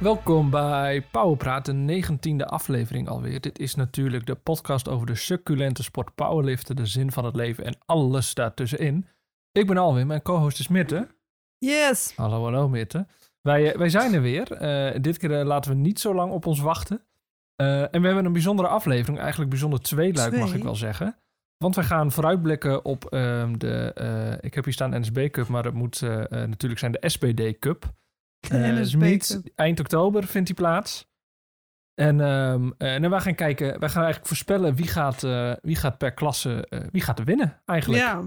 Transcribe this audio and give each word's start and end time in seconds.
Welkom 0.00 0.50
bij 0.50 1.06
Powerpraat, 1.10 1.64
de 1.64 1.72
negentiende 1.72 2.46
aflevering 2.46 3.08
alweer. 3.08 3.40
Dit 3.40 3.58
is 3.58 3.74
natuurlijk 3.74 4.26
de 4.26 4.34
podcast 4.34 4.88
over 4.88 5.06
de 5.06 5.14
succulente 5.14 5.82
sport 5.82 6.14
powerliften, 6.14 6.76
de 6.76 6.86
zin 6.86 7.12
van 7.12 7.24
het 7.24 7.36
leven 7.36 7.64
en 7.64 7.76
alles 7.86 8.34
daartussenin. 8.34 9.06
Ik 9.52 9.66
ben 9.66 9.76
Alwin, 9.76 10.06
mijn 10.06 10.22
co-host 10.22 10.58
is 10.58 10.68
Mitte. 10.68 11.08
Yes. 11.58 12.12
Hallo, 12.16 12.42
hallo 12.42 12.68
Mitte. 12.68 13.06
Wij, 13.40 13.72
eh, 13.72 13.78
wij 13.78 13.88
zijn 13.88 14.14
er 14.14 14.22
weer. 14.22 14.52
Eh, 14.52 15.00
dit 15.00 15.18
keer 15.18 15.38
eh, 15.38 15.46
laten 15.46 15.70
we 15.70 15.76
niet 15.76 16.00
zo 16.00 16.14
lang 16.14 16.32
op 16.32 16.46
ons 16.46 16.60
wachten. 16.60 17.02
En 17.56 18.00
we 18.00 18.06
hebben 18.06 18.24
een 18.24 18.32
bijzondere 18.32 18.68
aflevering, 18.68 19.18
eigenlijk 19.18 19.50
bijzonder 19.50 19.80
tweeluik 19.80 20.36
mag 20.36 20.54
ik 20.54 20.62
wel 20.62 20.74
zeggen. 20.74 21.16
Want 21.56 21.74
wij 21.74 21.84
gaan 21.84 22.12
vooruitblikken 22.12 22.84
op 22.84 23.04
ehm, 23.04 23.58
de, 23.58 24.38
ik 24.40 24.54
heb 24.54 24.64
hier 24.64 24.72
staan 24.72 25.00
NSB 25.00 25.30
Cup, 25.30 25.48
maar 25.48 25.64
het 25.64 25.74
moet 25.74 26.00
natuurlijk 26.30 26.80
zijn 26.80 26.92
de 26.92 27.08
SPD 27.08 27.58
Cup. 27.58 27.92
Eh, 28.50 28.60
NSB 28.80 29.00
dus 29.00 29.28
niet- 29.30 29.52
eind 29.54 29.80
oktober 29.80 30.24
vindt 30.26 30.46
die 30.46 30.56
plaats. 30.56 31.06
En, 31.94 32.20
ehm 32.20 32.70
eh, 32.78 32.94
en 32.94 33.10
wij 33.10 33.20
gaan 33.20 33.34
kijken, 33.34 33.66
wij 33.80 33.88
gaan 33.88 34.02
eigenlijk 34.02 34.26
voorspellen 34.26 34.74
wie 34.74 34.86
gaat, 34.86 35.22
eh, 35.24 35.52
wie 35.62 35.76
gaat 35.76 35.98
per 35.98 36.12
klasse, 36.12 36.66
eh, 36.68 36.80
wie 36.92 37.02
gaat 37.02 37.18
er 37.18 37.24
winnen 37.24 37.60
eigenlijk. 37.64 38.02
Ja. 38.02 38.22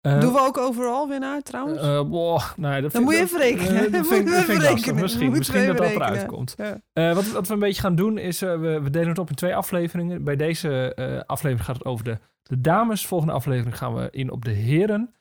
Eh, 0.00 0.20
Doen 0.20 0.32
we 0.32 0.40
ook 0.40 0.58
overal 0.58 1.08
winnaar 1.08 1.42
trouwens? 1.42 1.80
eh, 1.80 2.02
boah, 2.08 2.44
nee, 2.56 2.82
dat 2.82 2.92
Dan 2.92 3.02
moet 3.02 3.14
je 3.14 3.20
even 3.20 3.38
rekenen. 3.38 3.86
eh, 3.86 3.92
dat 3.92 4.06
vind, 4.06 4.26
dat 4.28 4.44
vind 4.44 4.62
rekenen. 4.62 5.02
Misschien, 5.02 5.30
misschien 5.30 5.66
dat 5.66 5.76
dat 5.76 5.86
eruit 5.90 6.26
komt. 6.26 6.54
Ja. 6.56 6.80
Eh, 6.92 7.14
wat, 7.14 7.30
wat 7.30 7.46
we 7.48 7.52
een 7.54 7.58
beetje 7.60 7.80
gaan 7.82 7.94
doen 7.94 8.18
is, 8.18 8.42
eh, 8.42 8.60
we, 8.60 8.80
we 8.80 8.90
delen 8.90 9.08
het 9.08 9.18
op 9.18 9.28
in 9.28 9.34
twee 9.34 9.54
afleveringen. 9.56 10.24
Bij 10.24 10.36
deze 10.36 10.94
eh, 10.94 11.20
aflevering 11.26 11.64
gaat 11.66 11.76
het 11.76 11.84
over 11.84 12.04
de, 12.04 12.18
de 12.42 12.60
dames. 12.60 13.06
Volgende 13.06 13.32
aflevering 13.32 13.78
gaan 13.78 13.94
we 13.94 14.08
in 14.10 14.30
op 14.30 14.44
de 14.44 14.50
heren. 14.50 15.14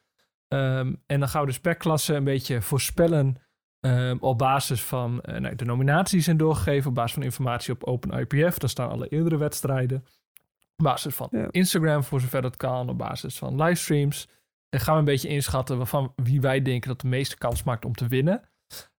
Ehm, 0.47 0.93
en 1.05 1.19
dan 1.19 1.29
gaan 1.29 1.41
we 1.41 1.47
dus 1.47 1.59
per 1.59 1.75
klasse 1.75 2.13
een 2.13 2.23
beetje 2.23 2.61
voorspellen 2.61 3.35
ehm, 3.87 4.17
op 4.19 4.37
basis 4.37 4.83
van 4.83 5.21
eh, 5.21 5.39
nou, 5.39 5.55
de 5.55 5.65
nominaties 5.65 6.23
zijn 6.25 6.37
doorgegeven, 6.37 6.89
op 6.89 6.95
basis 6.95 7.13
van 7.13 7.23
informatie 7.23 7.73
op 7.73 7.83
OpenIPF. 7.83 8.57
Daar 8.57 8.69
staan 8.69 8.89
alle 8.89 9.07
eerdere 9.07 9.37
wedstrijden. 9.37 10.05
Op 10.77 10.83
basis 10.83 11.15
van 11.15 11.27
Ja. 11.31 11.47
Instagram, 11.51 12.03
voor 12.03 12.21
zover 12.21 12.41
dat 12.41 12.57
kan, 12.57 12.89
op 12.89 12.97
basis 12.97 13.37
van 13.37 13.61
livestreams. 13.61 14.27
En 14.69 14.79
gaan 14.79 14.93
we 14.93 14.99
een 14.99 15.05
beetje 15.05 15.27
inschatten 15.27 15.77
waarvan 15.77 16.13
wie 16.15 16.41
wij 16.41 16.61
denken 16.61 16.89
dat 16.89 17.01
de 17.01 17.07
meeste 17.07 17.37
kans 17.37 17.63
maakt 17.63 17.85
om 17.85 17.93
te 17.93 18.07
winnen. 18.07 18.41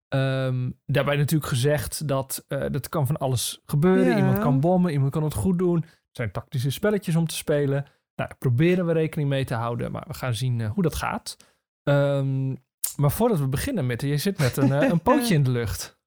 Ehm, 0.09 0.71
daarbij 0.87 1.17
natuurlijk 1.17 1.51
gezegd 1.51 2.09
dat 2.09 2.45
eh, 2.49 2.65
dat 2.71 2.89
kan 2.89 3.07
van 3.07 3.17
alles 3.17 3.63
gebeuren. 3.65 4.07
Ja. 4.07 4.17
Iemand 4.17 4.39
kan 4.39 4.61
bommen, 4.61 4.93
iemand 4.93 5.11
kan 5.11 5.23
het 5.23 5.35
goed 5.35 5.59
doen. 5.59 5.83
Er 5.83 6.25
zijn 6.25 6.33
tactische 6.33 6.71
spelletjes 6.71 7.17
om 7.17 7.27
te 7.27 7.35
spelen. 7.35 7.83
Nou, 7.83 8.29
daar 8.29 8.37
proberen 8.39 8.87
we 8.87 8.93
rekening 8.93 9.29
mee 9.29 9.45
te 9.45 9.55
houden, 9.55 9.93
maar 9.93 10.05
we 10.07 10.15
gaan 10.15 10.35
zien 10.35 10.61
eh, 10.61 10.71
hoe 10.71 10.83
dat 10.83 10.95
gaat. 10.95 11.37
Ehm, 11.83 12.55
maar 12.97 13.11
voordat 13.11 13.39
we 13.39 13.49
beginnen 13.49 13.87
met, 13.87 14.03
je 14.03 14.17
zit 14.17 14.39
met 14.39 14.57
een, 14.57 14.73
eh, 14.73 14.89
een 14.89 15.03
pootje 15.09 15.35
in 15.35 15.43
de 15.43 15.51
lucht. 15.51 15.99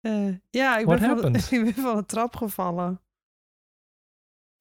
Eh, 0.00 0.34
ja, 0.50 0.78
ik 0.78 0.86
ben, 0.86 0.98
van 0.98 1.34
ik 1.58 1.74
ben 1.74 1.74
van 1.74 1.96
de 1.96 2.06
trap 2.06 2.36
gevallen. 2.36 3.00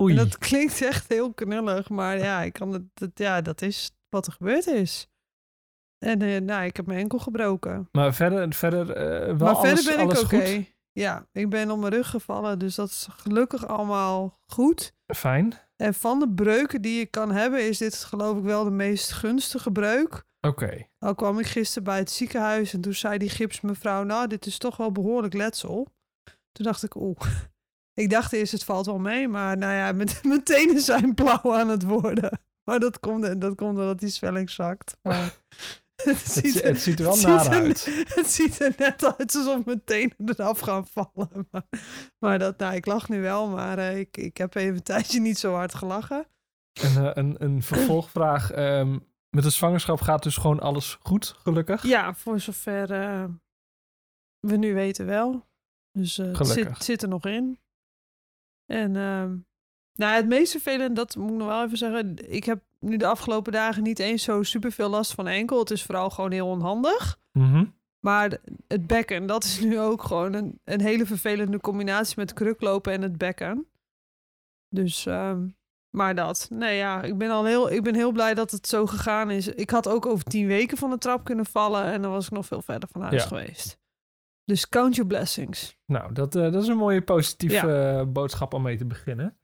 Oei. 0.02 0.18
En 0.18 0.24
dat 0.24 0.38
klinkt 0.38 0.82
echt 0.82 1.08
heel 1.08 1.34
knullig, 1.34 1.90
maar 1.90 2.18
ja, 2.18 2.42
ik 2.42 2.54
kan 2.54 2.72
het, 2.72 2.84
dat, 2.94 3.12
ja, 3.14 3.42
dat 3.42 3.62
is 3.62 3.92
wat 4.10 4.28
er 4.28 4.34
gebeurd 4.34 4.68
is. 4.68 5.10
En 6.06 6.22
eh, 6.22 6.42
nou, 6.42 6.66
ik 6.66 6.76
heb 6.76 6.86
mijn 6.86 7.00
enkel 7.00 7.20
gebroken. 7.20 7.90
Maar 7.92 8.14
verder, 8.14 8.54
verder 8.54 8.92
eh, 8.92 9.38
wel 9.38 9.38
maar 9.38 9.56
alles, 9.56 9.70
verder 9.70 9.96
ben 9.96 10.04
ik 10.04 10.12
alles 10.12 10.24
oké. 10.24 10.56
goed. 10.56 10.78
Ja, 10.92 11.28
ik 11.32 11.50
ben 11.50 11.72
op 11.72 11.80
mijn 11.80 11.94
rug 11.94 12.10
gevallen, 12.10 12.60
dus 12.60 12.76
dat 12.76 12.90
is 12.90 13.08
gelukkig 13.12 13.68
allemaal 13.68 14.40
goed. 14.46 14.94
Fijn. 15.16 15.54
En 15.81 15.94
van 15.94 16.19
de 16.19 16.30
breuken 16.30 16.81
die 16.81 16.99
je 16.99 17.05
kan 17.05 17.31
hebben, 17.31 17.67
is 17.67 17.77
dit 17.77 17.95
geloof 17.95 18.38
ik 18.38 18.44
wel 18.44 18.63
de 18.63 18.69
meest 18.69 19.11
gunstige 19.11 19.72
breuk. 19.72 20.23
Oké. 20.41 20.88
Al 20.99 21.16
kwam 21.16 21.39
ik 21.39 21.45
gisteren 21.45 21.83
bij 21.83 21.97
het 21.97 22.11
ziekenhuis 22.11 22.73
en 22.73 22.81
toen 22.81 22.94
zei 22.94 23.17
die 23.17 23.30
gipsmevrouw, 23.30 24.03
nou, 24.03 24.27
dit 24.27 24.45
is 24.45 24.57
toch 24.57 24.77
wel 24.77 24.91
behoorlijk 24.91 25.33
letsel. 25.33 25.88
Toen 26.52 26.66
dacht 26.66 26.83
ik, 26.83 26.95
oeh. 26.95 27.22
Ik 27.94 28.09
dacht 28.09 28.34
eerst, 28.34 28.51
het 28.51 28.63
valt 28.63 28.85
wel 28.85 29.00
mee, 29.00 29.28
maar 29.28 29.57
nou 29.57 29.73
ja, 29.73 29.91
met, 29.91 30.19
mijn 30.23 30.44
tenen 30.44 30.81
zijn 30.81 31.13
blauw 31.13 31.56
aan 31.56 31.69
het 31.69 31.84
worden. 31.84 32.39
Maar 32.63 32.79
dat 32.79 33.00
komt, 33.00 33.41
dat 33.41 33.56
komt 33.56 33.78
omdat 33.78 34.00
die 34.00 34.09
zwelling 34.09 34.50
zakt. 34.50 34.97
Maar 35.01 35.38
het, 36.04 36.34
Het, 36.36 36.52
zi- 36.52 36.60
het 36.62 36.82
ziet 36.82 37.00
er 37.00 37.06
wel 37.06 37.14
het 37.16 37.26
naar 37.26 37.40
ziet 37.44 37.52
er- 37.54 37.62
uit. 37.62 37.86
Het 38.16 38.28
ziet 38.32 38.62
er 38.62 38.74
net 38.78 39.18
uit 39.18 39.36
alsof 39.36 39.66
mijn 39.66 39.84
tenen 39.84 40.16
eraf 40.26 40.60
gaan 40.60 40.88
vallen. 40.88 41.30
Maar, 41.52 41.64
maar 42.20 42.40
dat, 42.40 42.58
nou, 42.58 42.76
ik 42.76 42.86
lach 42.86 43.10
nu 43.10 43.22
wel, 43.22 43.48
maar 43.50 43.78
eh, 43.78 44.00
ik, 44.00 44.18
ik 44.18 44.38
heb 44.38 44.56
even 44.56 44.76
een 44.76 44.84
tijdje 44.84 45.20
niet 45.20 45.38
zo 45.38 45.54
hard 45.54 45.74
gelachen. 45.76 46.28
En, 46.82 46.96
eh, 47.06 47.12
een, 47.14 47.44
een 47.44 47.64
vervolgvraag. 47.72 48.52
ehm, 48.52 49.00
met 49.30 49.44
de 49.44 49.50
zwangerschap 49.50 50.02
gaat 50.02 50.24
dus 50.24 50.38
gewoon 50.38 50.60
alles 50.60 50.98
goed, 51.02 51.36
gelukkig? 51.38 51.84
Ja, 51.84 52.14
voor 52.14 52.40
zover 52.40 52.92
eh, 52.92 53.24
we 54.40 54.56
nu 54.58 54.74
weten 54.74 55.06
wel. 55.06 55.48
Dus 55.92 56.18
het 56.18 56.48
zit, 56.48 56.84
zit 56.84 57.02
er 57.02 57.08
nog 57.10 57.26
in. 57.26 57.60
En 58.66 58.96
ehm, 58.96 59.38
nou, 59.94 60.16
het 60.16 60.28
meest 60.28 60.52
vervelend, 60.52 60.96
dat 60.96 61.16
moet 61.16 61.31
ik 61.31 61.38
nog 61.38 61.48
wel 61.48 61.64
even 61.66 61.78
zeggen. 61.78 62.31
Ik 62.31 62.44
heb 62.44 62.64
nu 62.79 62.97
de 62.97 63.07
afgelopen 63.07 63.51
dagen 63.51 63.84
niet 63.84 64.00
eens 64.00 64.23
zo 64.23 64.44
super 64.44 64.72
veel 64.72 64.90
last 64.90 65.13
van 65.13 65.28
enkel. 65.28 65.59
Het 65.59 65.72
is 65.72 65.84
vooral 65.84 66.09
gewoon 66.09 66.31
heel 66.31 66.47
onhandig. 66.47 67.19
Mhm. 67.31 67.66
Maar 68.00 68.38
het 68.67 68.88
bekken, 68.88 69.25
dat 69.25 69.44
is 69.44 69.59
nu 69.59 69.79
ook 69.79 70.03
gewoon 70.03 70.34
een, 70.34 70.59
een 70.63 70.81
hele 70.81 71.06
vervelende 71.06 71.59
combinatie 71.59 72.13
met 72.18 72.34
kruklopen 72.34 72.94
en 72.94 73.01
het 73.01 73.18
bekken. 73.18 73.68
Dus, 74.69 75.06
ehm, 75.06 75.47
maar 75.89 76.16
dat. 76.16 76.47
Nee, 76.51 76.78
ja, 76.78 77.01
ik 77.01 77.18
ben 77.18 77.29
al 77.29 77.45
heel, 77.45 77.72
ik 77.72 77.84
ben 77.84 77.95
heel 77.95 78.12
blij 78.12 78.34
dat 78.34 78.51
het 78.51 78.68
zo 78.68 78.85
gegaan 78.85 79.31
is. 79.31 79.47
Ik 79.47 79.69
had 79.69 79.88
ook 79.88 80.06
over 80.06 80.23
tien 80.23 80.47
weken 80.47 80.78
van 80.78 80.89
de 80.89 80.97
trap 80.97 81.23
kunnen 81.23 81.45
vallen 81.45 81.84
en 81.84 82.01
dan 82.01 82.12
was 82.12 82.25
ik 82.25 82.31
nog 82.31 82.45
veel 82.45 82.62
verder 82.62 82.89
van 82.91 83.01
huis 83.01 83.22
Ja. 83.22 83.28
geweest. 83.28 83.79
Dus 84.44 84.69
count 84.69 84.95
your 84.95 85.09
blessings. 85.09 85.78
Nou, 85.85 86.13
dat, 86.13 86.35
eh, 86.35 86.51
dat 86.51 86.62
is 86.63 86.68
een 86.68 86.78
mooie 86.78 87.01
positieve 87.01 87.72
eh, 88.00 88.06
boodschap 88.07 88.53
om 88.53 88.62
mee 88.62 88.78
te 88.78 88.85
beginnen. 88.85 89.38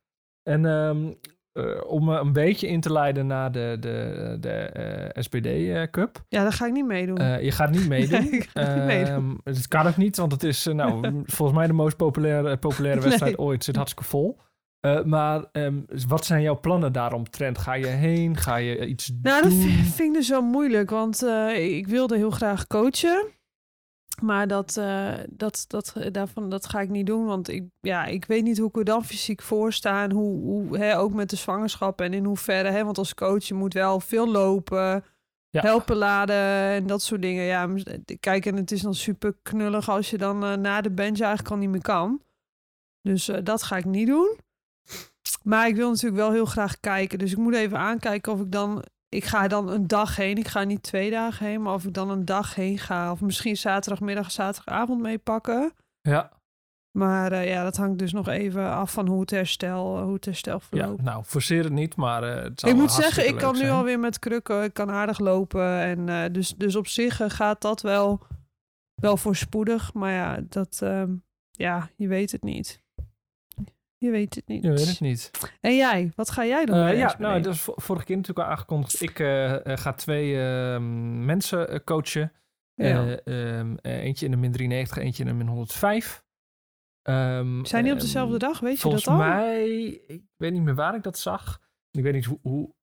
En 0.44 0.66
ehm, 0.66 1.14
eh, 1.56 1.64
om 1.88 2.12
eh, 2.14 2.20
een 2.24 2.34
beetje 2.34 2.68
in 2.68 2.80
te 2.82 2.92
leiden 2.92 3.28
naar 3.28 3.52
de, 3.52 3.78
de, 3.80 4.38
de 4.40 4.50
eh, 4.50 5.22
SPD 5.24 5.48
Cup. 5.92 6.24
Ja, 6.28 6.42
daar 6.44 6.54
ga 6.54 6.66
ik 6.66 6.72
niet 6.74 6.86
meedoen. 6.86 7.44
Je 7.44 7.52
gaat 7.52 7.72
niet 7.72 7.88
meedoen. 7.88 8.22
Nee, 8.22 8.30
ik 8.40 8.50
ga 8.54 8.76
niet 8.76 8.86
meedoen. 8.86 9.14
Ehm, 9.44 9.56
Het 9.56 9.68
kan 9.68 9.88
ook 9.88 9.98
niet, 9.98 10.18
want 10.18 10.32
het 10.32 10.44
is 10.44 10.66
nou, 10.66 11.02
volgens 11.26 11.58
mij 11.58 11.68
de 11.68 11.74
meest 11.74 11.98
populaire, 11.98 12.58
populaire 12.58 13.02
wedstrijd 13.02 13.38
Nee. 13.38 13.46
ooit. 13.46 13.56
Het 13.56 13.64
zit 13.64 13.76
hartstikke 13.76 14.10
vol. 14.10 14.38
Maar 15.06 15.46
ehm, 15.52 15.76
wat 16.08 16.26
zijn 16.26 16.42
jouw 16.42 16.60
plannen 16.60 16.92
daaromtrent? 16.92 17.58
Ga 17.58 17.74
je 17.74 17.86
heen? 17.86 18.38
Ga 18.38 18.56
je 18.56 18.86
iets 18.86 19.12
Nou, 19.22 19.42
dat 19.42 19.52
doen? 19.52 19.62
vind, 19.62 19.88
vind 19.88 20.10
ik 20.10 20.14
dus 20.14 20.28
zo 20.28 20.42
moeilijk, 20.42 20.90
want 20.90 21.24
ik 21.56 21.88
wilde 21.88 22.16
heel 22.18 22.32
graag 22.32 22.68
coachen. 22.68 23.26
Maar 24.22 24.48
dat, 24.48 24.78
eh, 24.78 25.14
dat, 25.30 25.66
dat, 25.68 25.94
daarvan, 26.12 26.50
dat 26.50 26.66
ga 26.68 26.80
ik 26.80 26.90
niet 26.90 27.06
doen, 27.06 27.26
want 27.26 27.50
ik, 27.50 27.64
ja, 27.82 28.06
ik 28.06 28.26
weet 28.26 28.44
niet 28.44 28.58
hoe 28.58 28.70
ik 28.70 28.76
er 28.78 28.84
dan 28.86 29.06
fysiek 29.06 29.42
voor 29.42 29.74
sta. 29.74 30.04
En 30.04 30.12
hoe, 30.12 30.40
hoe 30.42 30.78
hè, 30.78 30.98
ook 31.00 31.14
met 31.14 31.30
de 31.30 31.36
zwangerschap 31.36 32.02
en 32.02 32.14
in 32.14 32.26
hoeverre. 32.26 32.70
Hè, 32.70 32.84
want 32.84 32.98
als 32.98 33.14
coach, 33.14 33.44
je 33.44 33.54
moet 33.54 33.74
wel 33.74 34.00
veel 34.00 34.28
lopen, 34.32 35.04
Ja. 35.50 35.62
helpen 35.62 35.96
laden 35.96 36.36
en 36.72 36.88
dat 36.88 37.02
soort 37.02 37.22
dingen. 37.22 37.44
Ja, 37.44 37.70
kijk, 38.20 38.46
en 38.46 38.56
het 38.56 38.72
is 38.72 38.82
dan 38.82 38.94
super 38.96 39.36
knullig 39.42 39.90
als 39.90 40.10
je 40.10 40.18
dan 40.18 40.44
eh, 40.44 40.54
na 40.54 40.82
de 40.82 40.92
bench 40.92 41.20
eigenlijk 41.20 41.52
al 41.52 41.58
niet 41.58 41.70
meer 41.70 41.82
kan. 41.82 42.22
Dus 43.02 43.28
eh, 43.28 43.38
dat 43.44 43.64
ga 43.64 43.78
ik 43.78 43.86
niet 43.86 44.08
doen. 44.08 44.38
Maar 45.44 45.68
ik 45.68 45.76
wil 45.76 45.90
natuurlijk 45.90 46.22
wel 46.22 46.32
heel 46.32 46.46
graag 46.46 46.80
kijken. 46.80 47.20
Dus 47.20 47.32
ik 47.32 47.38
moet 47.38 47.54
even 47.56 47.78
aankijken 47.78 48.32
of 48.34 48.40
ik 48.40 48.52
dan... 48.52 48.84
Ik 49.16 49.26
ga 49.26 49.48
dan 49.48 49.70
een 49.70 49.88
dag 49.88 50.16
heen. 50.16 50.38
Ik 50.38 50.48
ga 50.48 50.64
niet 50.64 50.84
twee 50.84 51.10
dagen 51.10 51.46
heen. 51.46 51.62
Maar 51.62 51.74
of 51.74 51.86
ik 51.86 51.94
dan 51.94 52.10
een 52.10 52.26
dag 52.26 52.56
heen 52.56 52.78
ga. 52.78 53.12
Of 53.12 53.22
misschien 53.22 53.58
zaterdagmiddag, 53.58 54.32
zaterdagavond 54.32 55.02
meepakken. 55.02 55.74
Ja, 56.02 56.32
Maar 56.92 57.32
eh, 57.32 57.48
ja, 57.50 57.64
dat 57.64 57.78
hangt 57.78 58.00
dus 58.00 58.12
nog 58.12 58.28
even 58.28 58.72
af 58.72 58.92
van 58.92 59.08
hoe 59.08 59.20
het 59.20 59.30
herstel, 59.30 60.02
hoe 60.02 60.14
het 60.14 60.26
herstel 60.26 60.54
ja, 60.54 60.60
verloopt. 60.60 61.02
nou, 61.02 61.24
forceer 61.24 61.64
het 61.64 61.74
niet, 61.74 61.96
maar 61.96 62.24
eh, 62.24 62.44
het 62.44 62.60
zal 62.60 62.70
ik 62.70 62.76
moet 62.76 62.92
zeggen, 62.92 63.28
ik 63.28 63.38
kan 63.38 63.58
nu 63.58 63.70
alweer 63.70 64.00
met 64.00 64.20
krukken. 64.20 64.64
Ik 64.64 64.74
kan 64.74 64.92
aardig 64.92 65.20
lopen. 65.20 65.80
En 65.80 66.10
eh, 66.10 66.34
dus, 66.34 66.54
dus 66.58 66.76
op 66.76 66.88
zich 66.88 67.22
gaat 67.28 67.62
dat 67.62 67.82
wel, 67.82 68.22
wel 68.96 69.18
voorspoedig. 69.18 69.94
Maar 69.94 70.12
ja, 70.12 70.40
dat, 70.50 70.80
ehm, 70.82 71.14
ja, 71.52 71.90
je 71.96 72.08
weet 72.08 72.32
het 72.32 72.44
niet. 72.44 72.84
Je 74.06 74.12
weet 74.12 74.36
het 74.36 74.48
niet. 74.48 74.64
Je 74.64 74.70
weet 74.70 74.88
het 74.88 75.00
niet. 75.00 75.32
En 75.62 75.76
jij, 75.76 76.12
wat 76.16 76.30
ga 76.32 76.46
jij 76.46 76.66
doen? 76.66 76.76
Eh, 76.76 76.98
ja, 76.98 77.16
nou, 77.20 77.42
dat 77.42 77.54
is 77.54 77.62
vo- 77.62 77.74
vorige 77.76 78.06
keer 78.06 78.16
natuurlijk 78.16 78.48
al 78.48 78.52
aangekondigd. 78.54 79.02
Ik 79.02 79.20
eh, 79.20 79.66
eh, 79.66 79.78
ga 79.78 79.94
twee 79.94 80.42
eh, 80.42 80.80
mensen 81.26 81.84
coachen. 81.84 82.32
Ja. 82.74 83.06
Eh, 83.24 83.58
ehm, 83.60 83.76
eh, 83.82 84.04
eentje 84.04 84.26
in 84.26 84.32
de 84.32 84.38
min 84.38 84.52
93, 84.52 84.98
eentje 84.98 85.24
in 85.24 85.30
de 85.30 85.36
min 85.36 85.48
105. 85.48 86.24
Ehm, 87.02 87.64
Zijn 87.66 87.84
die 87.84 87.92
op 87.92 87.98
ehm, 87.98 88.06
dezelfde 88.08 88.38
dag? 88.38 88.60
Weet 88.60 88.74
je 88.76 88.80
Volgens 88.80 89.04
dat 89.04 89.14
al? 89.14 89.20
mij, 89.20 89.68
ik 90.08 90.24
weet 90.38 90.52
niet 90.54 90.62
meer 90.62 90.76
waar 90.76 90.96
ik 90.96 91.04
dat 91.04 91.18
zag. 91.18 91.60
Ik 91.92 92.04
weet 92.04 92.14
niet 92.14 92.26
hoe, 92.26 92.40
hoe 92.42 92.74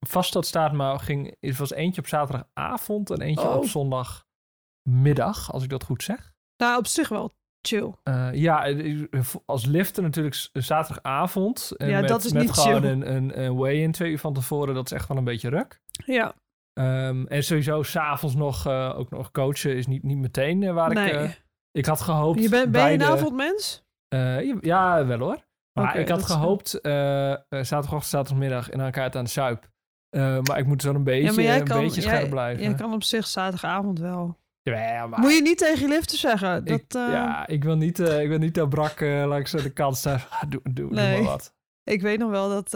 vast 0.00 0.32
dat 0.32 0.46
staat, 0.46 0.72
maar 0.72 0.98
ging, 1.00 1.36
het 1.40 1.56
was 1.56 1.72
eentje 1.72 2.00
op 2.00 2.06
zaterdagavond 2.06 3.10
en 3.10 3.20
eentje 3.20 3.48
Oh. 3.48 3.56
op 3.56 3.64
zondagmiddag, 3.64 5.52
als 5.52 5.62
ik 5.62 5.68
dat 5.68 5.84
goed 5.84 6.02
zeg. 6.02 6.32
Nou, 6.56 6.78
op 6.78 6.86
zich 6.86 7.08
wel 7.08 7.32
chill. 7.62 7.92
Eh, 8.02 8.28
ja, 8.32 8.66
eh, 8.66 9.20
als 9.46 9.64
lifter 9.66 10.02
natuurlijk 10.02 10.48
zaterdagavond. 10.52 11.72
En 11.76 11.88
Ja, 11.88 12.00
met, 12.00 12.08
dat 12.08 12.24
is 12.24 12.32
met 12.32 12.42
niet 12.42 12.50
gewoon 12.52 12.80
chill. 12.82 12.90
een, 12.90 13.14
een, 13.14 13.40
een 13.42 13.58
weigh-in 13.60 13.92
twee 13.92 14.10
uur 14.10 14.18
van 14.18 14.34
tevoren. 14.34 14.74
Dat 14.74 14.84
is 14.84 14.92
echt 14.92 15.08
wel 15.08 15.16
een 15.16 15.24
beetje 15.24 15.48
ruk. 15.48 15.80
Ja. 16.06 16.34
Ehm, 16.72 17.24
en 17.26 17.42
sowieso 17.44 17.82
s'avonds 17.82 18.34
nog, 18.34 18.66
eh, 18.66 18.98
ook 18.98 19.10
nog 19.10 19.30
coachen 19.30 19.76
is 19.76 19.86
niet, 19.86 20.02
niet 20.02 20.18
meteen 20.18 20.62
eh, 20.62 20.72
waar 20.74 20.94
nee. 20.94 21.08
ik... 21.08 21.14
eh, 21.14 21.30
Ik 21.72 21.86
had 21.86 22.00
gehoopt... 22.00 22.42
Je 22.42 22.48
bent, 22.48 22.70
ben 22.72 22.88
je 22.88 22.94
een 22.94 23.02
avondmens? 23.02 23.84
Eh, 24.08 24.60
ja, 24.60 25.06
wel 25.06 25.18
hoor. 25.18 25.44
Maar 25.80 25.96
ik 25.96 26.08
had 26.08 26.22
gehoopt 26.22 26.74
eh, 26.80 27.32
eh, 27.32 27.38
zaterdagochtend, 27.48 28.04
zaterdagmiddag 28.06 28.70
en 28.70 28.78
dan 28.78 28.92
ga 28.94 29.04
ik 29.04 29.14
aan 29.16 29.24
de 29.24 29.30
suip. 29.30 29.70
Eh, 30.08 30.38
maar 30.40 30.58
ik 30.58 30.66
moet 30.66 30.82
wel 30.82 30.94
een 30.94 31.04
beetje, 31.04 31.42
ja, 31.42 31.48
jij 31.48 31.58
een 31.60 31.64
kan, 31.64 31.80
beetje 31.80 32.00
jij, 32.00 32.10
scherp 32.10 32.30
blijven. 32.30 32.62
jij 32.62 32.74
kan 32.74 32.92
op 32.92 33.02
zich 33.02 33.26
zaterdagavond 33.26 33.98
wel. 33.98 34.38
Ja, 34.62 35.06
maar 35.06 35.20
Moet 35.20 35.34
je 35.34 35.42
niet 35.42 35.58
tegen 35.58 35.80
je 35.80 35.88
liften 35.88 36.18
zeggen. 36.18 36.64
Dat, 36.64 36.80
ik, 36.80 36.94
eh, 36.94 37.08
ja, 37.08 37.46
ik 37.46 37.64
wil 37.64 37.76
niet, 37.76 37.98
eh, 37.98 38.22
ik 38.22 38.28
wil 38.28 38.38
niet 38.38 38.54
dat 38.54 38.68
brak 38.68 39.00
eh, 39.00 39.24
langs 39.26 39.50
de 39.50 39.72
kant 39.72 39.96
staan. 39.96 40.20
Ah, 40.30 40.42
doe, 40.48 40.60
doe, 40.62 40.72
doe 40.72 40.90
maar 40.90 41.22
wat. 41.22 41.54
Ik 41.84 42.02
weet 42.02 42.18
nog 42.18 42.30
wel 42.30 42.48
dat, 42.48 42.72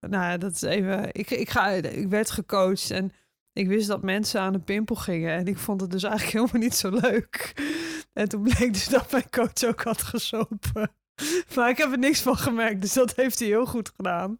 nou 0.00 0.38
dat 0.38 0.52
is 0.52 0.62
even, 0.62 1.08
ik, 1.12 1.30
ik, 1.30 1.50
ga, 1.50 1.68
ik 1.68 2.08
werd 2.08 2.30
gecoacht 2.30 2.90
en 2.90 3.12
ik 3.52 3.68
wist 3.68 3.88
dat 3.88 4.02
mensen 4.02 4.40
aan 4.40 4.52
de 4.52 4.60
pimpel 4.60 4.96
gingen 4.96 5.32
en 5.32 5.46
ik 5.46 5.58
vond 5.58 5.80
het 5.80 5.90
dus 5.90 6.02
eigenlijk 6.02 6.32
helemaal 6.38 6.68
niet 6.68 6.74
zo 6.74 6.90
leuk. 6.90 7.52
En 8.12 8.28
toen 8.28 8.42
bleek 8.42 8.72
dus 8.72 8.88
dat 8.88 9.12
mijn 9.12 9.30
coach 9.30 9.64
ook 9.64 9.82
had 9.82 10.02
gesopen. 10.02 10.90
Maar 11.54 11.70
ik 11.70 11.76
heb 11.76 11.92
er 11.92 11.98
niks 11.98 12.22
van 12.22 12.36
gemerkt, 12.36 12.80
dus 12.80 12.92
dat 12.92 13.16
heeft 13.16 13.38
hij 13.38 13.48
heel 13.48 13.66
goed 13.66 13.92
gedaan. 13.96 14.38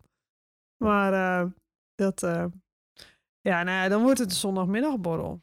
Maar 0.84 1.52
dat, 1.94 2.20
ja, 3.40 3.62
nou 3.62 3.82
ja, 3.82 3.88
dan 3.88 4.02
wordt 4.02 4.18
het 4.18 4.30
een 4.30 4.36
zondagmiddagborrel. 4.36 5.42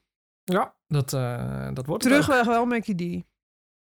Ja, 0.54 0.74
dat, 0.88 1.14
eh, 1.14 1.68
dat 1.74 1.86
wordt. 1.86 2.04
Terugweg 2.04 2.46
wel 2.46 2.66
Mackie 2.66 3.22
D. 3.22 3.24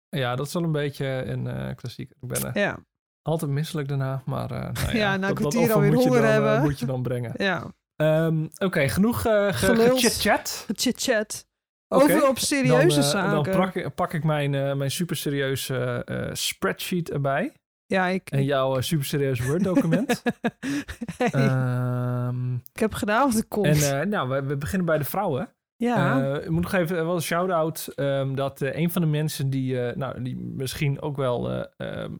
Ja, 0.10 0.36
dat 0.36 0.48
is 0.48 0.54
wel 0.54 0.64
een 0.64 0.72
beetje 0.72 1.06
een 1.06 1.48
eh 1.48 1.76
klassieker. 1.76 2.16
Ik 2.22 2.28
ben 2.28 2.46
er 2.54 2.60
Ja, 2.60 2.78
altijd 3.22 3.52
misselijk 3.52 3.88
daarna, 3.88 4.22
maar 4.26 4.50
nou 4.50 4.74
ja, 4.74 4.92
Ja, 4.92 5.08
na 5.10 5.14
een 5.16 5.22
dat 5.22 5.34
kwartier 5.34 5.74
alweer 5.74 5.94
honger 5.94 6.22
dan, 6.22 6.32
hebben. 6.32 6.62
moet 6.62 6.80
je 6.80 6.86
dan 6.86 7.02
brengen. 7.02 7.32
ja. 7.38 7.74
Ehm, 7.96 8.46
Oké, 8.58 8.88
genoeg 8.90 9.22
ge- 9.22 9.50
Geluld. 9.54 10.00
gechit-chat. 10.00 10.66
Chit-chat. 10.74 11.48
Oké, 11.88 12.04
Over 12.04 12.28
op 12.30 12.38
serieuze 12.40 13.00
dan, 13.00 13.10
zaken. 13.10 13.44
Dan 13.44 13.56
pak 13.56 13.76
ik, 13.76 13.96
pak 13.96 14.14
ik 14.14 14.24
mijn, 14.24 14.78
mijn 14.78 14.92
super 14.92 15.16
serieuze 15.16 16.06
spreadsheet 16.34 17.10
erbij. 17.12 17.54
ja, 17.86 18.08
ik... 18.08 18.30
En 18.30 18.44
jouw 18.44 18.82
super 18.82 19.06
serieuze 19.06 19.44
Word 19.48 19.64
document. 19.64 20.22
Hey, 21.18 21.30
Ehm, 21.32 22.54
ik 22.56 22.80
heb 22.80 22.94
gedaan 22.94 23.30
wat 23.32 23.38
ik 23.42 23.50
kon. 23.50 23.66
en 23.66 24.10
nou, 24.10 24.30
we, 24.30 24.44
we 24.44 24.58
beginnen 24.58 24.86
bij 24.86 24.98
de 24.98 25.04
vrouwen. 25.04 25.50
Ja. 25.78 26.22
Eh, 26.36 26.44
ik 26.44 26.50
moet 26.50 26.62
nog 26.64 26.74
even 26.74 27.06
wel 27.06 27.16
een 27.16 27.22
shout-out. 27.22 27.88
ehm, 27.96 28.36
dat 28.36 28.62
eh, 28.62 28.76
een 28.76 28.92
van 28.92 29.02
de 29.02 29.08
mensen 29.08 29.50
die, 29.50 29.82
eh, 29.82 29.96
nou, 29.96 30.24
die 30.24 30.38
misschien 30.38 31.02
ook 31.02 31.16
wel 31.16 31.52
eh, 31.52 31.64
ehm, 31.78 32.14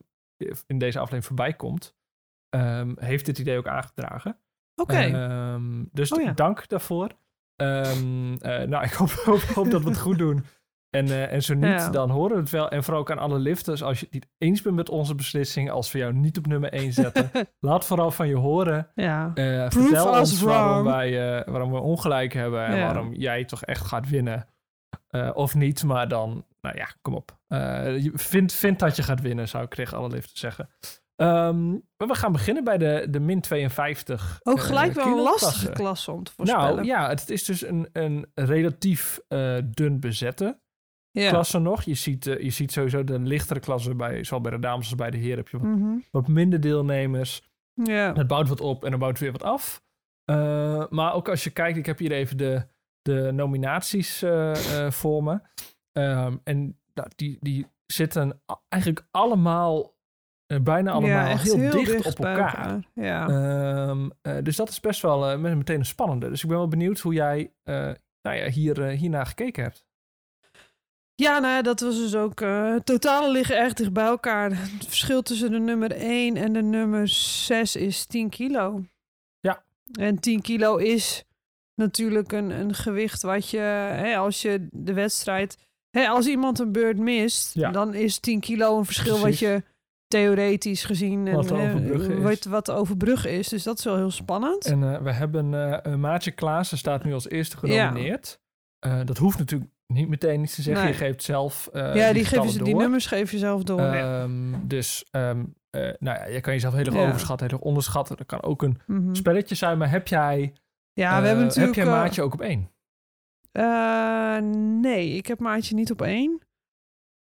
in 0.66 0.78
deze 0.78 0.98
aflevering 0.98 1.24
voorbij 1.24 1.52
komt, 1.52 1.96
ehm, 2.48 2.92
heeft 2.98 3.26
dit 3.26 3.38
idee 3.38 3.58
ook 3.58 3.66
aangedragen. 3.68 4.38
Oké. 4.74 5.10
Dus 5.92 6.12
Oh 6.12 6.22
ja. 6.22 6.32
dank 6.32 6.68
daarvoor. 6.68 7.08
Eh, 7.56 7.92
nou, 8.66 8.84
ik 8.88 8.92
hoop, 8.92 9.10
hoop, 9.10 9.40
hoop 9.40 9.70
dat 9.70 9.82
we 9.82 9.88
het 9.88 9.98
goed 9.98 10.18
doen. 10.18 10.44
En, 10.90 11.06
eh, 11.06 11.32
en 11.32 11.42
zo 11.42 11.54
niet, 11.54 11.64
Ja. 11.64 11.90
dan 11.90 12.10
horen 12.10 12.34
we 12.34 12.40
het 12.40 12.50
wel. 12.50 12.68
En 12.70 12.82
vooral 12.84 13.00
ook 13.02 13.10
aan 13.10 13.18
alle 13.18 13.38
lifters, 13.38 13.82
als 13.82 13.98
je 14.00 14.04
het 14.04 14.14
niet 14.14 14.26
eens 14.38 14.62
bent 14.62 14.76
met 14.76 14.88
onze 14.88 15.14
beslissing, 15.14 15.70
als 15.70 15.92
we 15.92 15.98
jou 15.98 16.12
niet 16.12 16.38
op 16.38 16.46
nummer 16.46 16.72
1 16.72 16.92
zetten, 16.92 17.30
laat 17.60 17.84
vooral 17.84 18.10
van 18.10 18.28
je 18.28 18.36
horen. 18.36 18.90
ja. 18.94 19.30
Eh, 19.34 19.66
vertel 19.70 20.18
ons 20.18 20.40
waarom, 20.42 20.84
wij, 20.84 21.38
eh, 21.38 21.46
waarom 21.52 21.72
we 21.72 21.78
ongelijk 21.78 22.32
hebben 22.32 22.64
en 22.66 22.76
Ja. 22.76 22.82
waarom 22.84 23.12
jij 23.14 23.44
toch 23.44 23.64
echt 23.64 23.86
gaat 23.86 24.08
winnen. 24.08 24.46
Of 25.34 25.54
niet, 25.54 25.84
maar 25.84 26.08
dan, 26.08 26.44
nou 26.60 26.76
ja, 26.76 26.88
kom 27.02 27.14
op. 27.14 27.38
Vind, 28.14 28.52
vind 28.52 28.78
dat 28.78 28.96
je 28.96 29.02
gaat 29.02 29.20
winnen, 29.20 29.48
zou 29.48 29.64
ik 29.64 29.74
tegen 29.74 29.98
alle 29.98 30.08
lifters 30.08 30.40
zeggen. 30.40 30.68
Ehm, 31.16 31.70
we 31.96 32.14
gaan 32.14 32.32
beginnen 32.32 32.64
bij 32.64 32.78
de, 32.78 33.06
de 33.10 33.20
min 33.20 33.40
52. 33.40 34.40
Ook 34.42 34.60
gelijk 34.60 34.92
wel 34.92 35.06
een 35.06 35.22
lastige 35.22 35.70
klasse 35.72 36.12
om 36.12 36.24
te 36.24 36.32
voorspellen. 36.36 36.74
Nou 36.74 36.86
ja, 36.86 37.08
het 37.08 37.30
is 37.30 37.44
dus 37.44 37.66
een, 37.66 37.88
een 37.92 38.26
relatief 38.34 39.20
dun 39.64 40.00
bezette 40.00 40.60
ja. 41.10 41.28
klasse 41.30 41.58
nog. 41.58 41.82
Je 41.82 41.94
ziet, 41.94 42.26
eh, 42.26 42.40
je 42.42 42.50
ziet 42.50 42.72
sowieso 42.72 43.04
de 43.04 43.18
lichtere 43.18 43.60
klasse, 43.60 43.94
bij, 43.94 44.24
zowel 44.24 44.40
bij 44.40 44.50
de 44.52 44.58
dames 44.58 44.84
als 44.86 44.94
bij 44.94 45.10
de 45.10 45.16
heren, 45.18 45.36
heb 45.36 45.48
je 45.48 45.58
wat, 45.58 45.66
Mhm. 45.68 45.96
wat 46.10 46.28
minder 46.28 46.60
deelnemers. 46.60 47.42
ja. 47.74 48.12
Het 48.14 48.26
bouwt 48.26 48.48
wat 48.48 48.60
op 48.60 48.84
en 48.84 48.90
dan 48.90 48.98
bouwt 48.98 49.12
het 49.12 49.22
weer 49.22 49.32
wat 49.32 49.42
af. 49.42 49.82
Eh, 50.24 50.84
maar 50.88 51.14
ook 51.14 51.28
als 51.28 51.44
je 51.44 51.50
kijkt, 51.50 51.78
ik 51.78 51.86
heb 51.86 51.98
hier 51.98 52.12
even 52.12 52.36
de, 52.36 52.66
de 53.02 53.30
nominaties 53.32 54.22
eh, 54.22 54.90
voor 54.90 55.22
me. 55.24 55.40
Ehm, 55.92 56.36
en 56.44 56.78
nou, 56.94 57.08
die, 57.16 57.36
die 57.40 57.66
zitten 57.86 58.40
eigenlijk 58.68 59.06
allemaal, 59.10 59.96
bijna 60.62 60.90
allemaal, 60.90 61.28
ja, 61.28 61.36
heel, 61.38 61.56
dicht, 61.70 62.06
op 62.06 62.24
elkaar. 62.24 62.78
Ja. 62.94 63.28
Ehm, 63.28 64.08
eh, 64.22 64.36
dus 64.42 64.56
dat 64.56 64.68
is 64.68 64.80
best 64.80 65.02
wel 65.02 65.38
met- 65.38 65.56
meteen 65.56 65.78
een 65.78 65.84
spannende. 65.84 66.28
Dus 66.28 66.42
ik 66.42 66.48
ben 66.48 66.58
wel 66.58 66.68
benieuwd 66.68 66.98
hoe 66.98 67.14
jij 67.14 67.52
nou 68.22 68.36
ja, 68.36 68.48
hier, 68.48 68.82
hiernaar 68.84 69.26
gekeken 69.26 69.62
hebt. 69.62 69.86
Ja, 71.22 71.38
nou 71.38 71.54
ja, 71.54 71.62
dat 71.62 71.80
was 71.80 71.96
dus 71.96 72.14
ook... 72.14 72.40
eh 72.40 72.74
totalen 72.84 73.30
liggen 73.30 73.56
erg 73.56 73.72
dicht 73.72 73.92
bij 73.92 74.04
elkaar. 74.06 74.50
Het 74.50 74.84
verschil 74.86 75.22
tussen 75.22 75.50
de 75.50 75.58
nummer 75.58 75.92
1 75.92 76.36
en 76.36 76.52
de 76.52 76.62
nummer 76.62 77.08
6 77.08 77.76
is 77.76 78.06
10 78.06 78.28
kilo. 78.28 78.82
Ja. 79.40 79.62
En 79.92 80.20
10 80.20 80.40
kilo 80.42 80.76
is 80.76 81.24
natuurlijk 81.74 82.32
een, 82.32 82.50
een 82.50 82.74
gewicht 82.74 83.22
wat 83.22 83.48
je... 83.50 83.58
Hè, 83.58 84.16
als 84.16 84.42
je 84.42 84.66
de 84.70 84.92
wedstrijd... 84.92 85.58
Hè, 85.90 86.08
als 86.08 86.26
iemand 86.26 86.58
een 86.58 86.72
beurt 86.72 86.98
mist, 86.98 87.54
Ja. 87.54 87.70
dan 87.70 87.94
is 87.94 88.18
10 88.18 88.40
kilo 88.40 88.78
een 88.78 88.84
verschil 88.84 89.18
Precies. 89.20 89.40
wat 89.40 89.48
je 89.50 89.62
theoretisch 90.08 90.84
gezien... 90.84 91.32
Wat 91.32 91.50
eh, 91.50 91.74
is. 91.74 92.06
Wat, 92.22 92.44
wat 92.44 92.64
te 92.64 92.72
overbruggen 92.72 93.30
is. 93.30 93.48
Dus 93.48 93.62
dat 93.62 93.78
is 93.78 93.84
wel 93.84 93.96
heel 93.96 94.10
spannend. 94.10 94.64
En 94.66 94.94
eh, 94.94 95.00
we 95.02 95.12
hebben 95.12 95.54
eh 95.84 95.94
Maatje 95.94 96.30
Klaassen 96.30 96.78
staat 96.78 97.04
nu 97.04 97.12
als 97.12 97.28
eerste 97.28 97.56
Ja. 97.66 97.88
genomineerd. 97.88 98.40
Eh, 98.78 99.00
dat 99.04 99.18
hoeft 99.18 99.38
natuurlijk 99.38 99.70
niet 99.92 100.08
meteen 100.08 100.42
iets 100.42 100.54
te 100.54 100.62
zeggen. 100.62 100.84
Nee. 100.84 100.92
Je 100.92 100.98
geeft 100.98 101.22
zelf 101.22 101.68
eh, 101.72 101.94
ja, 101.94 102.12
die, 102.12 102.24
geven 102.24 102.50
ze, 102.50 102.62
die 102.62 102.74
nummers 102.76 103.06
geef 103.06 103.30
je 103.30 103.38
zelf 103.38 103.62
door. 103.62 103.80
Ehm, 103.80 104.54
dus 104.62 105.04
ehm, 105.10 105.44
eh, 105.70 105.82
nou 105.98 106.18
ja, 106.18 106.26
je 106.26 106.40
kan 106.40 106.52
jezelf 106.52 106.74
heel 106.74 106.84
erg 106.84 106.94
Ja. 106.94 107.06
overschatten, 107.08 107.46
heel 107.46 107.56
erg 107.58 107.66
onderschatten. 107.66 108.16
Dat 108.16 108.26
kan 108.26 108.42
ook 108.42 108.62
een 108.62 108.80
Mhm. 108.86 109.14
spelletje 109.14 109.54
zijn. 109.54 109.78
Maar 109.78 109.90
heb 109.90 110.08
jij, 110.08 110.52
Ja, 110.92 111.14
eh, 111.16 111.20
we 111.20 111.26
hebben 111.26 111.44
natuurlijk... 111.46 111.76
heb 111.76 111.84
jij 111.84 111.94
eh, 111.94 112.00
Maatje 112.00 112.22
ook 112.22 112.32
op 112.32 112.40
één? 112.40 112.70
eh, 113.52 114.38
nee, 114.80 115.08
ik 115.16 115.26
heb 115.26 115.38
Maatje 115.38 115.74
niet 115.74 115.90
op 115.90 116.02
één. 116.02 116.40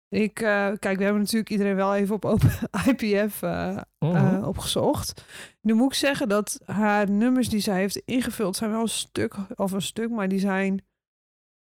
Ik, 0.09 0.39
eh, 0.39 0.71
kijk, 0.79 0.97
we 0.97 1.03
hebben 1.03 1.21
natuurlijk 1.21 1.49
iedereen 1.49 1.75
wel 1.75 1.95
even 1.95 2.15
op 2.15 2.25
open 2.25 2.49
IPF 2.87 3.41
eh, 3.41 3.77
Mhm. 3.99 4.15
eh, 4.15 4.47
opgezocht. 4.47 5.25
Nu 5.61 5.73
moet 5.73 5.87
ik 5.91 5.97
zeggen 5.97 6.29
dat 6.29 6.59
haar 6.65 7.09
nummers 7.09 7.49
die 7.49 7.59
zij 7.59 7.77
heeft 7.79 7.95
ingevuld 8.05 8.55
zijn 8.55 8.71
wel 8.71 8.81
een 8.81 8.87
stuk, 8.87 9.35
of 9.55 9.71
een 9.71 9.81
stuk, 9.81 10.09
maar 10.09 10.27
die 10.27 10.39
zijn... 10.39 10.85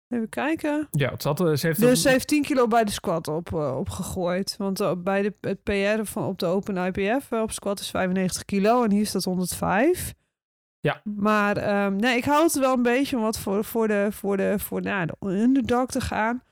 Even 0.09 0.29
kijken. 0.29 0.87
ja, 0.91 1.09
het 1.09 1.21
zat, 1.21 1.39
eh, 1.39 1.53
ze 1.53 1.67
heeft 1.67 1.79
Dus 1.79 2.01
ze 2.01 2.09
heeft 2.09 2.27
10 2.27 2.41
kilo 2.41 2.67
bij 2.67 2.83
de 2.83 2.91
squat 2.91 3.27
op, 3.27 3.53
eh, 3.53 3.77
opgegooid. 3.77 4.55
Want 4.57 4.79
eh, 4.79 4.91
bij 4.97 5.21
de, 5.21 5.33
het 5.41 5.63
PR 5.63 6.03
van 6.03 6.25
op 6.25 6.39
de 6.39 6.45
Open 6.45 6.77
IPF 6.77 7.31
op 7.31 7.51
squat 7.51 7.79
is 7.79 7.89
95 7.89 8.45
kilo 8.45 8.83
en 8.83 8.91
hier 8.91 9.05
staat 9.05 9.23
105. 9.23 10.13
Ja. 10.79 11.01
Maar 11.03 11.57
ehm, 11.57 11.95
nee, 11.95 12.17
ik 12.17 12.23
hou 12.23 12.43
het 12.43 12.59
wel 12.59 12.73
een 12.73 12.81
beetje 12.81 13.15
om 13.15 13.21
wat 13.21 13.39
voor, 13.39 13.63
voor, 13.63 13.87
de, 13.87 14.07
voor, 14.11 14.37
de, 14.37 14.59
voor 14.59 14.81
nou, 14.81 15.05
de 15.05 15.15
underdog 15.27 15.85
te 15.85 16.01
gaan. 16.01 16.43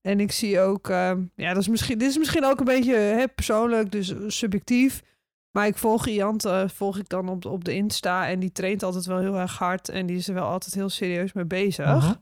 En 0.00 0.20
ik 0.20 0.32
zie 0.32 0.60
ook, 0.60 0.88
ehm, 0.88 1.22
ja, 1.34 1.52
dat 1.52 1.62
is 1.62 1.68
misschien, 1.68 1.98
dit 1.98 2.08
is 2.08 2.18
misschien 2.18 2.44
ook 2.44 2.58
een 2.58 2.64
beetje 2.64 2.94
hè, 2.94 3.28
persoonlijk, 3.28 3.92
dus 3.92 4.14
subjectief. 4.26 5.02
Maar 5.50 5.66
ik 5.66 5.76
volg 5.76 6.06
Iante, 6.06 6.66
volg 6.74 6.98
ik 6.98 7.08
dan 7.08 7.28
op, 7.28 7.44
op 7.44 7.64
de 7.64 7.74
Insta 7.74 8.28
en 8.28 8.40
die 8.40 8.52
traint 8.52 8.82
altijd 8.82 9.06
wel 9.06 9.18
heel 9.18 9.38
erg 9.38 9.58
hard. 9.58 9.88
En 9.88 10.06
die 10.06 10.16
is 10.16 10.28
er 10.28 10.34
wel 10.34 10.46
altijd 10.48 10.74
heel 10.74 10.88
serieus 10.88 11.32
mee 11.32 11.44
bezig. 11.44 12.18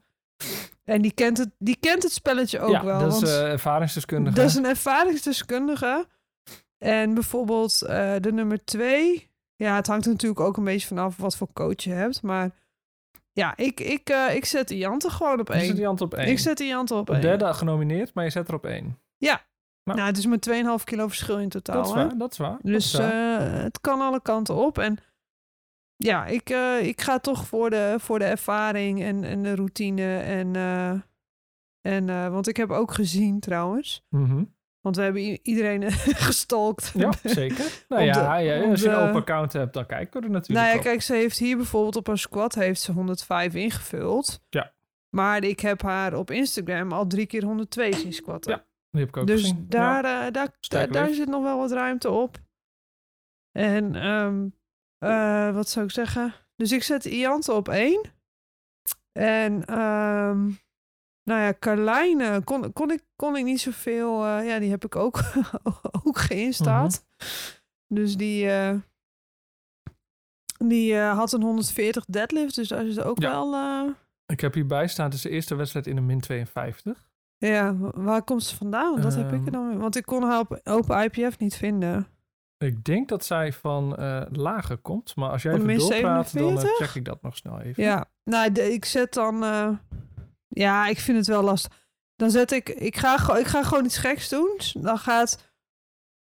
En 0.84 1.02
die 1.02 1.12
kent 1.12 1.38
het, 1.38 1.50
die 1.58 1.76
kent 1.80 2.02
het 2.02 2.12
spelletje 2.12 2.60
ook 2.60 2.70
ja, 2.70 2.84
wel. 2.84 2.98
dat 2.98 3.12
is 3.12 3.20
want 3.20 3.32
eh, 3.32 3.52
ervaringsdeskundige. 3.52 4.36
dat 4.36 4.44
is 4.44 4.54
een 4.54 4.64
ervaringsdeskundige. 4.66 6.06
En 6.78 7.14
bijvoorbeeld 7.14 7.82
eh, 7.82 8.14
de 8.20 8.32
nummer 8.32 8.64
twee. 8.64 9.30
Ja, 9.56 9.74
het 9.76 9.86
hangt 9.86 10.04
er 10.06 10.12
natuurlijk 10.12 10.40
ook 10.40 10.56
een 10.56 10.64
beetje 10.64 10.86
vanaf 10.86 11.16
wat 11.16 11.36
voor 11.36 11.52
coach 11.52 11.82
je 11.82 11.92
hebt. 11.92 12.22
Maar 12.22 12.50
ja, 13.32 13.56
ik, 13.56 13.80
ik, 13.80 14.08
eh, 14.08 14.34
ik 14.34 14.44
zet 14.44 14.68
de 14.68 14.76
Jante 14.76 15.10
gewoon 15.10 15.40
op 15.40 15.48
Je 15.48 15.54
zet 15.54 15.62
één. 15.62 15.74
die 15.74 15.84
hand 15.84 16.00
op 16.00 16.14
één. 16.14 16.28
Ik 16.28 16.38
zet 16.38 16.58
de 16.58 16.66
Jante 16.66 16.94
op 16.94 17.00
op 17.00 17.10
één. 17.10 17.20
derde 17.20 17.54
genomineerd, 17.54 18.14
maar 18.14 18.24
je 18.24 18.30
zet 18.30 18.48
er 18.48 18.54
op 18.54 18.66
één. 18.66 18.98
Nou, 19.94 20.00
het 20.00 20.18
is 20.18 20.26
maar 20.26 20.38
2,5 20.78 20.84
kilo 20.84 21.08
verschil 21.08 21.38
in 21.38 21.48
totaal. 21.48 21.76
dat 21.76 21.86
is 21.86 21.92
hè? 21.92 22.06
waar, 22.06 22.16
dat 22.18 22.32
is 22.32 22.38
waar. 22.38 22.50
dat 22.50 22.60
Dus 22.62 22.92
is 22.92 22.98
waar. 22.98 23.40
het 23.62 23.80
kan 23.80 24.00
alle 24.00 24.22
kanten 24.22 24.54
op. 24.54 24.78
En 24.78 24.98
ja, 25.96 26.26
ik, 26.26 26.50
eh, 26.50 26.86
ik 26.86 27.00
ga 27.00 27.18
toch 27.18 27.46
voor 27.46 27.70
de, 27.70 27.94
voor 27.98 28.18
de 28.18 28.24
ervaring 28.24 29.02
en, 29.02 29.24
en 29.24 29.42
de 29.42 29.54
routine. 29.54 30.18
En, 30.18 30.56
eh, 30.56 30.90
en, 31.80 32.08
eh, 32.08 32.28
want 32.28 32.48
ik 32.48 32.56
heb 32.56 32.70
ook 32.70 32.92
gezien 32.92 33.40
trouwens. 33.40 34.04
Mhm. 34.08 34.44
Want 34.80 34.96
we 34.98 35.02
hebben 35.02 35.38
iedereen 35.42 35.90
gestalkt. 36.28 36.92
Ja, 36.94 37.12
zeker. 37.22 37.84
Nou 37.88 38.00
de- 38.00 38.06
ja, 38.06 38.62
als 38.64 38.80
je 38.80 38.88
een 38.88 38.94
open 38.94 39.14
account 39.20 39.52
hebt, 39.52 39.74
dan 39.74 39.86
kijken 39.86 40.20
we 40.20 40.26
er 40.26 40.32
natuurlijk 40.32 40.66
Nou 40.66 40.76
ja, 40.76 40.82
kijk, 40.82 41.02
ze 41.02 41.14
heeft 41.14 41.38
hier 41.38 41.56
bijvoorbeeld 41.56 41.96
op 41.96 42.06
haar 42.06 42.18
squat 42.18 42.54
heeft 42.54 42.80
ze 42.80 42.92
105 42.92 43.54
ingevuld. 43.54 44.40
Ja. 44.48 44.72
Maar 45.08 45.44
ik 45.44 45.60
heb 45.60 45.82
haar 45.82 46.14
op 46.14 46.30
Instagram 46.30 46.92
al 46.92 47.06
drie 47.06 47.26
keer 47.26 47.44
102 47.44 47.92
zien 47.94 48.12
squatten. 48.12 48.52
Ja, 48.52 48.64
Die 48.90 49.00
heb 49.00 49.08
ik 49.08 49.16
ook 49.16 49.26
dus 49.26 49.40
gezien. 49.40 49.66
daar, 49.68 50.04
Ja. 50.04 50.26
eh, 50.26 50.32
daar, 50.32 50.48
daar, 50.68 50.90
daar 50.90 51.08
zit 51.12 51.28
nog 51.28 51.42
wel 51.42 51.58
wat 51.58 51.72
ruimte 51.72 52.10
op. 52.10 52.36
En 53.52 53.94
ehm, 53.94 54.46
eh, 54.98 55.54
wat 55.54 55.68
zou 55.68 55.84
ik 55.84 55.90
zeggen? 55.92 56.34
Dus 56.56 56.72
ik 56.72 56.82
zet 56.82 57.04
Iante 57.04 57.52
op 57.52 57.68
één. 57.68 58.00
En 59.12 59.64
ehm, 59.64 60.44
Nou 61.28 61.40
ja, 61.40 61.54
Carlijn 61.58 62.20
eh, 62.20 62.36
kon, 62.44 62.72
kon, 62.72 62.90
ik, 62.90 63.02
kon 63.16 63.36
ik 63.36 63.44
niet 63.44 63.60
zoveel... 63.60 64.24
eh, 64.24 64.46
ja, 64.48 64.58
die 64.58 64.70
heb 64.70 64.84
ik 64.84 64.96
ook, 64.96 65.20
ook 66.06 66.18
geïnstaat. 66.18 67.06
Dus 67.86 68.16
die... 68.16 68.50
eh, 68.50 68.74
die 70.58 70.96
had 70.96 71.32
een 71.32 71.42
140 71.42 72.04
deadlift, 72.04 72.54
dus 72.54 72.68
daar 72.68 72.86
is 72.86 72.96
het 72.96 73.04
ook 73.04 73.18
Ja. 73.20 73.30
wel... 73.30 73.94
Ik 74.26 74.40
heb 74.40 74.54
hierbij 74.54 74.86
staan, 74.88 75.04
het 75.04 75.14
is 75.14 75.20
de 75.22 75.28
eerste 75.30 75.54
wedstrijd 75.54 75.86
in 75.86 75.94
de 75.94 76.00
min 76.02 76.20
52. 76.20 77.10
ja, 77.38 77.76
wa- 77.76 77.92
waar 77.94 78.22
komt 78.22 78.42
ze 78.44 78.56
vandaan? 78.56 78.90
Want 78.90 79.02
dat 79.02 79.14
heb 79.14 79.26
ik 79.26 79.32
Ehm. 79.32 79.44
er 79.46 79.52
dan 79.52 79.68
weer- 79.68 79.78
Want 79.78 79.96
ik 79.96 80.04
kon 80.06 80.22
haar 80.22 80.38
op 80.38 80.60
open 80.64 81.02
IPF 81.02 81.38
niet 81.38 81.56
vinden. 81.56 82.06
Ik 82.58 82.84
denk 82.84 83.08
dat 83.08 83.24
zij 83.24 83.52
van 83.52 83.96
eh 83.96 84.22
lager 84.30 84.76
komt, 84.78 85.16
maar 85.16 85.30
als 85.30 85.42
jij 85.42 85.52
even 85.54 85.78
doorpraat, 85.78 86.32
dan 86.32 86.42
eh, 86.42 86.48
47? 86.58 86.86
check 86.86 86.94
ik 86.94 87.04
dat 87.04 87.22
nog 87.22 87.36
snel 87.36 87.60
even. 87.60 87.82
Ja, 87.82 88.04
nou, 88.24 88.52
de- 88.52 88.72
ik 88.72 88.84
zet 88.84 89.12
dan... 89.14 89.44
eh, 89.44 89.68
ja, 90.48 90.86
ik 90.86 90.98
vind 91.00 91.16
het 91.18 91.26
wel 91.26 91.42
lastig. 91.42 91.84
Dan 92.14 92.30
zet 92.30 92.52
ik... 92.52 92.68
Ik 92.68 92.96
ga, 92.96 93.16
gewoon- 93.18 93.40
ik 93.40 93.46
ga 93.46 93.62
gewoon 93.62 93.84
iets 93.84 93.98
geks 93.98 94.28
doen. 94.28 94.58
Dan 94.72 94.98
gaat... 94.98 95.52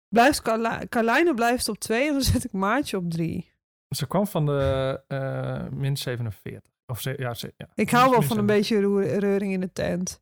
Blijft 0.09 0.43
Carla- 0.43 0.87
Carlijne 0.89 1.35
blijft 1.35 1.69
op 1.69 1.79
2 1.79 2.07
en 2.07 2.13
dan 2.13 2.23
zet 2.33 2.45
ik 2.45 2.53
Maartje 2.53 2.97
op 2.97 3.11
3. 3.11 3.51
Ze 3.89 4.07
kwam 4.07 4.27
van 4.27 4.47
de 4.47 5.69
min 5.73 5.97
47. 5.97 6.71
Of 6.87 7.01
ze, 7.01 7.15
ja, 7.19 7.35
ze, 7.35 7.53
ja. 7.57 7.69
Ik 7.75 7.91
hou 7.91 8.11
wel 8.11 8.23
van 8.23 8.39
een 8.39 8.47
47. 8.49 8.89
beetje 8.99 9.19
reuring 9.19 9.53
in 9.53 9.61
de 9.61 9.73
tent. 9.73 10.21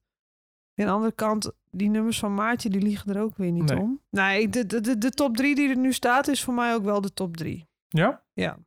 Aan 0.74 0.86
de 0.86 0.92
andere 0.92 1.12
kant, 1.12 1.52
die 1.78 1.88
nummers 1.88 2.18
van 2.18 2.34
Maartje, 2.34 2.70
die 2.70 2.80
liegen 2.80 3.14
er 3.14 3.22
ook 3.22 3.36
weer 3.36 3.50
niet 3.50 3.68
Nee. 3.68 3.78
om. 3.78 4.00
Nee, 4.10 4.48
de, 4.48 4.66
de, 4.66 4.80
de, 4.80 4.98
de 4.98 5.10
top 5.10 5.36
3 5.36 5.54
die 5.54 5.68
er 5.68 5.76
nu 5.76 5.92
staat, 5.92 6.28
is 6.28 6.44
voor 6.44 6.54
mij 6.54 6.74
ook 6.74 6.84
wel 6.84 7.00
de 7.00 7.12
top 7.12 7.36
3. 7.36 7.68
Ja? 7.88 8.24
Ja. 8.32 8.58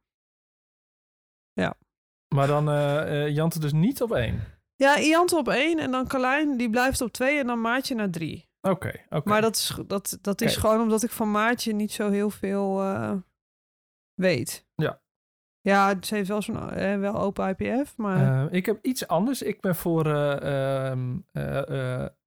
Maar 2.35 2.47
dan 2.47 2.69
eh 2.69 3.23
eh, 3.25 3.35
Jante 3.35 3.59
dus 3.59 3.73
niet 3.73 4.01
op 4.01 4.11
één. 4.11 4.43
Ja, 4.75 4.99
Iante 4.99 5.37
op 5.37 5.47
1 5.47 5.79
en 5.79 5.91
dan 5.91 6.07
Carlijn, 6.07 6.57
die 6.57 6.69
blijft 6.69 7.01
op 7.01 7.11
2 7.11 7.39
en 7.39 7.47
dan 7.47 7.61
Maartje 7.61 7.95
naar 7.95 8.09
3. 8.09 8.49
Oké, 8.61 8.91
oké. 9.09 9.29
Maar 9.29 9.41
dat 9.41 9.55
is, 9.55 9.79
dat, 9.87 10.17
dat 10.21 10.41
is 10.41 10.55
gewoon 10.55 10.81
omdat 10.81 11.03
ik 11.03 11.11
van 11.11 11.31
Maartje 11.31 11.73
niet 11.73 11.91
zo 11.91 12.09
heel 12.09 12.29
veel 12.29 12.81
eh, 12.81 13.13
weet. 14.13 14.65
Ja. 14.75 15.01
Ja, 15.61 15.95
ze 16.01 16.15
heeft 16.15 16.27
wel 16.27 16.41
zo'n 16.41 16.69
eh, 16.69 16.99
wel 16.99 17.15
open 17.15 17.55
IPF, 17.57 17.97
maar... 17.97 18.45
Eh, 18.45 18.53
ik 18.53 18.65
heb 18.65 18.85
iets 18.85 19.07
anders. 19.07 19.41
Ik 19.41 19.61
ben 19.61 19.75
voor 19.75 20.05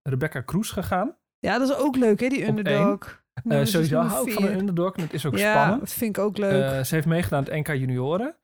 Rebecca 0.08 0.40
Kroes 0.40 0.70
gegaan. 0.70 1.16
ja, 1.38 1.58
dat 1.58 1.68
is 1.68 1.76
ook 1.76 1.96
leuk, 1.96 2.20
hè, 2.20 2.28
die 2.28 2.46
underdog. 2.46 3.22
Eh, 3.32 3.44
Nou, 3.44 3.58
dat 3.58 3.66
is 3.66 3.70
sowieso 3.70 4.00
hou 4.00 4.26
ik 4.28 4.32
van 4.34 4.44
een 4.44 4.58
underdog 4.58 4.94
en 4.96 5.02
het 5.02 5.12
is 5.12 5.26
ook 5.26 5.36
ja, 5.36 5.62
spannend. 5.64 5.92
vind 5.92 6.16
ik 6.16 6.22
ook 6.22 6.38
leuk. 6.38 6.70
Eh, 6.72 6.82
ze 6.82 6.94
heeft 6.94 7.06
meegedaan 7.06 7.38
aan 7.38 7.44
het 7.54 7.68
NK 7.68 7.74
Junioren. 7.76 8.36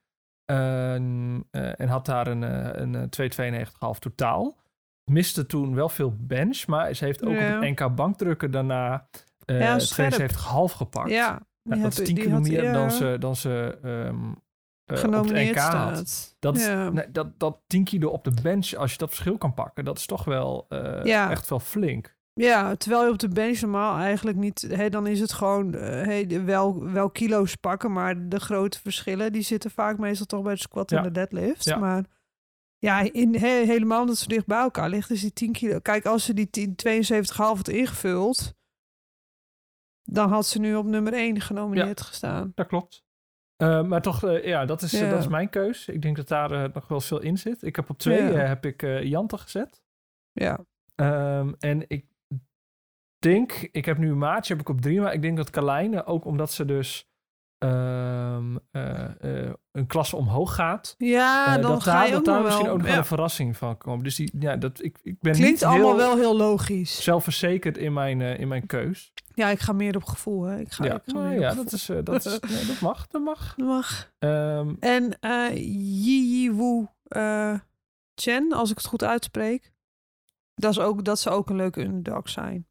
Ehm, 0.45 1.41
eh, 1.51 1.81
en 1.81 1.89
had 1.89 2.07
daar 2.07 2.27
een, 2.27 2.45
eh, 2.45 2.69
een 2.81 2.95
eh, 2.95 3.03
2,92,5 3.03 3.99
totaal. 3.99 4.59
Miste 5.11 5.47
toen 5.47 5.75
wel 5.75 5.89
veel 5.89 6.17
bench, 6.19 6.67
maar 6.67 6.95
ze 6.95 7.05
heeft 7.05 7.25
ook 7.25 7.33
Ja. 7.33 7.55
op 7.57 7.63
het 7.63 7.71
NK 7.81 7.95
bankdrukken 7.95 8.51
daarna 8.51 9.09
eh 9.45 9.61
Ja, 9.61 9.79
scherp. 9.79 10.11
72,5 10.13 10.73
gepakt. 10.77 11.11
ja, 11.11 11.29
Nou, 11.63 11.81
dat 11.83 11.91
is 11.93 11.97
had- 11.97 12.07
10 12.07 12.15
die 12.15 12.25
kilo 12.25 12.41
meer 12.41 12.63
ja, 12.65 12.73
dan 12.73 12.91
ze, 12.91 13.17
dan 13.21 13.37
ze 13.37 13.79
ehm, 13.83 13.97
eh, 14.25 14.31
genomineerd 14.99 15.51
NK 15.55 15.57
had. 15.63 16.09
staat. 16.09 16.37
Dat, 16.39 16.57
is, 16.57 16.67
ja. 16.67 16.89
nee, 16.91 17.11
dat, 17.11 17.39
dat 17.39 17.59
10 17.67 17.85
kilo 17.85 18.09
op 18.09 18.25
de 18.25 18.33
bench, 18.43 18.73
als 18.75 18.93
je 18.93 18.99
dat 18.99 19.09
verschil 19.09 19.39
kan 19.39 19.55
pakken, 19.55 19.85
dat 19.85 19.99
is 19.99 20.07
toch 20.07 20.25
wel 20.25 20.67
eh, 20.69 21.05
Ja. 21.05 21.31
echt 21.31 21.49
wel 21.49 21.61
flink. 21.61 22.17
ja, 22.33 22.75
terwijl 22.77 23.05
je 23.05 23.11
op 23.11 23.19
de 23.19 23.29
bench 23.29 23.61
normaal 23.61 23.99
eigenlijk 23.99 24.37
niet... 24.37 24.67
Hè, 24.71 24.89
dan 24.91 25.07
is 25.07 25.21
het 25.21 25.33
gewoon 25.33 25.75
eh, 25.75 25.81
hey, 26.05 26.27
de- 26.27 26.43
wel, 26.43 26.85
wel 26.85 27.11
kilo's 27.11 27.55
pakken, 27.55 27.93
maar 27.93 28.29
de 28.29 28.41
grote 28.41 28.81
verschillen... 28.81 29.33
die 29.33 29.43
zitten 29.43 29.71
vaak 29.71 29.99
meestal 29.99 30.27
toch 30.27 30.43
bij 30.43 30.55
de 30.55 30.61
squat 30.61 30.91
Ja. 30.91 30.97
en 30.97 31.03
de 31.03 31.11
deadlift. 31.11 31.65
Ja. 31.65 31.77
Maar 31.77 32.05
ja, 32.79 33.13
in, 33.13 33.35
he- 33.35 33.65
helemaal 33.67 34.01
omdat 34.01 34.17
ze 34.19 34.29
dicht 34.29 34.47
bij 34.47 34.59
elkaar 34.61 34.89
ligt, 34.89 35.11
is 35.11 35.21
die 35.21 35.33
10 35.33 35.53
kilo... 35.53 35.79
Kijk, 35.79 36.07
als 36.07 36.25
ze 36.25 36.35
die 36.35 36.51
10 36.51 36.75
72,5 37.25 37.37
had 37.37 37.69
ingevuld... 37.69 38.55
dan 40.03 40.31
had 40.31 40.47
ze 40.47 40.59
nu 40.59 40.75
op 40.77 40.85
nummer 40.87 41.13
1 41.13 41.41
genomineerd 41.41 42.01
gestaan. 42.01 42.53
Dat 42.55 42.67
klopt. 42.67 43.05
Eh, 43.61 43.83
maar 43.83 44.03
toch, 44.03 44.25
eh, 44.25 44.45
ja, 44.45 44.65
dat 44.65 44.83
is, 44.83 44.93
eh, 44.93 45.11
dat 45.11 45.19
is 45.19 45.29
mijn 45.29 45.51
keus. 45.51 45.89
Ik 45.89 46.03
denk 46.03 46.17
dat 46.17 46.29
daar 46.29 46.71
nog 46.73 46.89
wel 46.89 47.01
veel 47.01 47.21
in 47.21 47.39
zit. 47.39 47.63
Ik 47.63 47.77
heb 47.77 47.91
op 47.91 47.99
twee 47.99 48.23
heb 48.23 48.65
ik 48.65 49.03
Jante 49.03 49.39
gezet. 49.39 49.83
Ja, 50.33 50.59
Ehm, 51.01 51.53
en 51.59 51.85
ik 51.89 52.07
denk, 53.19 53.53
ik 53.53 53.85
heb 53.85 53.99
nu 53.99 54.15
maatje, 54.15 54.53
heb 54.53 54.63
ik 54.63 54.69
op 54.69 54.81
drie, 54.81 55.01
maar 55.01 55.13
ik 55.13 55.23
denk 55.23 55.37
dat 55.37 55.51
Carlijne, 55.51 56.05
ook 56.05 56.25
omdat 56.25 56.53
ze 56.53 56.65
dus 56.65 57.10
ehm, 57.61 58.57
eh, 58.71 59.45
eh, 59.45 59.53
een 59.73 59.87
klasse 59.87 60.17
omhoog 60.17 60.55
gaat, 60.55 60.95
ja 60.99 61.47
eh, 61.47 61.63
dan 61.63 61.71
dat 61.71 61.83
ga 61.83 61.93
daar, 61.93 62.07
je 62.07 62.13
dat 62.13 62.25
daar 62.25 62.43
misschien 62.43 62.65
wel... 62.65 62.73
ook 62.73 62.79
nog 62.79 62.89
wel 62.89 62.97
een 62.97 63.05
verrassing 63.05 63.57
van 63.57 63.79
komen. 63.79 64.05
Dus 64.05 64.17
die, 64.17 64.33
ja, 64.39 64.57
dat, 64.57 64.83
ik, 64.83 64.99
ik 65.03 65.21
ben 65.21 65.33
Klinkt 65.33 65.51
niet 65.51 65.65
allemaal 65.65 65.89
heel 65.89 65.97
wel 65.97 66.17
heel 66.17 66.37
logisch. 66.37 67.03
zelfverzekerd 67.03 67.79
in 67.79 67.93
mijn, 67.93 68.21
in 68.21 68.49
mijn 68.49 68.67
keus. 68.67 69.13
Ja, 69.35 69.49
ik 69.49 69.59
ga 69.59 69.73
meer 69.73 69.97
op 69.97 70.05
gevoel. 70.05 70.43
Hè. 70.43 70.59
Ik 70.59 70.73
ga, 70.73 70.85
ja, 70.85 70.95
ik 70.95 71.03
ga 71.07 71.33
op 71.33 71.39
ja 71.39 71.55
dat, 71.55 71.73
is, 71.73 71.91
dat, 72.05 72.25
is, 72.25 72.39
nee, 72.55 72.67
dat 72.67 72.81
mag, 72.81 73.07
dat 73.07 73.23
mag. 73.23 73.55
Dat 73.57 73.67
mag. 73.67 74.13
Ehm, 74.19 74.75
En 74.81 75.19
eh 75.21 75.57
Yi 76.05 76.53
Wu 76.53 76.87
Chen, 78.15 78.53
als 78.53 78.71
ik 78.71 78.77
het 78.77 78.87
goed 78.87 79.05
uitspreek. 79.05 79.73
Dat, 80.55 80.71
is 80.71 80.79
ook, 80.79 81.05
dat 81.05 81.19
zou 81.19 81.37
ook 81.37 81.51
een 81.51 81.57
leuke 81.57 81.81
underdog 81.81 82.29
zijn. 82.29 82.67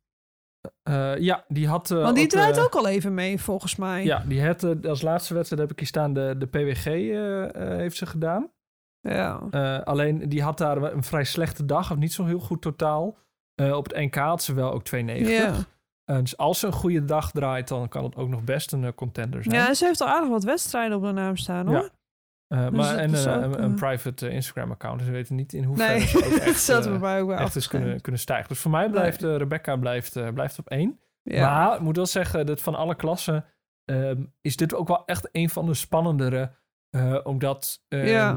Eh, 0.90 1.18
ja, 1.18 1.44
die 1.48 1.68
had... 1.68 1.92
eh, 1.92 2.02
Want 2.02 2.16
die 2.16 2.28
draait 2.28 2.60
ook 2.60 2.76
al 2.76 2.88
even 2.88 3.14
mee, 3.14 3.40
volgens 3.42 3.76
mij. 3.76 4.04
Ja, 4.04 4.24
die 4.28 4.46
had 4.46 4.64
eh, 4.64 4.90
als 4.90 5.02
laatste 5.02 5.34
wedstrijd 5.34 5.62
heb 5.62 5.72
ik 5.72 5.80
hier 5.80 5.88
staan 5.88 6.14
de, 6.14 6.36
de 6.38 6.46
PWG 6.48 6.86
eh, 6.86 7.44
eh, 7.44 7.78
heeft 7.78 7.98
ze 7.98 8.06
gedaan. 8.06 8.52
Ja. 9.02 9.42
Eh, 9.52 9.80
alleen 9.80 10.30
die 10.30 10.42
had 10.44 10.58
daar 10.58 10.78
een 10.94 11.04
vrij 11.04 11.24
slechte 11.24 11.66
dag, 11.66 11.92
of 11.92 11.98
niet 11.98 12.14
zo 12.14 12.26
heel 12.26 12.40
goed 12.40 12.62
totaal. 12.62 13.18
Eh, 13.56 13.76
op 13.76 13.88
het 13.88 13.98
NK 13.98 14.16
had 14.16 14.44
ze 14.44 14.54
wel 14.54 14.72
ook 14.72 14.84
2,90. 14.96 15.28
Ja. 15.30 15.54
Eh, 16.06 16.18
dus 16.20 16.38
als 16.38 16.60
ze 16.60 16.68
een 16.68 16.74
goede 16.74 17.06
dag 17.06 17.32
draait, 17.32 17.68
dan 17.68 17.88
kan 17.88 18.04
het 18.04 18.16
ook 18.16 18.30
nog 18.30 18.44
best 18.44 18.72
een 18.72 18.84
eh, 18.84 18.92
contender 18.96 19.44
zijn. 19.44 19.56
ja, 19.56 19.68
en 19.68 19.76
ze 19.76 19.86
heeft 19.86 20.02
al 20.02 20.08
aardig 20.08 20.30
wat 20.30 20.44
wedstrijden 20.44 20.98
op 20.98 21.04
de 21.04 21.12
naam 21.12 21.36
staan, 21.38 21.68
hoor. 21.68 21.76
Ja. 21.76 21.90
Eh, 22.54 22.70
maar 22.70 22.96
en 22.98 23.12
is 23.12 23.26
eh, 23.26 23.34
een, 23.34 23.64
een 23.64 23.74
private 23.76 24.28
eh, 24.28 24.34
Instagram-account. 24.34 25.00
Dus 25.00 25.08
we 25.08 25.14
weten 25.14 25.36
niet 25.36 25.54
in 25.54 25.64
hoeverre 25.64 25.94
Nee, 25.94 26.08
ze 26.08 26.18
ook 26.18 26.24
dat 26.84 26.88
echt, 26.88 27.00
bij 27.00 27.22
ook 27.22 27.28
wel 27.28 27.36
echt 27.36 27.46
afgeschreven. 27.46 27.80
kunnen, 27.86 28.02
kunnen 28.02 28.22
stijgen. 28.22 28.48
Dus 28.48 28.60
voor 28.60 28.72
mij 28.72 28.90
blijft 28.90 29.22
Rebecca 29.22 29.76
blijft, 29.76 30.34
blijft 30.34 30.60
op 30.60 30.68
één. 30.68 31.00
Ja. 31.24 31.54
Maar 31.68 31.76
ik 31.76 31.82
moet 31.82 31.96
wel 31.96 32.06
zeggen 32.06 32.46
dat 32.46 32.62
van 32.62 32.76
alle 32.76 32.96
klassen 32.96 33.46
ehm, 33.86 34.24
is 34.42 34.56
dit 34.56 34.74
ook 34.76 34.88
wel 34.88 35.06
echt 35.06 35.30
een 35.32 35.50
van 35.50 35.66
de 35.66 35.74
spannendere. 35.74 36.52
omdat, 37.24 37.82
ehm, 37.88 38.06
Ja. 38.08 38.36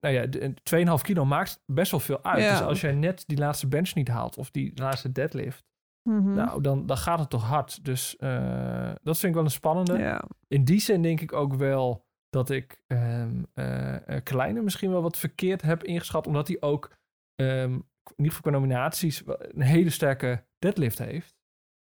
nou 0.00 0.14
ja, 0.14 0.26
de- 0.26 0.54
2,5 0.62 1.02
kilo 1.02 1.24
maakt 1.24 1.62
best 1.66 1.90
wel 1.90 2.00
veel 2.00 2.24
uit. 2.24 2.42
Ja. 2.42 2.50
Dus 2.50 2.60
als 2.66 2.80
jij 2.80 2.92
net 2.94 3.24
die 3.26 3.38
laatste 3.38 3.66
bench 3.68 3.94
niet 3.94 4.08
haalt 4.08 4.38
of 4.38 4.50
die 4.50 4.72
laatste 4.74 5.12
deadlift, 5.12 5.64
Mhm. 6.08 6.32
nou, 6.34 6.60
dan, 6.62 6.86
dan 6.86 6.96
gaat 6.96 7.18
het 7.18 7.30
toch 7.30 7.44
hard. 7.44 7.84
Dus 7.84 8.16
dat 9.02 9.18
vind 9.18 9.22
ik 9.22 9.34
wel 9.34 9.44
een 9.44 9.50
spannende. 9.50 9.98
ja. 9.98 10.22
In 10.48 10.64
die 10.64 10.80
zin 10.80 11.02
denk 11.02 11.20
ik 11.20 11.32
ook 11.32 11.54
wel 11.54 12.06
dat 12.30 12.50
ik 12.50 12.82
ehm 12.86 13.42
eh, 13.54 13.94
Kleine 14.22 14.62
misschien 14.62 14.90
wel 14.90 15.02
wat 15.02 15.18
verkeerd 15.18 15.62
heb 15.62 15.84
ingeschat. 15.84 16.26
Omdat 16.26 16.48
hij 16.48 16.56
ook, 16.60 16.90
ehm, 17.34 17.72
in 17.72 17.84
ieder 18.16 18.32
geval 18.34 18.40
qua 18.40 18.50
nominaties, 18.50 19.22
een 19.26 19.60
hele 19.60 19.90
sterke 19.90 20.44
deadlift 20.58 20.98
heeft. 20.98 21.36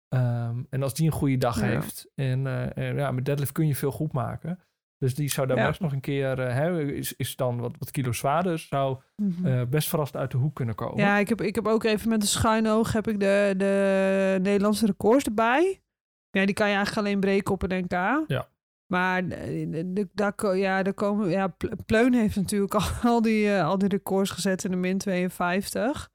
Ehm, 0.09 0.63
en 0.71 0.83
als 0.83 0.95
die 0.95 1.07
een 1.07 1.13
goede 1.13 1.39
dag 1.39 1.61
Ja. 1.61 1.67
heeft, 1.67 2.11
en, 2.15 2.47
eh, 2.47 2.77
en 2.89 2.97
ja, 2.97 3.11
met 3.11 3.25
deadlift 3.25 3.53
kun 3.53 3.67
je 3.67 3.75
veel 3.75 3.91
goed 3.93 4.13
maken. 4.13 4.61
Dus 4.99 5.15
die 5.15 5.31
zou 5.31 5.47
daar 5.47 5.57
Ja. 5.57 5.67
best 5.67 5.81
nog 5.81 5.93
een 5.93 6.01
keer, 6.01 6.41
eh, 6.41 6.55
hè, 6.55 6.83
is, 6.83 7.13
is 7.17 7.37
dan 7.37 7.61
wat, 7.61 7.75
wat 7.79 7.91
kilo 7.91 8.13
zwaarder, 8.13 8.59
zou 8.59 9.01
Mhm. 9.23 9.69
best 9.69 9.89
verrast 9.89 10.17
uit 10.17 10.31
de 10.31 10.37
hoek 10.37 10.55
kunnen 10.55 10.75
komen. 10.75 10.97
Ja, 11.05 11.19
ik 11.19 11.29
heb, 11.29 11.41
ik 11.41 11.55
heb 11.55 11.67
ook 11.67 11.85
even 11.85 12.09
met 12.09 12.23
een 12.23 12.29
schuin 12.29 12.67
oog 12.69 12.93
heb 12.93 13.09
ik 13.09 13.21
de, 13.21 13.55
de 13.57 14.39
Nederlandse 14.43 14.87
records 14.87 15.25
erbij. 15.25 15.83
Ja, 16.31 16.45
die 16.47 16.55
kan 16.55 16.69
je 16.69 16.75
eigenlijk 16.75 17.07
alleen 17.07 17.21
breken 17.21 17.53
op 17.55 17.63
een 17.63 17.85
NK. 17.85 18.25
Ja. 18.27 18.49
Maar 18.93 19.29
de- 19.29 20.09
daar, 20.13 20.57
ja, 20.57 20.83
komen, 20.83 21.29
ja, 21.31 21.49
Ple- 21.49 21.77
Pleun 21.87 22.15
heeft 22.15 22.37
natuurlijk 22.37 22.75
al, 23.05 23.23
die, 23.23 23.55
eh, 23.55 23.65
al 23.67 23.79
die 23.79 23.89
records 23.89 24.31
gezet 24.31 24.65
in 24.65 24.71
de 24.71 24.77
min 24.77 24.99
52. 24.99 26.11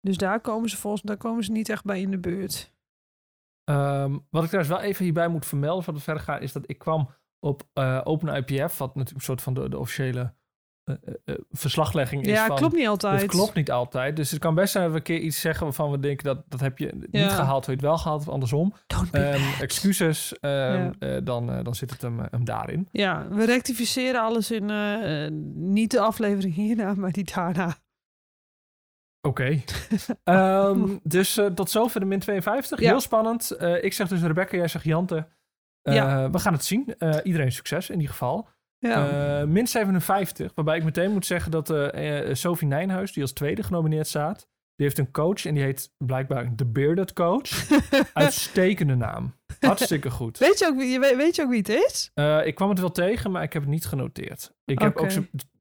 Dus 0.00 0.16
daar 0.16 0.40
komen 0.40 0.68
ze 0.68 0.76
volgens 0.76 1.02
daar 1.02 1.16
komen 1.16 1.44
ze 1.44 1.52
niet 1.52 1.68
echt 1.68 1.84
bij 1.84 2.00
in 2.00 2.10
de 2.10 2.18
buurt. 2.18 2.74
Ehm, 3.64 4.18
wat 4.30 4.42
ik 4.42 4.48
trouwens 4.48 4.68
wel 4.76 4.80
even 4.80 5.04
hierbij 5.04 5.28
moet 5.28 5.46
vermelden, 5.46 5.84
voordat 5.84 6.02
we 6.02 6.10
verder 6.10 6.24
gaan, 6.28 6.40
is 6.42 6.52
dat 6.52 6.70
ik 6.70 6.78
kwam 6.78 7.10
op 7.38 7.68
eh 7.72 8.00
OpenIPF, 8.04 8.78
wat 8.78 8.94
natuurlijk 8.94 9.10
een 9.14 9.20
soort 9.20 9.42
van 9.42 9.54
de, 9.54 9.68
de 9.68 9.78
officiële 9.78 10.20
eh, 10.20 10.26
eh, 10.26 10.30
eh, 10.30 10.45
verslaglegging 11.50 12.22
is 12.22 12.28
Ja, 12.32 12.46
van... 12.46 12.56
klopt 12.56 12.74
niet 12.74 12.86
altijd. 12.88 13.20
Het 13.22 13.30
klopt 13.30 13.54
niet 13.54 13.70
altijd. 13.70 14.16
Dus 14.16 14.30
het 14.30 14.40
kan 14.40 14.54
best 14.54 14.72
zijn 14.72 14.82
dat 14.84 14.92
we 14.92 14.98
een 14.98 15.04
keer 15.04 15.18
iets 15.20 15.40
zeggen 15.40 15.64
waarvan 15.64 15.90
we 15.90 15.98
denken 16.00 16.24
dat 16.24 16.42
dat 16.48 16.60
heb 16.60 16.78
je 16.78 16.92
niet 17.10 17.22
gehaald, 17.30 17.66
hoe 17.66 17.74
je 17.74 17.80
het 17.80 17.88
wel 17.90 17.98
gehaald 17.98 18.20
of 18.20 18.28
andersom. 18.28 18.74
Bad. 19.10 19.40
excuses, 19.60 20.38
ehm, 20.40 20.52
Ja. 20.52 20.92
eh, 20.98 21.16
dan, 21.24 21.52
eh, 21.52 21.64
dan 21.64 21.74
zit 21.74 21.90
het 21.90 22.02
hem, 22.02 22.20
eh, 22.20 22.26
hem 22.30 22.44
daarin. 22.44 22.88
Ja, 22.92 23.28
we 23.28 23.44
rectificeren 23.44 24.20
alles 24.20 24.50
in 24.50 24.70
eh, 24.70 25.24
eh, 25.24 25.32
niet 25.54 25.90
de 25.90 26.00
aflevering 26.00 26.54
hierna, 26.54 26.94
maar 26.94 27.12
die 27.12 27.24
daarna. 27.34 27.76
Oké. 29.20 29.60
Ehm, 30.24 30.96
dus 31.02 31.36
eh, 31.36 31.46
tot 31.46 31.70
zover 31.70 32.00
de 32.00 32.06
min 32.06 32.18
52. 32.18 32.80
Ja. 32.80 32.88
Heel 32.88 33.00
spannend. 33.00 33.50
Eh, 33.50 33.84
ik 33.84 33.92
zeg 33.92 34.08
dus 34.08 34.22
Rebecca, 34.22 34.56
jij 34.56 34.68
zegt 34.68 34.84
Jante. 34.84 35.28
Eh, 35.82 35.94
Ja. 35.94 36.30
We 36.30 36.38
gaan 36.38 36.52
het 36.52 36.64
zien. 36.64 36.94
Eh, 36.98 37.16
iedereen 37.22 37.52
succes 37.52 37.88
in 37.88 37.94
ieder 37.94 38.10
geval. 38.10 38.48
Ja. 38.88 39.40
Eh, 39.40 39.46
min 39.46 39.66
57, 39.66 40.52
waarbij 40.54 40.76
ik 40.76 40.84
meteen 40.84 41.10
moet 41.12 41.26
zeggen 41.26 41.50
dat 41.50 41.70
eh, 41.70 42.34
Sophie 42.34 42.68
Nijnhuis, 42.68 43.12
die 43.12 43.22
als 43.22 43.32
tweede 43.32 43.62
genomineerd 43.62 44.06
staat, 44.06 44.38
die 44.74 44.86
heeft 44.86 44.98
een 44.98 45.10
coach 45.10 45.46
en 45.46 45.54
die 45.54 45.62
heet 45.62 45.90
blijkbaar 46.04 46.56
de 46.56 46.66
Bearded 46.66 47.12
Coach. 47.12 47.66
Uitstekende 48.12 48.94
naam. 48.94 49.34
Hartstikke 49.60 50.10
goed. 50.10 50.38
weet, 50.38 50.58
je 50.58 50.66
ook, 50.66 50.76
wie- 50.76 50.90
je 50.90 51.14
weet, 51.16 51.36
je 51.36 51.42
ook 51.42 51.48
wie 51.50 51.58
het 51.58 51.68
is? 51.68 52.10
Ik 52.44 52.54
kwam 52.54 52.68
het 52.68 52.78
wel 52.80 52.90
tegen, 52.92 53.30
maar 53.30 53.42
ik 53.42 53.52
heb 53.52 53.62
het 53.62 53.70
niet 53.70 53.86
genoteerd. 53.86 54.52
Ik 54.64 54.78
heb 54.78 54.96
ook 54.96 55.10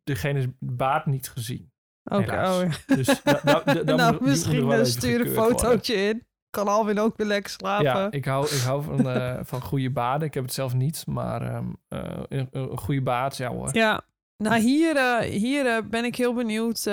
degene's 0.03 0.45
baard 0.59 1.05
niet 1.05 1.29
gezien. 1.29 1.71
Oké, 2.03 2.21
oh, 2.21 2.61
ja. 2.87 2.95
Dus 2.95 3.23
da, 3.23 3.41
da, 3.43 3.61
da- 3.65 3.73
daar 3.83 3.95
nou, 3.95 4.17
misschien 4.23 4.85
stuur 4.85 5.19
een 5.21 5.33
worden. 5.33 5.59
fotootje 5.59 5.93
in. 5.93 6.23
Kan 6.55 6.67
Alwin 6.67 6.99
ook 6.99 7.17
weer 7.17 7.27
lekker 7.27 7.51
slapen. 7.51 7.85
Ja, 7.85 8.11
ik 8.11 8.25
hou, 8.25 8.45
ik 8.45 8.61
hou 8.61 8.83
van, 8.83 9.09
eh, 9.09 9.39
van 9.51 9.61
goede 9.61 9.89
baden. 9.91 10.27
Ik 10.27 10.33
heb 10.33 10.43
het 10.43 10.53
zelf 10.53 10.73
niet, 10.73 11.07
maar 11.07 11.41
ehm, 11.41 11.65
eh, 11.87 12.19
een, 12.27 12.47
een 12.51 12.77
goede 12.77 13.01
baard, 13.01 13.37
ja 13.37 13.49
hoor. 13.49 13.69
Ja, 13.75 14.01
nou 14.37 14.59
hier, 14.59 14.95
eh, 14.95 15.19
hier 15.19 15.87
ben 15.89 16.05
ik 16.05 16.15
heel 16.15 16.33
benieuwd 16.33 16.85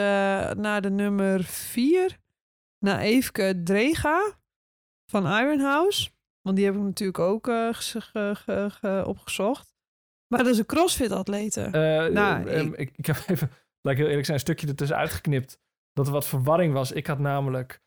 naar 0.56 0.80
de 0.82 0.90
nummer 0.90 1.44
4. 1.44 2.18
Naar 2.78 2.98
Eefke 2.98 3.60
Drega 3.64 4.32
van 5.10 5.26
Ironhouse. 5.26 6.10
Want 6.40 6.56
die 6.56 6.64
heb 6.64 6.74
ik 6.74 6.80
natuurlijk 6.80 7.18
ook 7.18 7.44
ge- 7.46 7.72
ge- 8.00 8.34
ge- 8.34 8.70
ge- 8.70 9.02
opgezocht. 9.06 9.74
Maar 10.26 10.38
dat 10.42 10.52
is 10.52 10.58
een 10.58 10.66
crossfit-atlete. 10.66 11.68
Nou, 12.12 12.50
ik- 12.50 12.76
ik... 12.76 12.92
ik 12.96 13.06
heb 13.06 13.16
even, 13.26 13.50
laat 13.80 13.92
ik 13.92 13.98
heel 13.98 14.06
eerlijk 14.08 14.24
zijn, 14.26 14.36
een 14.36 14.44
stukje 14.44 14.66
ertussen 14.66 14.96
uitgeknipt. 14.96 15.58
Dat 15.92 16.06
er 16.06 16.12
wat 16.12 16.26
verwarring 16.26 16.72
was. 16.72 16.92
Ik 16.92 17.06
had 17.06 17.18
namelijk 17.18 17.81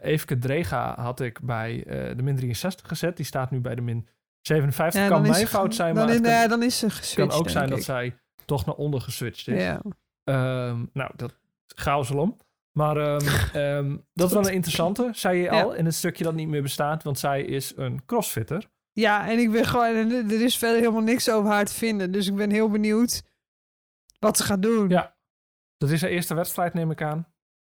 Eefke 0.00 0.38
Drega 0.38 0.94
had 1.00 1.20
ik 1.20 1.40
bij 1.40 1.84
eh, 1.86 2.16
de 2.16 2.22
min 2.22 2.36
63 2.36 2.88
gezet. 2.88 3.16
Die 3.16 3.26
staat 3.26 3.50
nu 3.50 3.60
bij 3.60 3.74
de 3.74 3.80
min 3.82 4.08
57. 4.40 5.00
Ja, 5.00 5.08
kan 5.08 5.22
mijn 5.22 5.46
fout 5.46 5.74
zijn, 5.74 5.94
dan 5.94 6.04
maar 6.04 6.14
het 6.14 6.22
kan, 6.22 6.48
dan 6.48 6.62
is 6.62 6.78
ze 6.78 6.86
kan 6.86 6.96
geswitcht, 6.96 7.38
ook 7.38 7.48
zijn 7.48 7.70
dat 7.70 7.82
zij 7.82 8.16
toch 8.44 8.66
naar 8.66 8.74
onder 8.74 9.00
geswitcht 9.00 9.48
is. 9.48 9.62
Ja. 9.62 9.80
Ehm, 10.24 10.84
nou, 10.92 11.10
dat 11.16 11.34
chaos 11.66 12.10
om. 12.10 12.36
Maar 12.72 12.96
ehm, 12.96 13.26
em, 13.56 14.04
dat 14.14 14.28
is 14.28 14.34
wel 14.34 14.46
een 14.46 14.52
interessante, 14.52 15.10
zei 15.12 15.36
je 15.38 15.42
Ja. 15.42 15.62
al, 15.62 15.72
in 15.74 15.84
het 15.84 15.94
stukje 15.94 16.24
dat 16.24 16.34
niet 16.34 16.48
meer 16.48 16.62
bestaat. 16.62 17.02
Want 17.02 17.18
zij 17.18 17.42
is 17.42 17.72
een 17.76 18.04
crossfitter. 18.06 18.68
ja, 18.92 19.28
en 19.28 19.38
ik 19.38 19.50
ben 19.50 19.64
gewoon... 19.64 20.10
Er 20.10 20.42
is 20.42 20.58
verder 20.58 20.78
helemaal 20.78 21.02
niks 21.02 21.30
over 21.30 21.50
haar 21.50 21.64
te 21.64 21.74
vinden. 21.74 22.12
Dus 22.12 22.26
ik 22.26 22.34
ben 22.34 22.50
heel 22.50 22.70
benieuwd 22.70 23.22
wat 24.18 24.36
ze 24.36 24.42
gaat 24.42 24.62
doen. 24.62 24.88
Ja. 24.88 25.16
Dat 25.76 25.90
is 25.90 26.00
haar 26.00 26.10
eerste 26.10 26.34
wedstrijd, 26.34 26.74
neem 26.74 26.90
ik 26.90 27.02
aan. 27.02 27.26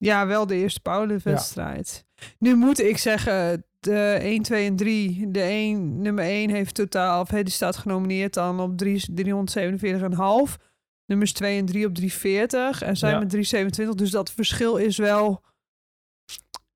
Ja, 0.02 0.28
wel 0.28 0.48
de 0.48 0.56
eerste 0.56 0.80
Powerlift-wedstrijd. 0.80 2.06
Nu 2.40 2.56
moet 2.56 2.80
ik 2.80 2.98
zeggen, 2.98 3.66
de 3.80 4.18
1, 4.22 4.42
2 4.42 4.66
en 4.66 4.76
3. 4.76 5.32
De 5.32 5.42
1, 5.42 6.02
nummer 6.02 6.24
1 6.24 6.50
heeft 6.50 6.76
totaal, 6.76 7.22
of 7.22 7.30
die 7.30 7.50
staat 7.50 7.78
genomineerd 7.78 8.34
dan 8.34 8.60
op 8.60 8.78
3 8.78 9.06
347,5. 9.12 10.58
Nummers 11.06 11.34
2 11.34 11.58
en 11.58 11.66
3 11.66 11.86
op 11.86 11.94
340. 11.94 12.82
En 12.82 12.98
zij 12.98 13.12
Ja. 13.12 13.20
met 13.20 13.30
327. 13.30 13.96
Dus 13.96 14.12
dat 14.12 14.32
verschil 14.32 14.76
is 14.76 14.98
wel... 14.98 15.44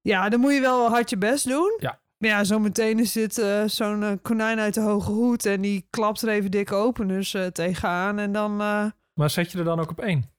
Ja, 0.01 0.29
dan 0.29 0.39
moet 0.39 0.53
je 0.53 0.61
wel 0.61 0.89
hard 0.89 1.09
je 1.09 1.17
best 1.17 1.47
doen. 1.47 1.77
Ja. 1.79 1.99
Maar 2.17 2.29
ja, 2.29 2.43
zometeen 2.43 2.99
is 2.99 3.11
dit 3.11 3.37
eh, 3.37 3.63
zo'n 3.65 4.03
eh, 4.03 4.11
konijn 4.21 4.59
uit 4.59 4.73
de 4.73 4.81
hoge 4.81 5.11
hoed. 5.11 5.45
En 5.45 5.61
die 5.61 5.87
klapt 5.89 6.21
er 6.21 6.29
even 6.29 6.51
dik 6.51 6.71
open 6.71 7.07
dus 7.07 7.33
eh, 7.33 7.45
tegenaan. 7.45 8.19
En 8.19 8.31
dan... 8.31 8.55
Maar 9.13 9.29
zet 9.29 9.51
je 9.51 9.57
er 9.57 9.63
dan 9.63 9.79
ook 9.79 9.89
op 9.91 9.99
één? 9.99 10.33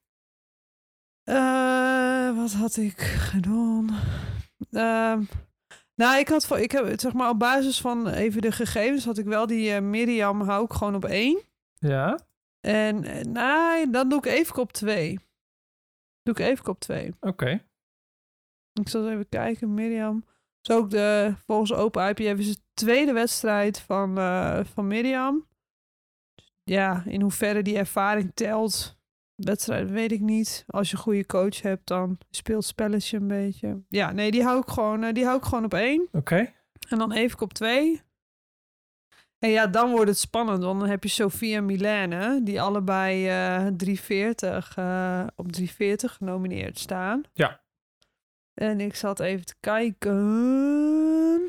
Eh, 1.27 2.37
wat 2.37 2.53
had 2.53 2.77
ik 2.77 3.01
gedaan? 3.01 3.89
Ehm, 4.71 5.23
nou, 5.95 6.19
ik 6.19 6.29
had 6.29 6.59
ik 6.59 6.71
heb 6.71 7.01
zeg 7.01 7.13
maar 7.13 7.29
op 7.29 7.39
basis 7.39 7.81
van 7.81 8.09
even 8.09 8.43
de 8.43 8.53
gegevens 8.53 9.05
had 9.05 9.19
ik 9.19 9.25
wel 9.25 9.47
die 9.47 9.73
eh, 9.73 9.83
Miriam 9.83 10.41
hou 10.41 10.65
ik 10.65 10.73
gewoon 10.73 10.95
op 10.95 11.05
één. 11.05 11.43
Ja, 11.79 12.19
En 12.61 13.05
eh, 13.05 13.25
nee, 13.25 13.91
dan 13.91 14.09
doe 14.09 14.19
ik 14.19 14.27
even 14.27 14.57
op 14.57 14.73
twee. 14.73 15.19
Doe 16.23 16.35
ik 16.35 16.41
even 16.41 16.69
op 16.69 16.81
twee. 16.81 17.15
oké. 17.21 17.65
Ik 18.73 18.89
zal 18.89 19.03
eens 19.03 19.11
even 19.13 19.29
kijken, 19.29 19.75
Miriam. 19.75 20.25
Is 20.63 20.75
ook 20.75 20.91
de, 20.91 21.35
volgens 21.47 21.73
Open 21.73 22.09
IPF 22.09 22.39
is 22.39 22.49
het 22.49 22.57
de 22.57 22.63
tweede 22.75 23.13
wedstrijd 23.13 23.81
van, 23.81 24.15
van 24.67 24.87
Miriam. 24.87 25.47
Ja, 26.63 27.03
in 27.05 27.21
hoeverre 27.21 27.63
die 27.63 27.77
ervaring 27.77 28.31
telt, 28.35 28.96
wedstrijd 29.37 29.91
weet 29.91 30.13
ik 30.13 30.21
niet. 30.21 30.65
Als 30.67 30.91
je 30.91 30.97
een 30.97 31.03
goede 31.03 31.27
coach 31.27 31.63
hebt, 31.63 31.87
dan 31.87 32.19
speelt 32.31 32.65
spelletje 32.65 33.17
een 33.17 33.29
beetje. 33.29 33.83
Ja, 33.89 34.13
nee, 34.13 34.31
die 34.31 34.43
hou 34.43 34.61
ik 34.61 34.69
gewoon, 34.69 35.03
eh, 35.03 35.13
die 35.13 35.25
hou 35.25 35.37
ik 35.39 35.45
gewoon 35.45 35.65
op 35.65 35.75
één. 35.75 36.09
Oké. 36.13 36.53
En 36.89 36.99
dan 36.99 37.13
even 37.13 37.41
op 37.41 37.53
twee. 37.53 38.05
En 39.39 39.51
ja, 39.51 39.67
dan 39.67 39.91
wordt 39.91 40.09
het 40.09 40.19
spannend, 40.19 40.63
want 40.63 40.81
dan 40.81 40.89
heb 40.89 41.03
je 41.03 41.09
Sofia 41.09 41.57
en 41.57 41.65
Milene, 41.65 42.41
die 42.43 42.61
allebei 42.61 43.29
eh 43.29 43.67
340, 43.67 44.77
eh, 44.77 45.27
op 45.37 45.53
340 45.53 46.15
genomineerd 46.15 46.79
staan. 46.79 47.23
Ja. 47.33 47.61
En 48.55 48.81
ik 48.81 48.95
zat 48.95 49.21
even 49.21 49.45
te 49.47 49.55
kijken. 49.61 51.49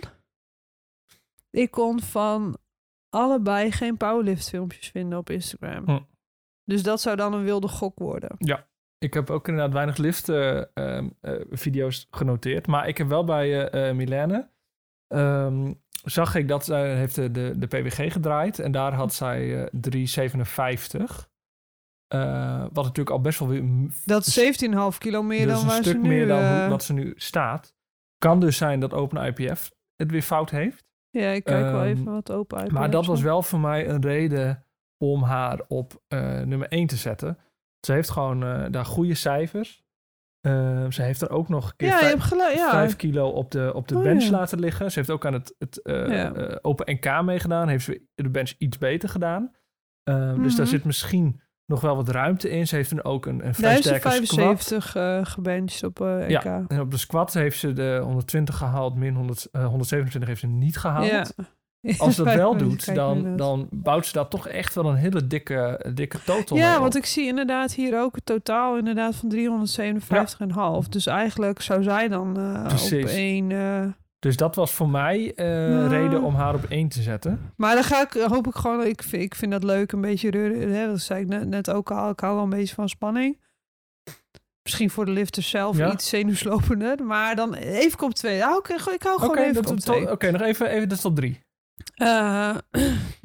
Ik 1.50 1.71
kon 1.71 2.02
van 2.02 2.58
allebei 3.10 3.71
geen 3.71 3.97
powerlift 3.97 4.50
filmpjes 4.50 4.88
vinden 4.88 5.17
op 5.17 5.30
Instagram. 5.30 5.86
Hm. 5.86 6.00
Dus 6.67 6.84
dat 6.84 7.01
zou 7.01 7.15
dan 7.15 7.34
een 7.34 7.43
wilde 7.43 7.67
gok 7.67 7.99
worden. 7.99 8.30
Ik 8.99 9.13
heb 9.13 9.30
ook 9.30 9.47
inderdaad 9.47 9.73
weinig 9.73 9.97
lift 9.97 10.30
eh, 10.30 10.58
ehm, 10.73 11.10
eh, 11.21 12.06
genoteerd. 12.10 12.67
Maar 12.67 12.88
ik 12.88 12.97
heb 12.97 13.08
wel 13.08 13.23
bij 13.23 13.69
eh, 13.69 13.95
Milene... 13.95 14.49
ehm, 15.08 15.73
zag 16.03 16.36
ik 16.36 16.47
dat 16.47 16.65
zij 16.65 16.95
heeft 16.95 17.15
de, 17.15 17.32
de, 17.32 17.53
de 17.58 17.67
PWG 17.67 18.12
gedraaid. 18.12 18.60
En 18.60 18.71
daar 18.71 18.93
had 18.93 19.13
zij 19.13 19.63
eh 19.63 19.67
357. 19.71 21.30
Eh, 22.08 22.60
wat 22.62 22.84
natuurlijk 22.84 23.10
al 23.10 23.21
best 23.21 23.39
wel 23.39 23.47
weer... 23.47 23.63
Dat 24.06 24.25
is 24.25 24.62
17,5 24.93 24.97
kilo 24.97 25.23
meer 25.23 25.45
dus 25.45 25.53
dan 25.53 25.62
een 25.62 25.67
waar 25.67 25.82
stuk 25.84 25.93
ze 25.93 25.99
nu... 25.99 26.08
meer 26.08 26.27
dan 26.27 26.43
hoe- 26.60 26.69
wat 26.69 26.84
ze 26.84 26.93
nu 26.93 27.13
staat. 27.15 27.75
Kan 28.17 28.39
dus 28.39 28.58
zijn 28.58 28.80
dat 28.80 28.93
Open 28.93 29.25
IPF 29.25 29.71
het 29.95 30.12
weer 30.12 30.21
fout 30.21 30.49
heeft. 30.49 30.86
Ja, 31.10 31.30
ik 31.30 31.43
kijk 31.43 31.71
wel 31.71 31.82
Ehm, 31.82 31.89
even 31.89 32.12
wat 32.12 32.32
open 32.32 32.58
uit. 32.58 32.71
Maar 32.71 32.89
dat 32.89 33.06
was 33.06 33.21
wel 33.21 33.41
voor 33.41 33.60
mij 33.60 33.89
een 33.89 34.01
reden 34.01 34.65
om 34.97 35.23
haar 35.23 35.62
op 35.67 36.01
eh, 36.07 36.41
nummer 36.41 36.67
1 36.67 36.88
te 36.88 36.95
zetten. 36.95 37.38
Ze 37.86 37.93
heeft 37.93 38.10
gewoon 38.10 38.43
eh, 38.43 38.65
daar 38.71 38.86
goede 38.86 39.13
cijfers. 39.15 39.86
Eh, 40.39 40.89
ze 40.89 41.01
heeft 41.01 41.21
er 41.21 41.29
ook 41.29 41.49
nog 41.49 41.67
een 41.69 41.75
keer 41.75 41.88
Ja, 41.88 41.93
je 41.93 41.99
vijf, 41.99 42.12
hebt 42.13 42.23
gelijk. 42.25 42.55
Ja. 42.55 42.69
vijf 42.69 42.95
kilo 42.95 43.29
op 43.29 43.51
de, 43.51 43.71
op 43.73 43.88
de 43.88 43.95
Oh, 43.97 44.03
bench 44.03 44.23
ja. 44.23 44.29
laten 44.31 44.60
liggen. 44.60 44.91
Ze 44.91 44.99
heeft 44.99 45.12
ook 45.12 45.25
aan 45.25 45.33
het, 45.33 45.55
het 45.57 45.81
eh, 45.81 46.55
Open 46.62 46.93
NK 46.95 47.21
meegedaan. 47.23 47.67
Heeft 47.67 47.86
ze 47.86 48.07
de 48.15 48.29
bench 48.29 48.53
iets 48.57 48.77
beter 48.77 49.10
gedaan. 49.10 49.51
Eh, 50.03 50.15
Dus 50.36 50.55
daar 50.55 50.65
Mhm. 50.65 50.75
zit 50.75 50.83
misschien 50.83 51.41
nog 51.65 51.81
wel 51.81 51.95
wat 51.95 52.10
ruimte 52.10 52.49
in. 52.49 52.67
Ze 52.67 52.75
heeft 52.75 52.89
dan 52.89 53.03
ook 53.03 53.25
een, 53.25 53.45
een 53.45 53.55
vrij 53.55 53.77
sterke 53.81 54.10
squat. 54.10 54.27
75 54.27 54.95
eh 54.95 55.25
gebenched 55.25 55.83
op 55.83 56.01
eh 56.01 56.23
EK. 56.36 56.43
Ja, 56.43 56.63
en 56.67 56.79
op 56.79 56.91
de 56.91 56.97
squat 56.97 57.33
heeft 57.33 57.60
ze 57.60 57.73
de 57.73 57.99
120 58.03 58.57
gehaald. 58.57 58.95
Min 58.95 59.15
100, 59.15 59.47
eh, 59.51 59.65
127 59.65 60.29
heeft 60.29 60.41
ze 60.41 60.47
niet 60.47 60.77
gehaald. 60.77 61.07
Ja. 61.07 61.25
Als 61.97 62.15
ze 62.15 62.23
dat 62.23 62.34
wel 62.36 62.58
doet, 62.58 62.95
dan, 62.95 63.38
dan 63.38 63.67
bouwt 63.71 64.06
ze 64.06 64.13
daar 64.13 64.28
toch 64.28 64.47
echt 64.47 64.76
wel 64.76 64.86
een 64.86 64.95
hele 64.95 65.28
dikke, 65.28 65.86
dikke 65.93 66.17
total 66.26 66.58
Ja, 66.58 66.80
want 66.80 66.95
ik 66.95 67.06
zie 67.06 67.28
inderdaad 67.28 67.73
hier 67.73 68.00
ook 68.02 68.15
het 68.15 68.26
totaal 68.26 68.78
inderdaad 68.78 69.15
van 69.15 69.30
357,5. 70.84 70.89
Dus 70.89 71.06
eigenlijk 71.06 71.62
zou 71.62 71.84
zij 71.84 72.08
dan 72.08 72.38
eh, 72.39 73.00
op 73.02 73.06
één... 73.10 73.52
eh, 73.52 73.86
Dus 74.19 74.38
dat 74.38 74.56
was 74.56 74.71
voor 74.71 74.89
mij 74.89 75.34
eh 75.36 75.69
Ja. 75.69 75.88
reden 75.88 76.21
om 76.23 76.36
haar 76.36 76.54
op 76.56 76.63
één 76.69 76.88
te 76.88 77.02
zetten. 77.02 77.52
Maar 77.56 77.73
dan 77.76 77.84
ga 77.84 78.02
ik, 78.02 78.12
hoop 78.13 78.47
ik 78.47 78.56
gewoon... 78.56 78.86
Ik 78.86 79.04
vind, 79.04 79.23
ik 79.23 79.36
vind 79.36 79.52
dat 79.52 79.63
leuk, 79.63 79.91
een 79.91 80.02
beetje... 80.02 80.30
reuren, 80.32 80.71
Hè, 80.71 80.88
dat 80.88 81.00
zei 81.00 81.21
ik 81.21 81.28
net, 81.28 81.47
net 81.47 81.69
ook 81.71 81.91
al. 81.91 82.10
Ik 82.10 82.19
hou 82.19 82.34
wel 82.36 82.43
een 82.43 82.50
beetje 82.50 82.76
van 82.76 82.89
spanning. 82.89 83.38
Misschien 84.63 84.89
voor 84.89 85.06
de 85.06 85.12
lifters 85.12 85.50
zelf 85.50 85.78
Ja. 85.78 85.91
iets 85.93 86.10
zenuwslopender. 86.10 87.04
Maar 87.04 87.36
dan 87.36 87.54
even 87.54 88.02
op 88.04 88.13
twee. 88.13 88.36
Ja, 88.38 88.56
Oké, 88.58 88.73
ik 88.73 89.04
hou 89.04 89.19
gewoon 89.19 89.38
even 89.38 89.54
dat- 89.54 89.65
op 89.71 89.76
dat- 89.76 89.86
twee. 89.95 90.12
oké, 90.12 90.32
nog 90.32 90.41
even, 90.41 90.67
even, 90.69 90.88
dat 90.89 90.97
is 90.97 91.04
tot 91.04 91.15
drie. 91.15 91.39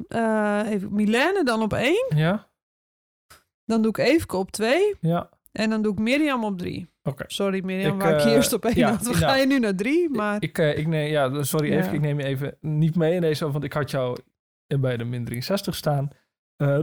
Eh, 0.07 0.63
even 0.69 0.93
Milene 0.93 1.41
dan 1.43 1.61
op 1.61 1.73
één. 1.73 2.05
Ja, 2.15 2.47
Dan 3.65 3.81
doe 3.81 3.91
ik 3.91 3.97
Eefke 3.97 4.37
op 4.37 4.51
twee. 4.51 4.95
ja. 5.01 5.29
En 5.51 5.69
dan 5.69 5.81
doe 5.81 5.91
ik 5.91 5.99
Mirjam 5.99 6.43
op 6.43 6.57
drie. 6.57 6.87
Oké. 7.03 7.23
Sorry 7.27 7.63
Mirjam, 7.63 7.95
Ik, 7.95 8.01
waar 8.01 8.13
ik 8.13 8.19
je 8.19 8.29
eh, 8.29 8.35
eerst 8.35 8.53
op 8.53 8.65
één 8.65 8.75
ja, 8.75 8.89
had. 8.89 9.01
We 9.01 9.05
nou, 9.09 9.15
gaan 9.17 9.39
je 9.39 9.45
nu 9.45 9.59
naar 9.59 9.75
drie, 9.75 10.09
maar... 10.09 10.41
Ik, 10.41 10.57
ik 10.57 10.87
neem, 10.87 11.07
ja, 11.11 11.43
sorry 11.43 11.71
Ja. 11.71 11.77
even, 11.77 11.93
ik 11.93 12.01
neem 12.01 12.19
je 12.19 12.25
even 12.25 12.57
niet 12.61 12.95
mee 12.95 13.13
in 13.13 13.21
deze, 13.21 13.51
want 13.51 13.63
ik 13.63 13.73
had 13.73 13.91
jou 13.91 14.17
bij 14.79 14.97
de 14.97 15.03
min 15.03 15.25
63 15.25 15.75
staan. 15.75 16.09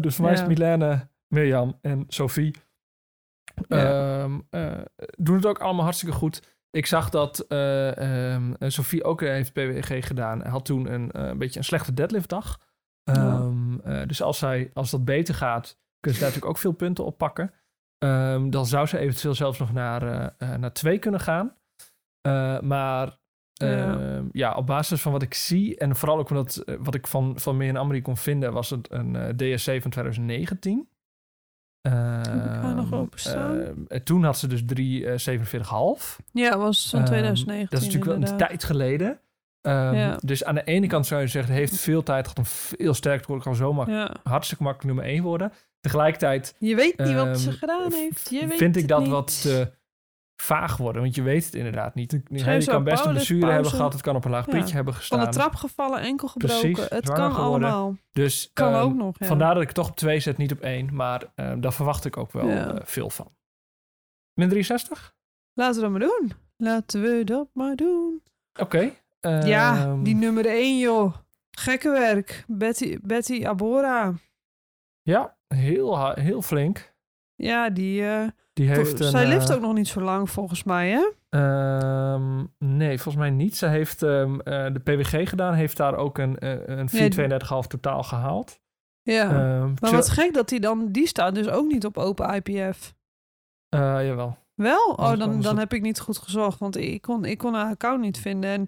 Dus 0.01 0.15
voor 0.15 0.25
mij 0.25 0.35
is 0.35 0.47
Milene, 0.47 1.09
Mirjam 1.27 1.79
en 1.81 2.05
Sophie. 2.09 2.55
Ehm, 3.69 4.39
eh, 4.51 4.79
doen 5.17 5.37
het 5.37 5.47
ook 5.47 5.59
allemaal 5.59 5.85
hartstikke 5.85 6.15
goed. 6.15 6.59
Ik 6.71 6.87
zag 6.87 7.09
dat 7.09 7.39
ehm, 7.39 8.53
Sophie 8.59 9.05
ook 9.05 9.21
heeft 9.21 9.53
PWG 9.53 10.07
gedaan. 10.07 10.47
Had 10.47 10.65
toen 10.65 10.93
een, 10.93 11.11
eh, 11.11 11.27
een 11.27 11.39
beetje 11.39 11.59
een 11.59 11.65
slechte 11.65 11.95
deadliftdag. 11.95 12.61
Ehm, 13.05 13.79
eh, 13.81 14.07
dus 14.07 14.23
als, 14.23 14.39
zij, 14.39 14.71
als 14.75 14.91
dat 14.91 15.05
beter 15.05 15.35
gaat, 15.35 15.79
kunnen 16.01 16.19
ze 16.21 16.25
daar 16.25 16.35
natuurlijk 16.35 16.47
ook 16.47 16.59
veel 16.59 16.73
punten 16.73 17.05
op 17.05 17.19
pakken. 17.19 17.53
Ehm, 17.99 18.51
dan 18.51 18.67
zou 18.67 18.87
ze 18.87 18.99
eventueel 18.99 19.35
zelfs 19.35 19.59
nog 19.59 19.73
naar, 19.73 20.35
naar 20.39 20.73
twee 20.73 20.99
kunnen 20.99 21.21
gaan. 21.21 21.57
Maar 22.63 23.19
Ja. 23.55 24.23
ja, 24.33 24.55
op 24.55 24.67
basis 24.67 25.01
van 25.01 25.13
wat 25.13 25.23
ik 25.23 25.35
zie 25.35 25.79
en 25.79 25.97
vooral 25.97 26.19
ook 26.19 26.31
omdat, 26.31 26.65
wat 26.79 26.95
ik 26.95 27.07
van, 27.07 27.39
van 27.39 27.57
meer 27.57 27.69
in 27.69 27.77
Amri 27.77 28.03
kon 28.03 28.17
vinden, 28.17 28.53
was 28.53 28.71
het 28.71 28.91
een 28.91 29.37
DSC 29.37 29.81
van 29.81 29.91
2019. 29.91 30.89
Nog 31.83 32.91
Ehm, 32.91 32.95
openstaan? 32.95 33.61
ehm, 33.61 33.75
en 33.89 34.03
toen 34.03 34.25
had 34.25 34.39
ze 34.39 34.47
dus 34.47 34.63
3,47,5. 34.65 36.19
Ja, 36.33 36.59
was 36.59 36.89
van 36.91 36.99
Ehm, 37.01 37.09
2019 37.09 37.69
dat 37.79 37.81
is 37.89 37.95
natuurlijk 37.95 38.21
wel 38.21 38.31
een 38.31 38.37
tijd 38.39 38.65
geleden. 38.65 39.21
Ehm, 39.61 39.95
Ja. 39.95 40.19
Dus 40.25 40.45
aan 40.45 40.55
de 40.55 40.65
ene 40.65 40.87
kant 40.87 41.07
zou 41.07 41.21
je 41.21 41.27
zeggen, 41.27 41.55
heeft 41.55 41.77
veel 41.77 42.03
tijd 42.03 42.23
gehad 42.29 42.39
om 42.39 42.45
veel 42.47 42.95
sterker 42.95 43.21
te 43.21 43.27
worden. 43.27 43.45
Kan 43.47 43.57
zomaar 43.57 43.91
Ja. 43.91 44.15
hartstikke 44.23 44.63
makkelijk 44.63 44.95
nummer 44.95 45.15
1 45.15 45.23
worden. 45.23 45.53
Tegelijkertijd 45.81 46.55
Je 46.59 46.75
weet 46.75 46.99
niet 46.99 47.15
wat 47.15 47.39
ze 47.41 47.49
Ehm, 47.49 47.59
gedaan 47.59 47.93
heeft. 47.93 48.31
Je 48.31 48.47
weet 48.47 48.59
vind 48.59 48.77
ik 48.77 48.89
dat 48.89 49.01
niet. 49.01 49.11
wat 49.11 49.41
te 49.43 49.71
vaag 50.41 50.77
worden. 50.77 51.03
Want 51.03 51.15
je 51.15 51.23
weet 51.23 51.45
het 51.45 51.55
inderdaad 51.55 51.95
niet. 51.95 52.11
Je 52.29 52.65
kan 52.65 52.85
best 52.85 53.05
een 53.05 53.11
blessure 53.13 53.53
hebben 53.53 53.71
gehad. 53.71 53.93
Het 53.93 54.03
kan 54.03 54.17
op 54.17 54.25
een 54.25 54.31
laag 54.31 54.47
Ja. 54.47 54.53
pitje 54.53 54.75
hebben 54.75 54.95
gestaan. 54.95 55.19
Van 55.21 55.31
de 55.31 55.37
trap 55.37 55.55
gevallen, 55.55 56.01
enkel 56.01 56.29
gebroken. 56.29 56.73
Precies, 56.73 56.89
het 56.91 57.11
kan 57.13 57.35
geworden. 57.35 57.69
allemaal. 57.69 57.97
Dus 58.13 58.51
Kan 58.53 58.73
ehm, 58.73 58.83
ook 58.83 58.95
nog, 58.95 59.19
ja. 59.19 59.27
vandaar 59.27 59.55
dat 59.55 59.63
ik 59.63 59.71
toch 59.73 59.89
op 59.89 59.97
2 59.97 60.21
zet, 60.21 60.37
niet 60.37 60.53
op 60.53 60.61
1. 60.61 60.95
Maar 60.95 61.23
ehm, 61.35 61.61
daar 61.61 61.73
verwacht 61.73 62.05
ik 62.05 62.17
ook 62.17 62.33
wel 62.33 62.49
Ja. 62.49 62.75
eh, 62.75 62.81
veel 62.85 63.11
van. 63.11 63.33
Min 64.35 64.49
63? 64.49 65.15
Laten 65.55 65.75
we 65.75 65.81
dat 65.81 65.91
maar 65.91 66.01
doen. 66.09 66.33
Laten 66.57 67.03
we 67.03 67.25
dat 67.25 67.49
maar 67.53 67.77
doen. 67.77 68.23
Oké. 68.61 68.91
ja, 69.45 69.77
ehm, 69.77 70.03
die 70.03 70.15
nummer 70.15 70.47
1, 70.47 70.79
joh. 70.79 71.15
Gekke 71.51 71.91
werk. 71.91 72.45
Betty, 72.47 72.99
Betty 73.03 73.47
Abora. 73.47 74.15
Ja, 75.03 75.37
heel, 75.49 76.13
heel 76.13 76.43
flink. 76.43 76.90
Ja, 77.43 77.71
die... 77.71 78.07
eh, 78.07 78.27
Die 78.53 78.69
heeft 78.69 79.01
een, 79.01 79.07
zij 79.11 79.27
leeft 79.27 79.51
eh, 79.51 79.57
ook 79.57 79.63
nog 79.63 79.75
niet 79.75 79.89
zo 79.89 80.01
lang, 80.01 80.31
volgens 80.31 80.65
mij, 80.65 80.91
hè? 80.91 81.11
Ehm, 81.29 82.45
nee, 82.59 82.97
volgens 83.01 83.17
mij 83.17 83.31
niet. 83.31 83.57
Ze 83.57 83.67
heeft 83.67 84.03
eh, 84.03 84.35
de 84.45 84.81
PWG 84.85 85.29
gedaan, 85.29 85.55
heeft 85.55 85.77
daar 85.77 85.95
ook 85.97 86.19
een, 86.19 86.37
een 86.79 86.89
432,5 86.89 87.67
totaal 87.67 88.03
gehaald. 88.03 88.61
Ja. 89.03 89.25
Ehm, 89.25 89.73
maar 89.81 89.91
wat 89.91 90.09
gek 90.09 90.35
dat 90.35 90.49
die 90.49 90.61
dan... 90.61 90.89
Die 90.93 91.07
staat 91.07 91.35
dus 91.35 91.49
ook 91.49 91.67
niet 91.67 91.85
op 91.85 91.99
open 91.99 92.35
IPF. 92.35 92.95
jawel. 93.69 94.39
Wel? 94.55 94.93
Oh, 94.97 95.19
dan, 95.19 95.41
dan 95.41 95.59
heb 95.59 95.73
ik 95.73 95.83
niet 95.83 96.01
goed 96.01 96.19
gezocht. 96.19 96.59
Want 96.59 96.77
ik 96.77 97.03
kon, 97.03 97.25
ik 97.25 97.39
kon 97.39 97.55
haar 97.55 97.71
account 97.71 98.01
niet 98.01 98.19
vinden. 98.19 98.51
En 98.51 98.63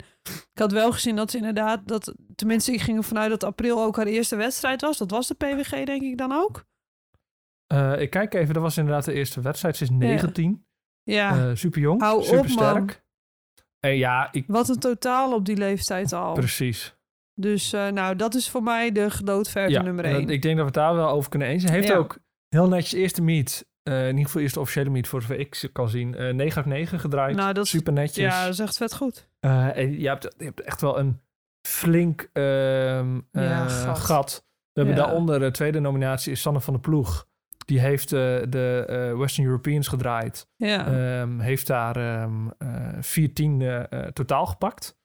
ik 0.52 0.58
had 0.58 0.72
wel 0.72 0.92
gezien 0.92 1.16
dat 1.16 1.30
ze 1.30 1.36
inderdaad... 1.36 1.80
Dat, 1.84 2.14
tenminste, 2.34 2.72
ik 2.72 2.80
ging 2.80 2.96
ervan 2.98 3.18
uit 3.18 3.30
dat 3.30 3.44
april 3.44 3.82
ook 3.82 3.96
haar 3.96 4.06
eerste 4.06 4.36
wedstrijd 4.36 4.80
was. 4.80 4.98
Dat 4.98 5.10
was 5.10 5.26
de 5.26 5.34
PWG, 5.34 5.84
denk 5.84 6.02
ik 6.02 6.18
dan 6.18 6.32
ook. 6.32 6.64
Eh, 7.72 8.00
ik 8.00 8.10
kijk 8.10 8.34
even, 8.34 8.54
dat 8.54 8.62
was 8.62 8.76
inderdaad 8.76 9.04
de 9.04 9.12
eerste 9.12 9.40
wedstrijd. 9.40 9.76
Ze 9.76 9.82
is 9.82 9.90
19. 9.90 10.66
Ja, 11.02 11.36
eh 11.48 11.50
super 11.54 11.80
jong, 11.80 12.00
Hou 12.00 12.22
super 12.24 12.50
sterk. 12.50 13.02
En 13.80 13.96
ja, 13.96 14.28
ik, 14.32 14.44
wat 14.46 14.68
een 14.68 14.78
totaal 14.78 15.34
op 15.34 15.44
die 15.44 15.56
leeftijd 15.56 16.12
al. 16.12 16.32
precies. 16.34 16.94
Dus 17.34 17.72
eh, 17.72 17.88
nou, 17.88 18.16
dat 18.16 18.34
is 18.34 18.50
voor 18.50 18.62
mij 18.62 18.92
de 18.92 19.10
gedoodverfde 19.10 19.72
Ja, 19.72 19.82
nummer 19.82 20.04
dat- 20.04 20.12
1. 20.12 20.28
ik 20.28 20.42
denk 20.42 20.56
dat 20.56 20.56
we 20.56 20.62
het 20.64 20.74
daar 20.74 20.94
wel 20.94 21.08
over 21.08 21.30
kunnen 21.30 21.48
eens 21.48 21.62
zijn. 21.62 21.74
Heeft 21.74 21.88
Ja. 21.88 21.94
ook 21.96 22.18
heel 22.48 22.68
netjes 22.68 22.92
eerste 23.00 23.22
meet, 23.22 23.66
eh, 23.82 24.02
in 24.02 24.08
ieder 24.08 24.24
geval 24.24 24.40
eerste 24.42 24.60
officiële 24.60 24.90
meet, 24.90 25.08
voor 25.08 25.20
zover 25.20 25.38
ik 25.38 25.54
ze 25.54 25.68
kan 25.72 25.88
zien, 25.88 26.14
eh 26.14 26.32
9 26.34 26.56
uit 26.56 26.66
9 26.66 27.00
gedraaid. 27.00 27.36
Nou, 27.36 27.52
dat 27.52 27.64
is- 27.64 27.70
super 27.70 27.92
netjes. 27.92 28.24
Ja, 28.34 28.44
dat 28.44 28.52
is 28.52 28.58
echt 28.58 28.76
vet 28.76 28.94
goed. 28.94 29.28
Eh, 29.40 29.76
en 29.76 30.00
je 30.00 30.08
hebt, 30.08 30.34
je 30.38 30.44
hebt 30.44 30.60
echt 30.60 30.80
wel 30.80 30.98
een 30.98 31.20
flink 31.68 32.28
ehm, 32.32 33.20
eh, 33.32 33.68
gat. 33.68 33.98
gat. 33.98 34.44
We 34.72 34.80
hebben 34.80 34.96
daaronder 34.96 35.38
de 35.40 35.50
tweede 35.50 35.80
nominatie 35.80 36.32
is 36.32 36.40
Sanne 36.40 36.60
van 36.60 36.72
der 36.72 36.82
Ploeg. 36.82 37.26
Die 37.64 37.80
heeft 37.80 38.12
eh, 38.12 38.18
de 38.48 38.84
eh, 38.88 39.18
Western 39.18 39.46
Europeans 39.46 39.88
gedraaid. 39.88 40.46
Ja, 40.56 40.86
Ehm, 40.86 41.38
heeft 41.38 41.66
daar 41.66 41.96
ehm 41.96 42.48
eh 42.58 42.88
14 43.00 43.60
eh, 43.62 43.98
totaal 44.06 44.46
gepakt. 44.46 45.00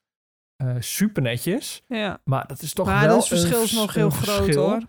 Super 0.80 1.22
netjes. 1.22 1.84
ja. 1.88 2.22
Maar 2.24 2.48
dat 2.48 2.62
is 2.62 2.74
toch 2.74 2.86
Maar 2.88 3.06
wel 3.06 3.16
dat 3.16 3.28
verschil 3.28 3.58
een 3.58 3.64
is 3.64 3.72
nog 3.72 3.94
heel 3.94 4.06
een 4.06 4.12
groot, 4.12 4.36
verschil. 4.44 4.64
hoor. 4.70 4.82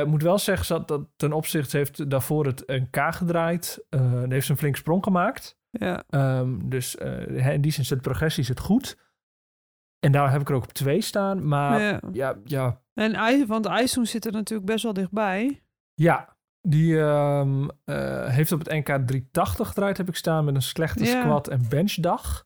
Ik 0.00 0.06
moet 0.06 0.22
wel 0.22 0.38
zeggen 0.38 0.66
dat, 0.76 0.88
dat 0.88 1.06
ten 1.16 1.32
opzichte 1.32 1.76
heeft 1.76 2.10
daarvoor 2.10 2.46
het 2.46 2.62
NK 2.66 3.14
gedraaid. 3.14 3.84
Eh 3.88 4.00
daar 4.12 4.28
heeft 4.30 4.48
een 4.48 4.56
flink 4.56 4.76
sprong 4.76 5.04
gemaakt. 5.04 5.56
Ja, 5.70 6.04
Ehm, 6.08 6.68
dus 6.68 6.94
in 7.28 7.60
die 7.60 7.72
zin 7.72 7.84
zit 7.84 7.96
de 7.96 8.02
progressie 8.08 8.44
zit 8.44 8.60
goed. 8.60 8.96
En 9.98 10.12
daar 10.12 10.30
heb 10.30 10.40
ik 10.40 10.48
er 10.48 10.54
ook 10.54 10.62
op 10.64 10.72
twee 10.72 11.00
staan. 11.00 11.48
Maar 11.48 11.80
ja, 11.80 11.88
ja. 11.90 12.00
ja, 12.12 12.36
ja, 12.44 12.80
En 12.94 13.46
want 13.46 13.66
IJsseln 13.66 14.06
zit 14.06 14.24
er 14.26 14.32
natuurlijk 14.32 14.68
best 14.70 14.82
wel 14.82 14.92
dichtbij. 14.92 15.62
Die 16.68 16.98
ehm, 17.00 17.68
eh, 17.84 18.26
heeft 18.28 18.52
op 18.52 18.58
het 18.58 18.68
NK 18.72 18.86
380 19.06 19.68
gedraaid, 19.68 19.96
heb 19.96 20.08
ik 20.08 20.16
staan, 20.16 20.44
met 20.44 20.54
een 20.54 20.62
slechte 20.62 21.04
Ja. 21.04 21.20
squat 21.20 21.48
en 21.48 21.66
benchdag. 21.68 22.44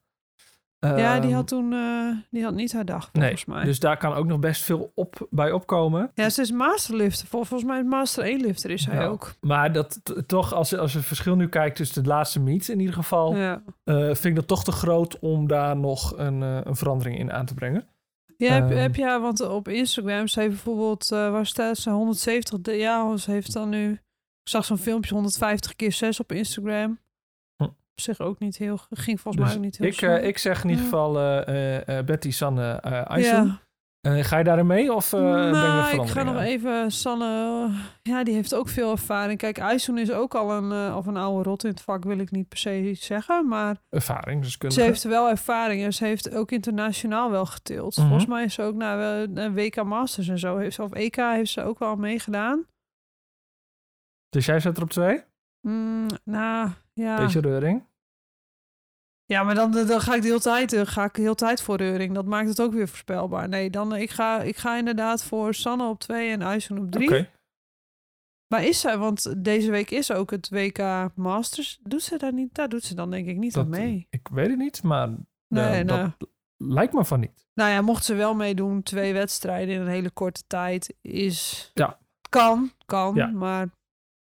ja, 0.81 0.95
die 1.21 1.29
Ehm, 1.29 1.33
had 1.35 1.49
toen 1.49 1.73
eh, 1.73 2.17
die 2.31 2.43
had 2.45 2.55
niet 2.55 2.73
haar 2.73 2.85
dag, 2.85 3.13
Nee, 3.13 3.23
volgens 3.23 3.45
mij. 3.45 3.65
dus 3.65 3.79
daar 3.81 3.97
kan 3.97 4.15
ook 4.15 4.27
nog 4.27 4.39
best 4.39 4.63
veel 4.63 4.93
op, 4.95 5.27
bij 5.31 5.53
opkomen. 5.53 6.11
Ja, 6.15 6.31
ze 6.31 6.41
is 6.41 6.51
masterlifter. 6.51 7.27
Vol- 7.27 7.45
Volgens 7.45 7.71
mij 7.71 7.85
master 7.85 8.25
1 8.25 8.41
lifter 8.41 8.71
is 8.71 8.87
hij 8.87 8.95
Ja. 9.01 9.07
ook. 9.07 9.35
Maar 9.41 9.73
dat 9.73 10.01
toch, 10.27 10.53
als 10.55 10.71
je, 10.71 10.79
als 10.79 10.93
je 10.93 10.99
het 10.99 11.07
verschil 11.07 11.37
nu 11.37 11.49
kijkt 11.49 11.77
tussen 11.77 12.03
de 12.03 12.09
laatste 12.09 12.41
meets 12.41 12.69
in 12.69 12.79
ieder 12.81 12.95
geval, 12.95 13.37
Ja. 13.37 13.63
eh, 13.85 14.05
vind 14.05 14.25
ik 14.25 14.35
dat 14.35 14.47
toch 14.47 14.65
te 14.65 14.73
groot 14.73 15.19
om 15.19 15.47
daar 15.47 15.77
nog 15.77 16.19
een, 16.19 16.41
een 16.41 16.77
verandering 16.77 17.19
in 17.19 17.33
aan 17.33 17.47
te 17.47 17.55
brengen. 17.55 17.87
Ja, 18.37 18.53
heb, 18.53 18.71
Ehm. 18.71 18.79
heb 18.81 18.95
je, 18.97 19.19
want 19.21 19.41
op 19.49 19.69
Instagram, 19.69 20.27
ze 20.29 20.41
heeft 20.41 20.53
bijvoorbeeld, 20.53 21.13
eh, 21.13 21.31
waar 21.31 21.47
staat 21.47 21.77
ze, 21.77 21.91
170, 21.91 22.61
de- 22.61 22.73
ja, 22.73 23.17
ze 23.17 23.31
heeft 23.31 23.53
dan 23.53 23.69
nu, 23.69 24.01
ik 24.49 24.55
zag 24.55 24.65
zo'n 24.65 24.79
filmpje, 24.79 25.15
150 25.15 25.77
keer 25.77 25.93
6 25.93 26.21
op 26.21 26.33
Instagram. 26.33 26.99
Hm. 27.57 27.63
Op 27.65 27.75
zich 27.95 28.21
ook 28.21 28.39
niet 28.39 28.57
heel, 28.57 28.79
ging 28.91 29.21
volgens 29.21 29.45
Dus 29.45 29.47
mij 29.47 29.57
ook 29.57 29.65
niet 29.65 29.79
heel 29.79 29.87
ik, 29.89 30.21
eh, 30.21 30.29
ik 30.29 30.39
zeg 30.39 30.63
in 30.63 30.71
ieder 30.71 30.85
geval 30.85 31.19
eh, 31.19 31.99
eh, 31.99 32.05
Betty, 32.05 32.31
Sanne, 32.31 32.81
ja. 33.17 33.61
Eh, 34.01 34.25
ga 34.25 34.39
je 34.39 34.45
daarin 34.45 34.67
mee 34.67 34.93
of 34.93 35.09
breng 35.11 35.25
je 35.25 35.51
nog 35.51 35.51
nou, 35.51 36.03
ik 36.03 36.09
ga 36.09 36.23
nog 36.23 36.41
even, 36.41 36.91
Sanne, 36.91 37.71
ja, 38.03 38.25
die 38.25 38.35
heeft 38.35 38.55
ook 38.55 38.69
veel 38.69 38.91
ervaring. 38.91 39.39
Kijk, 39.39 39.59
IJsseln 39.59 39.99
is 39.99 40.13
ook 40.13 40.35
al 40.35 40.53
een, 40.53 40.95
of 40.95 41.07
een 41.07 41.17
oude 41.17 41.49
rot 41.49 41.65
in 41.65 41.71
het 41.71 41.81
vak, 41.81 42.05
wil 42.05 42.19
ik 42.19 42.31
niet 42.31 42.49
per 42.49 42.59
se 42.59 42.95
zeggen, 42.95 43.49
maar 43.49 43.77
Ervaring, 43.91 44.43
dus 44.43 44.75
Ze 44.75 44.83
heeft 44.83 45.03
wel 45.03 45.29
ervaring 45.29 45.83
en 45.83 45.93
ze 45.93 46.05
heeft 46.05 46.35
ook 46.35 46.51
internationaal 46.51 47.31
wel 47.31 47.47
getild. 47.47 47.97
Mhm. 47.97 48.07
Volgens 48.07 48.29
mij 48.29 48.45
is 48.45 48.55
ze 48.55 48.63
ook 48.63 48.75
naar 48.75 49.29
uh, 49.29 49.55
WK 49.55 49.85
Masters 49.85 50.29
en 50.29 50.39
zo. 50.39 50.57
Heeft 50.57 50.75
ze, 50.75 50.83
of 50.83 50.93
EK 50.93 51.17
heeft 51.17 51.51
ze 51.51 51.63
ook 51.63 51.79
wel 51.79 51.97
meegedaan. 51.97 52.67
Dus 54.29 54.47
jij 54.47 54.61
zet 54.61 54.77
er 54.77 54.83
op 54.83 54.91
twee? 54.91 55.23
Mm, 55.61 56.07
nou, 56.25 56.71
ja. 56.93 57.17
Beetje 57.17 57.41
reuring. 57.41 57.87
Ja, 59.25 59.43
maar 59.43 59.55
dan, 59.55 59.71
dan 59.73 60.01
ga 60.01 60.15
ik 60.15 60.21
de 60.23 60.27
hele 60.29 60.41
tijd, 60.41 60.73
eh, 60.73 60.87
ga 60.87 61.05
ik 61.05 61.15
de 61.15 61.23
hele 61.23 61.35
tijd 61.35 61.63
voor 61.63 61.77
Reuring. 61.77 62.15
Dat 62.15 62.25
maakt 62.27 62.49
het 62.49 62.61
ook 62.61 62.73
weer 62.73 62.89
voorspelbaar. 62.89 63.49
Nee, 63.49 63.71
dan 63.71 63.95
eh, 63.95 64.01
ik 64.03 64.11
ga, 64.11 64.41
ik 64.43 64.57
ga 64.57 64.77
inderdaad 64.77 65.25
voor 65.25 65.55
Sanne 65.55 65.89
op 65.89 65.99
twee 65.99 66.31
en 66.31 66.43
Aysen 66.43 66.79
op 66.79 66.91
drie. 66.91 67.09
Oké. 67.09 67.31
Maar 68.55 68.65
is 68.65 68.81
zij, 68.81 68.99
want 68.99 69.45
deze 69.45 69.71
week 69.71 69.91
is 69.91 70.13
ook 70.13 70.31
het 70.31 70.49
WK 70.49 71.09
Masters. 71.15 71.79
Doet 71.83 72.03
ze 72.03 72.17
daar 72.19 72.33
niet? 72.33 72.55
Daar 72.55 72.69
doet 72.69 72.85
ze 72.85 72.95
dan 72.95 73.11
denk 73.11 73.27
ik 73.29 73.37
niet 73.37 73.53
Dat- 73.55 73.65
aan 73.65 73.71
mee. 73.71 74.07
Ik 74.11 74.29
weet 74.29 74.49
het 74.49 74.59
niet, 74.59 74.83
maar 74.83 75.09
Nee, 75.49 75.65
eh, 75.81 75.85
nou. 75.85 76.11
dat 76.19 76.29
lijkt 76.57 76.93
me 76.93 77.05
van 77.05 77.21
niet. 77.21 77.47
Nou 77.55 77.71
ja, 77.71 77.81
mocht 77.83 78.05
ze 78.05 78.15
wel 78.15 78.35
meedoen, 78.35 78.83
twee 78.83 79.13
wedstrijden 79.13 79.75
in 79.75 79.81
een 79.81 79.89
hele 79.89 80.11
korte 80.11 80.43
tijd, 80.47 80.95
is... 81.01 81.71
Ja. 81.75 81.99
Kan, 82.29 82.71
kan, 82.87 83.15
Ja. 83.15 83.27
maar... 83.27 83.69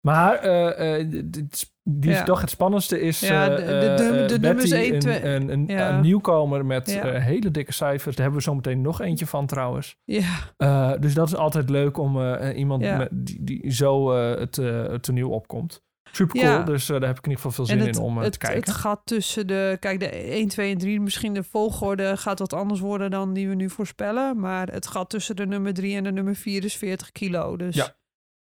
Maar 0.01 0.39
d- 0.39 1.51
d- 1.51 1.71
die 1.83 2.11
is 2.11 2.17
Ja. 2.17 2.23
toch 2.23 2.41
het 2.41 2.49
spannendste 2.49 3.01
is 3.01 3.19
Ja, 3.19 3.49
eh, 3.49 3.55
de- 3.55 3.63
de- 3.63 4.03
de- 4.05 4.25
Betty, 4.27 4.45
nummers 4.45 4.71
één, 4.71 4.93
een, 4.93 4.99
twee- 4.99 5.23
een, 5.23 5.49
een, 5.49 5.63
ja. 5.67 5.89
een 5.89 6.01
nieuwkomer 6.01 6.65
met 6.65 7.01
hele 7.01 7.51
dikke 7.51 7.73
cijfers. 7.73 8.15
Daar 8.15 8.25
hebben 8.25 8.43
we 8.43 8.49
zo 8.49 8.55
meteen 8.55 8.81
nog 8.81 9.01
eentje 9.01 9.25
van 9.27 9.45
trouwens. 9.45 9.97
Ja, 10.03 10.97
dus 10.97 11.13
dat 11.13 11.27
is 11.27 11.35
altijd 11.35 11.69
leuk 11.69 11.97
om 11.97 12.33
iemand 12.55 12.81
met, 12.81 13.09
die, 13.11 13.43
die 13.43 13.71
zo 13.71 14.11
het, 14.17 14.55
het 14.55 15.03
toneel 15.03 15.29
opkomt. 15.29 15.85
Super 16.11 16.39
cool, 16.41 16.63
dus 16.65 16.85
daar 16.85 17.01
heb 17.01 17.17
ik 17.17 17.25
in 17.25 17.29
ieder 17.29 17.35
geval 17.35 17.51
veel 17.51 17.65
zin 17.65 17.79
het, 17.79 17.95
in 17.97 18.01
om 18.03 18.17
het, 18.17 18.31
te 18.31 18.37
kijken. 18.37 18.59
het 18.59 18.71
gat 18.71 19.01
tussen 19.03 19.47
de... 19.47 19.77
Kijk, 19.79 19.99
de 19.99 20.09
1, 20.09 20.47
2 20.47 20.71
en 20.71 20.77
3, 20.77 20.99
misschien 21.01 21.33
de 21.33 21.43
volgorde 21.43 22.17
gaat 22.17 22.39
wat 22.39 22.53
anders 22.53 22.79
worden 22.79 23.11
dan 23.11 23.33
die 23.33 23.47
we 23.49 23.55
nu 23.55 23.69
voorspellen. 23.69 24.39
Maar 24.39 24.67
het 24.71 24.87
gat 24.87 25.09
tussen 25.09 25.35
de 25.35 25.45
nummer 25.45 25.73
3 25.73 25.95
en 25.95 26.03
de 26.03 26.11
nummer 26.11 26.35
4 26.35 26.63
is 26.63 26.75
40 26.75 27.11
kilo. 27.11 27.57
Dus 27.57 27.75
Ja. 27.75 27.95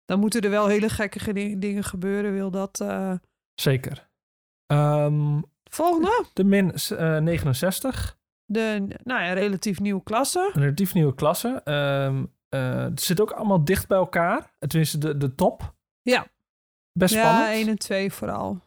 Dan 0.05 0.21
moeten 0.21 0.40
er 0.40 0.51
wel 0.51 0.67
hele 0.67 0.88
gekke 0.88 1.19
ge- 1.19 1.59
dingen 1.59 1.85
gebeuren. 1.85 2.33
Wil 2.33 2.51
dat... 2.51 2.81
eh, 2.81 3.12
Zeker. 3.55 4.09
Ehm, 4.67 5.40
Volgende, 5.71 6.25
de 6.33 6.45
min 6.45 6.73
eh, 6.75 7.19
69, 7.19 8.19
de 8.45 8.87
nou 9.05 9.23
ja, 9.23 9.33
relatief 9.33 9.81
nieuwe 9.81 10.03
klasse. 10.03 10.51
een 10.55 10.61
relatief 10.62 10.95
nieuwe 10.95 11.14
klasse. 11.14 11.61
Ehm, 11.64 12.25
eh, 12.49 12.83
het 12.83 13.01
zit 13.03 13.21
ook 13.21 13.31
allemaal 13.31 13.64
dicht 13.64 13.88
bij 13.88 13.99
elkaar. 13.99 14.51
Tenminste, 14.59 14.99
de, 14.99 15.17
de 15.17 15.35
top. 15.35 15.75
Ja. 16.03 16.27
Best 16.93 17.14
Ja, 17.14 17.21
spannend. 17.21 17.49
1 17.55 17.69
en 17.69 17.79
2 17.79 18.12
vooral. 18.12 18.61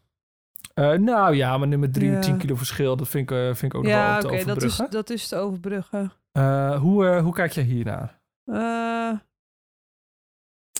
Eh, 0.73 0.91
nou 0.91 1.35
ja, 1.35 1.57
maar 1.57 1.67
nummer 1.67 1.91
3, 1.91 2.11
Ja. 2.11 2.19
10 2.19 2.37
kilo 2.37 2.55
verschil, 2.55 2.95
dat 2.95 3.07
vind 3.09 3.31
ik, 3.31 3.37
eh, 3.37 3.43
vind 3.45 3.61
ik 3.73 3.75
ook 3.75 3.83
nog 3.83 3.91
Ja, 3.91 4.11
wel 4.11 4.21
te 4.21 4.27
oké, 4.27 4.35
dat, 4.35 4.45
is, 4.45 4.51
overbruggen. 4.51 4.89
dat 4.91 5.09
is 5.09 5.27
te 5.27 5.35
overbruggen. 5.35 6.11
Eh, 6.31 6.79
hoe, 6.79 7.07
eh, 7.07 7.21
hoe 7.21 7.33
kijk 7.33 7.51
jij 7.51 7.63
hiernaar? 7.63 8.19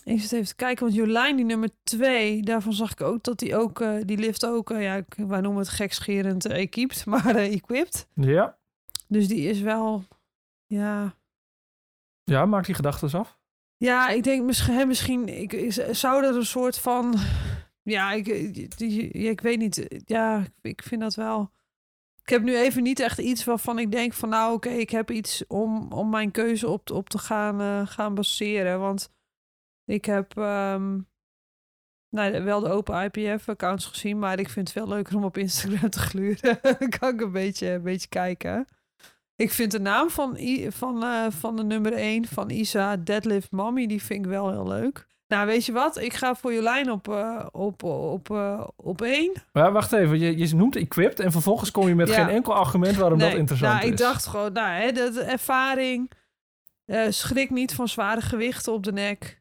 Ik 0.07 0.19
zit 0.21 0.31
even 0.31 0.47
te 0.47 0.55
kijken, 0.55 0.83
want 0.83 0.95
Jolijn, 0.97 1.35
die 1.35 1.45
nummer 1.45 1.69
twee, 1.83 2.41
daarvan 2.41 2.73
zag 2.73 2.91
ik 2.91 3.01
ook 3.01 3.23
dat 3.23 3.39
die 3.39 3.55
ook, 3.57 3.81
eh, 3.81 3.95
die 4.05 4.17
lift 4.17 4.45
ook, 4.45 4.71
eh, 4.71 4.83
ja, 4.83 4.95
ik- 4.95 5.13
wij 5.17 5.41
noemen 5.41 5.61
het 5.61 5.69
gekscherend 5.69 6.47
uh, 6.47 6.57
equipped, 6.61 7.05
maar 7.11 7.35
equipped. 7.35 8.07
Ja, 8.13 8.57
Dus 9.07 9.27
die 9.27 9.49
is 9.49 9.59
wel, 9.59 10.03
ja... 10.65 11.15
Ja, 12.23 12.45
maak 12.45 12.65
die 12.65 12.75
gedachten 12.75 13.19
af. 13.19 13.37
Ja, 13.77 14.09
ik 14.09 14.23
denk 14.23 14.45
misschien, 14.45 14.87
misschien 14.87 15.27
ik, 15.41 15.53
is- 15.53 15.75
zou 15.89 16.25
er 16.25 16.35
een 16.35 16.45
soort 16.45 16.77
van... 16.79 17.15
Ja, 17.83 18.11
ik, 18.11 18.25
die, 18.77 19.21
ja, 19.21 19.29
ik 19.29 19.41
weet 19.41 19.57
niet. 19.59 20.01
Ja, 20.05 20.43
ik 20.61 20.81
vind 20.83 21.01
dat 21.01 21.15
wel... 21.15 21.51
Ik 22.21 22.29
heb 22.29 22.41
nu 22.43 22.57
even 22.57 22.83
niet 22.83 22.99
echt 22.99 23.19
iets 23.19 23.43
waarvan 23.43 23.79
ik 23.79 23.91
denk 23.91 24.13
van... 24.13 24.29
Nou, 24.29 24.53
oké, 24.53 24.69
ik 24.69 24.89
heb 24.89 25.11
iets 25.11 25.43
om, 25.47 25.91
om 25.91 26.09
mijn 26.09 26.31
keuze 26.31 26.67
op, 26.69 26.85
te- 26.85 26.93
op 26.93 27.09
te 27.09 27.17
gaan, 27.17 27.87
gaan 27.87 28.13
baseren. 28.15 28.79
Want 28.79 29.09
ik 29.87 30.05
heb 30.05 30.37
ehm, 30.37 30.97
nou, 32.09 32.43
wel 32.43 32.59
de 32.59 32.69
open 32.69 33.03
IPF-accounts 33.13 33.85
gezien... 33.85 34.19
maar 34.19 34.39
ik 34.39 34.49
vind 34.49 34.67
het 34.67 34.77
veel 34.77 34.87
leuker 34.93 35.15
om 35.15 35.23
op 35.23 35.37
Instagram 35.37 35.89
te 35.99 35.99
gluren. 35.99 36.59
Dan 36.61 36.89
kan 36.99 37.13
ik 37.13 37.21
een 37.21 37.31
beetje, 37.31 37.69
een 37.69 37.81
beetje 37.83 38.07
kijken. 38.07 38.67
Ik 39.35 39.51
vind 39.51 39.71
de 39.71 39.79
naam 39.79 40.09
van, 40.09 40.37
I- 40.37 40.71
van, 40.71 41.03
eh, 41.03 41.25
van 41.29 41.55
de 41.55 41.63
nummer 41.63 41.93
1 41.93 42.25
van 42.27 42.49
Isa, 42.49 42.95
Deadlift 42.97 43.51
Mommy, 43.51 43.87
die 43.87 44.03
vind 44.03 44.25
ik 44.25 44.31
wel 44.31 44.51
heel 44.51 44.67
leuk. 44.67 45.07
Nou, 45.27 45.45
weet 45.45 45.65
je 45.65 45.71
wat? 45.71 45.97
Ik 45.97 46.13
ga 46.13 46.35
voor 46.35 46.53
Jolijn 46.53 46.91
op, 46.91 47.07
eh, 47.09 47.45
op, 47.51 47.83
op, 47.83 48.29
eh, 48.31 48.67
op 48.75 49.01
één. 49.01 49.33
Maar 49.53 49.71
wacht 49.71 49.91
even, 49.91 50.19
je, 50.19 50.37
je 50.37 50.55
noemt 50.55 50.75
equipped 50.75 51.19
en 51.19 51.31
vervolgens 51.31 51.71
kom 51.71 51.87
je 51.87 51.95
met 51.95 52.07
Ja. 52.07 52.13
geen 52.13 52.35
enkel 52.35 52.53
argument 52.55 52.95
waarom 52.95 53.19
dat 53.19 53.33
interessant 53.33 53.73
nou, 53.73 53.85
is. 53.85 53.91
ik 53.91 53.97
dacht 53.97 54.25
gewoon, 54.27 54.53
nou, 54.53 54.69
hè, 54.81 54.91
de, 54.91 55.11
de 55.13 55.21
ervaring. 55.21 56.11
schrik 57.09 57.49
niet 57.49 57.73
van 57.73 57.87
zware 57.87 58.21
gewichten 58.21 58.73
op 58.73 58.83
de 58.83 58.91
nek. 58.91 59.36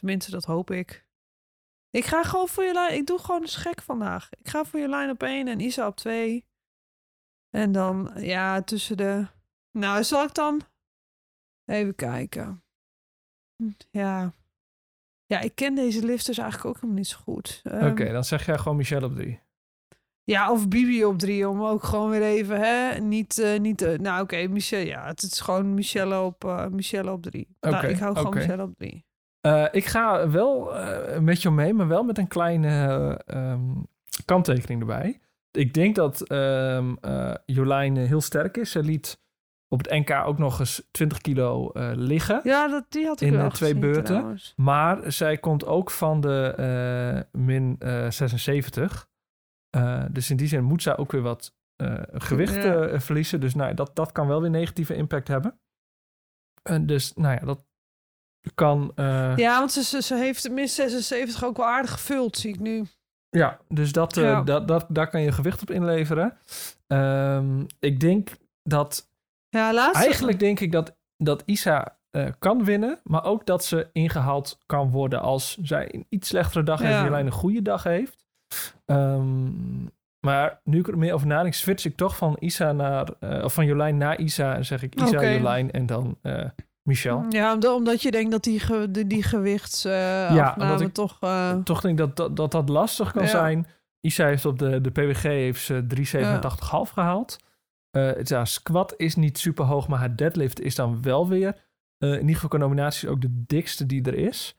Tenminste, 0.00 0.30
dat 0.30 0.44
hoop 0.44 0.70
ik. 0.70 1.06
Ik 1.90 2.04
ga 2.04 2.22
gewoon 2.22 2.48
voor 2.48 2.64
Jolijn. 2.64 2.94
Ik 2.94 3.06
doe 3.06 3.18
gewoon 3.18 3.40
eens 3.40 3.56
gek 3.56 3.82
vandaag. 3.82 4.28
Ik 4.30 4.48
ga 4.48 4.64
voor 4.64 4.80
Jolijn 4.80 5.10
op 5.10 5.22
één 5.22 5.48
en 5.48 5.60
Isa 5.60 5.86
op 5.86 5.96
twee. 5.96 6.46
En 7.50 7.72
dan, 7.72 8.10
ja, 8.16 8.62
tussen 8.62 8.96
de... 8.96 9.26
Nou, 9.78 10.04
zal 10.04 10.24
ik 10.24 10.34
dan 10.34 10.60
even 11.64 11.94
kijken. 11.94 12.64
Ja. 13.90 14.34
Ja, 15.26 15.40
ik 15.40 15.54
ken 15.54 15.74
deze 15.74 16.04
lifters 16.04 16.38
eigenlijk 16.38 16.68
ook 16.68 16.74
helemaal 16.74 16.96
niet 16.96 17.06
zo 17.06 17.18
goed. 17.18 17.60
Oké, 17.64 17.76
Ehm, 18.04 18.12
dan 18.12 18.24
zeg 18.24 18.46
jij 18.46 18.58
gewoon 18.58 18.76
Michelle 18.76 19.06
op 19.06 19.14
drie. 19.14 19.40
ja, 20.24 20.52
of 20.52 20.68
Bibi 20.68 21.04
op 21.04 21.18
drie, 21.18 21.48
om 21.48 21.62
ook 21.62 21.82
gewoon 21.82 22.10
weer 22.10 22.22
even, 22.22 22.60
hè, 22.60 22.98
niet, 23.00 23.38
eh, 23.38 23.58
niet, 23.58 23.82
eh, 23.82 23.98
nou 23.98 24.22
oké, 24.22 24.46
Michelle, 24.46 24.84
ja, 24.86 25.06
het 25.06 25.22
is 25.22 25.40
gewoon 25.40 25.74
Michelle 25.74 26.20
op, 26.20 26.44
eh, 26.44 26.66
Michelle 26.66 27.12
op 27.12 27.22
drie. 27.22 27.56
Oké, 27.60 27.70
nou, 27.74 27.86
ik 27.86 27.98
hou 27.98 28.12
gewoon 28.14 28.28
oké. 28.28 28.38
Michelle 28.38 28.62
op 28.62 28.74
drie. 28.76 29.08
Eh, 29.40 29.66
ik 29.70 29.84
ga 29.84 30.28
wel 30.30 30.76
eh, 30.76 31.18
met 31.18 31.42
je 31.42 31.50
mee, 31.50 31.74
maar 31.74 31.88
wel 31.88 32.02
met 32.02 32.18
een 32.18 32.28
kleine 32.28 32.68
eh, 33.26 33.42
ehm, 33.52 33.62
kanttekening 34.24 34.80
erbij. 34.80 35.20
Ik 35.50 35.74
denk 35.74 35.94
dat 35.94 36.20
ehm 36.28 36.94
eh, 37.00 37.34
Jolijn 37.46 37.96
heel 37.96 38.20
sterk 38.20 38.56
is. 38.56 38.70
Ze 38.70 38.82
liet 38.82 39.20
op 39.68 39.78
het 39.78 39.90
NK 39.90 40.10
ook 40.10 40.38
nog 40.38 40.58
eens 40.58 40.88
20 40.90 41.18
kilo 41.20 41.70
liggen. 41.94 42.40
Ja, 42.44 42.68
dat, 42.68 42.84
die 42.88 43.06
had 43.06 43.20
ik 43.20 43.28
In, 43.28 43.36
wel 43.36 43.50
twee 43.50 43.68
gezien, 43.68 43.80
beurten. 43.80 44.04
trouwens. 44.04 44.52
Maar 44.56 45.12
zij 45.12 45.38
komt 45.38 45.66
ook 45.66 45.90
van 45.90 46.20
de 46.20 47.26
min 47.32 47.76
eh, 47.78 48.10
76. 48.10 49.08
Eh, 49.70 50.04
dus 50.10 50.30
in 50.30 50.36
die 50.36 50.48
zin 50.48 50.64
moet 50.64 50.82
zij 50.82 50.96
ook 50.96 51.12
weer 51.12 51.22
wat 51.22 51.54
gewicht 52.12 52.62
Ja. 52.62 53.00
verliezen. 53.00 53.40
Dus 53.40 53.54
nou, 53.54 53.74
dat, 53.74 53.96
dat 53.96 54.12
kan 54.12 54.26
wel 54.26 54.40
weer 54.40 54.50
negatieve 54.50 54.94
impact 54.94 55.28
hebben. 55.28 55.60
En 56.62 56.86
dus 56.86 57.14
nou 57.14 57.34
ja, 57.40 57.46
dat 57.46 57.64
kan... 58.54 58.92
eh, 58.94 59.36
Ja, 59.36 59.58
want 59.58 59.72
ze, 59.72 60.02
ze, 60.02 60.14
heeft 60.14 60.50
min 60.50 60.68
76 60.68 61.44
ook 61.44 61.56
wel 61.56 61.66
aardig 61.66 61.90
gevuld, 61.90 62.36
zie 62.36 62.52
ik 62.54 62.60
nu. 62.60 62.84
Ja, 63.30 63.58
dus 63.68 63.92
dat, 63.92 64.16
eh, 64.16 64.44
dat, 64.44 64.68
dat, 64.68 64.86
daar 64.88 65.10
kan 65.10 65.20
je 65.20 65.32
gewicht 65.32 65.62
op 65.62 65.70
inleveren. 65.70 66.38
Ehm, 66.86 67.64
ik 67.78 68.00
denk 68.00 68.30
dat... 68.62 69.08
Ja, 69.48 69.74
laatste. 69.74 70.04
Eigenlijk 70.04 70.38
denk 70.38 70.60
ik 70.60 70.72
dat, 70.72 70.96
dat 71.16 71.42
Isa 71.46 71.98
eh, 72.10 72.26
kan 72.38 72.64
winnen. 72.64 73.00
Maar 73.04 73.24
ook 73.24 73.46
dat 73.46 73.64
ze 73.64 73.88
ingehaald 73.92 74.58
kan 74.66 74.90
worden 74.90 75.20
als 75.20 75.56
zij 75.62 75.94
een 75.94 76.06
iets 76.08 76.28
slechtere 76.28 76.64
dag 76.64 76.80
heeft... 76.80 76.94
En 76.94 77.04
Jolijn 77.04 77.26
een 77.26 77.32
goede 77.32 77.62
dag 77.62 77.82
heeft. 77.82 78.26
Ehm, 78.84 79.48
maar 80.26 80.60
nu 80.64 80.78
ik 80.78 80.88
er 80.88 80.98
meer 80.98 81.14
over 81.14 81.26
nadenk... 81.26 81.54
switch 81.54 81.84
ik 81.84 81.96
toch 81.96 82.16
van, 82.16 82.36
Isa 82.38 82.72
naar, 82.72 83.08
of 83.20 83.54
van 83.54 83.66
Jolijn 83.66 83.96
naar 83.96 84.20
Isa... 84.20 84.54
en 84.54 84.64
zeg 84.64 84.82
ik 84.82 84.94
Isa, 84.94 85.16
Oké. 85.16 85.28
Jolijn 85.28 85.70
en 85.70 85.86
dan 85.86 86.18
Michel. 86.82 87.24
Ja, 87.28 87.58
omdat, 87.74 88.02
je 88.02 88.10
denkt 88.10 88.30
dat 88.30 88.42
die, 88.44 88.60
ge, 88.60 88.90
die, 88.90 89.06
die 89.06 89.22
gewichtsafname 89.22 90.78
Ja, 90.82 90.88
toch... 90.92 91.16
eh, 91.20 91.54
Toch 91.54 91.80
denk 91.80 91.98
ik 91.98 92.06
dat 92.06 92.16
dat, 92.16 92.36
dat, 92.36 92.50
dat 92.52 92.68
lastig 92.68 93.12
kan 93.12 93.22
Ja. 93.22 93.28
zijn. 93.28 93.66
Isa 94.00 94.26
heeft 94.26 94.44
op 94.44 94.58
de, 94.58 94.80
de 94.80 94.90
PWG 94.90 95.22
heeft 95.22 95.62
ze 95.64 95.86
387,5 96.88 96.92
gehaald. 96.92 97.38
Eh 97.90 98.06
het, 98.06 98.28
ja, 98.28 98.44
squat 98.44 98.94
is 98.96 99.14
niet 99.16 99.38
super 99.38 99.64
hoog, 99.64 99.88
maar 99.88 99.98
haar 99.98 100.16
deadlift 100.16 100.60
is 100.60 100.74
dan 100.74 101.02
wel 101.02 101.28
weer. 101.28 101.54
eh, 101.98 102.08
in 102.12 102.18
ieder 102.20 102.34
geval 102.34 102.48
qua 102.48 102.58
nominaties 102.58 103.08
ook 103.08 103.20
de 103.20 103.44
dikste 103.46 103.86
die 103.86 104.02
er 104.04 104.14
is. 104.14 104.54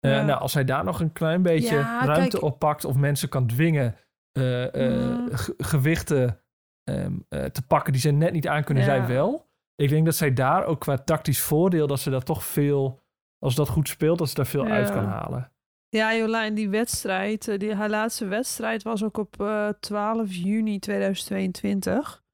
Ja. 0.00 0.22
Nou, 0.22 0.40
als 0.40 0.54
hij 0.54 0.64
daar 0.64 0.84
nog 0.84 1.00
een 1.00 1.12
klein 1.12 1.42
beetje 1.42 1.80
ruimte 2.04 2.40
op 2.40 2.58
pakt 2.58 2.84
of 2.84 2.96
mensen 2.96 3.28
kan 3.28 3.46
dwingen 3.46 3.96
Mm. 4.38 5.28
ge- 5.32 5.54
gewichten 5.56 6.40
ehm, 6.84 7.12
eh, 7.28 7.44
te 7.44 7.62
pakken 7.66 7.92
die 7.92 8.00
ze 8.00 8.10
net 8.10 8.32
niet 8.32 8.48
aan 8.48 8.64
kunnen, 8.64 8.84
zij 8.84 9.06
wel. 9.06 9.45
Ik 9.76 9.88
denk 9.88 10.04
dat 10.04 10.14
zij 10.14 10.32
daar 10.32 10.64
ook 10.64 10.80
qua 10.80 10.96
tactisch 10.98 11.40
voordeel, 11.40 11.86
dat 11.86 12.00
ze 12.00 12.10
dat 12.10 12.26
toch 12.26 12.44
veel, 12.44 13.00
als 13.38 13.54
dat 13.54 13.68
goed 13.68 13.88
speelt, 13.88 14.18
dat 14.18 14.28
ze 14.28 14.34
daar 14.34 14.46
veel 14.46 14.66
uit 14.66 14.90
kan 14.90 15.04
halen. 15.04 15.50
Ja, 15.88 16.14
Jolijn, 16.16 16.54
die 16.54 16.68
wedstrijd, 16.68 17.48
eh, 17.48 17.58
die, 17.58 17.74
haar 17.74 17.90
laatste 17.90 18.26
wedstrijd 18.26 18.82
was 18.82 19.04
ook 19.04 19.16
op 19.16 19.40
eh 19.40 19.68
12 19.80 20.32
juni 20.32 20.78
2022. 20.78 22.24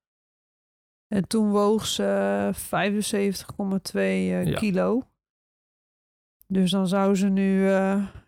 En 1.09 1.27
toen 1.29 1.51
woog 1.51 1.87
ze 1.87 2.51
75,2 2.53 4.01
eh, 4.01 4.45
Ja. 4.45 4.59
kilo. 4.59 5.03
Dus 6.47 6.71
dan 6.71 6.89
zou 6.89 7.15
ze 7.15 7.29
nu, 7.29 7.71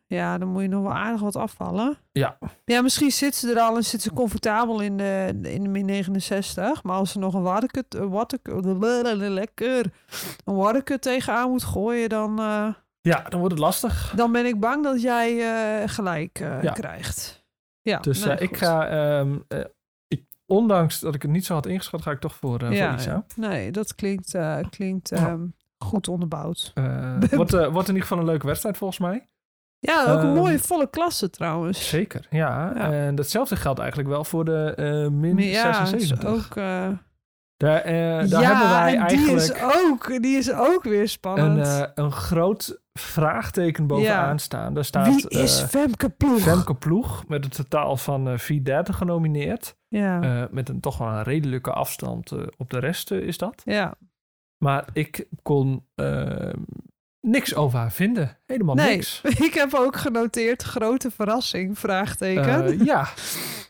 ja, 0.06 0.38
dan 0.38 0.48
moet 0.48 0.62
je 0.62 0.68
nog 0.68 0.82
wel 0.82 0.92
aardig 0.94 1.20
wat 1.20 1.36
afvallen. 1.36 1.96
Ja. 2.12 2.38
Ja, 2.64 2.82
misschien 2.82 3.10
zit 3.10 3.34
ze 3.34 3.50
er 3.50 3.58
al 3.60 3.76
en 3.76 3.84
zit 3.84 4.02
ze 4.02 4.12
comfortabel 4.12 4.80
in 4.80 4.96
de, 4.96 5.38
in 5.42 5.62
de 5.62 5.68
min 5.68 5.84
69. 5.84 6.82
Maar 6.82 6.96
als 6.96 7.12
ze 7.12 7.18
nog 7.18 7.34
een 7.34 7.42
waterkut, 7.42 7.94
een 7.94 8.08
waterkut, 8.10 8.64
lekker, 9.18 9.92
een 10.44 10.54
waterkut 10.54 11.02
tegenaan 11.02 11.50
moet 11.50 11.64
gooien, 11.64 12.08
dan... 12.08 12.38
eh, 12.38 12.68
Ja, 13.00 13.22
dan 13.28 13.38
wordt 13.40 13.54
het 13.54 13.62
lastig. 13.64 14.12
dan 14.16 14.32
ben 14.32 14.46
ik 14.46 14.60
bang 14.60 14.84
dat 14.84 15.02
jij 15.02 15.38
eh, 15.82 15.88
gelijk 15.88 16.40
eh, 16.40 16.62
Ja. 16.62 16.72
krijgt. 16.72 17.44
Ja, 17.82 17.98
Dus 17.98 18.24
nee, 18.24 18.34
eh, 18.36 18.42
ik 18.42 18.56
ga, 18.56 18.86
ehm, 18.88 19.38
eh, 19.48 19.60
ik, 20.08 20.24
ondanks 20.46 21.00
dat 21.00 21.14
ik 21.14 21.22
het 21.22 21.30
niet 21.30 21.44
zo 21.46 21.54
had 21.54 21.66
ingeschat, 21.66 22.02
ga 22.02 22.10
ik 22.10 22.20
toch 22.20 22.34
voor, 22.34 22.72
ja, 22.72 22.88
voor 22.90 22.98
Isa. 23.00 23.10
ja. 23.12 23.24
Nee, 23.36 23.70
dat 23.72 23.94
klinkt, 23.94 24.38
klinkt 24.70 25.08
Ja. 25.08 25.16
ehm, 25.16 25.46
goed 25.78 26.08
onderbouwd. 26.08 26.72
Wordt, 27.30 27.52
wordt 27.52 27.88
in 27.88 27.94
ieder 27.94 28.02
geval 28.02 28.18
een 28.18 28.24
leuke 28.24 28.46
wedstrijd 28.46 28.76
volgens 28.76 28.98
mij. 29.00 29.28
Ja, 29.86 30.02
ook 30.12 30.18
een 30.18 30.24
Ehm, 30.28 30.34
mooie 30.34 30.58
volle 30.58 30.90
klasse 30.90 31.30
trouwens. 31.30 31.88
Zeker, 31.88 32.26
ja. 32.30 32.72
Ja. 32.74 32.92
En 32.92 33.14
datzelfde 33.14 33.56
geldt 33.56 33.78
eigenlijk 33.78 34.08
wel 34.08 34.24
voor 34.24 34.44
de 34.44 34.74
eh, 34.76 35.08
min 35.10 35.38
ja, 35.38 35.70
is 35.82 35.90
76. 35.90 36.24
ook. 36.26 36.56
eh, 36.56 36.88
Daar, 37.56 37.80
eh, 37.80 38.30
daar 38.30 38.40
ja, 38.40 38.48
hebben 38.54 38.68
wij 38.68 38.96
en 38.96 39.06
die 39.06 39.16
eigenlijk 39.16 39.58
is, 39.58 39.62
ook, 39.90 40.22
die 40.22 40.36
is 40.36 40.52
ook 40.52 40.82
weer 40.82 41.00
een, 41.00 41.08
spannend. 41.08 41.66
eh, 41.66 41.82
een 41.94 42.12
groot 42.12 42.80
vraagteken 42.92 43.86
bovenaan 43.86 44.38
staan. 44.38 44.74
Daar 44.74 44.84
staat 44.84 45.06
Wie 45.06 45.28
is 45.28 45.60
Femke 45.60 46.08
Ploeg? 46.10 46.40
Femke 46.40 46.74
Ploeg 46.74 47.28
met 47.28 47.44
een 47.44 47.50
totaal 47.50 47.96
van 47.96 48.28
eh 48.28 48.38
430 48.38 48.96
genomineerd. 48.96 49.76
Ja, 49.88 50.48
met 50.50 50.68
een 50.68 50.80
toch 50.80 50.98
wel 50.98 51.08
een 51.08 51.22
redelijke 51.22 51.72
afstand 51.72 52.32
op 52.56 52.70
de 52.70 52.78
rest 52.78 53.10
is 53.10 53.38
dat. 53.38 53.62
ja. 53.64 53.94
Maar 54.64 54.84
ik 54.92 55.26
kon 55.42 55.86
eh, 55.94 56.52
niks 57.24 57.54
over 57.54 57.78
haar 57.78 57.92
vinden. 57.92 58.38
Helemaal 58.46 58.74
Nee, 58.74 58.94
niks. 58.96 59.20
ik 59.48 59.54
heb 59.54 59.74
ook 59.74 59.96
genoteerd 59.96 60.62
grote 60.62 61.10
verrassing, 61.10 61.78
vraagteken. 61.78 62.64
Eh, 62.64 62.80
ja, 62.84 63.08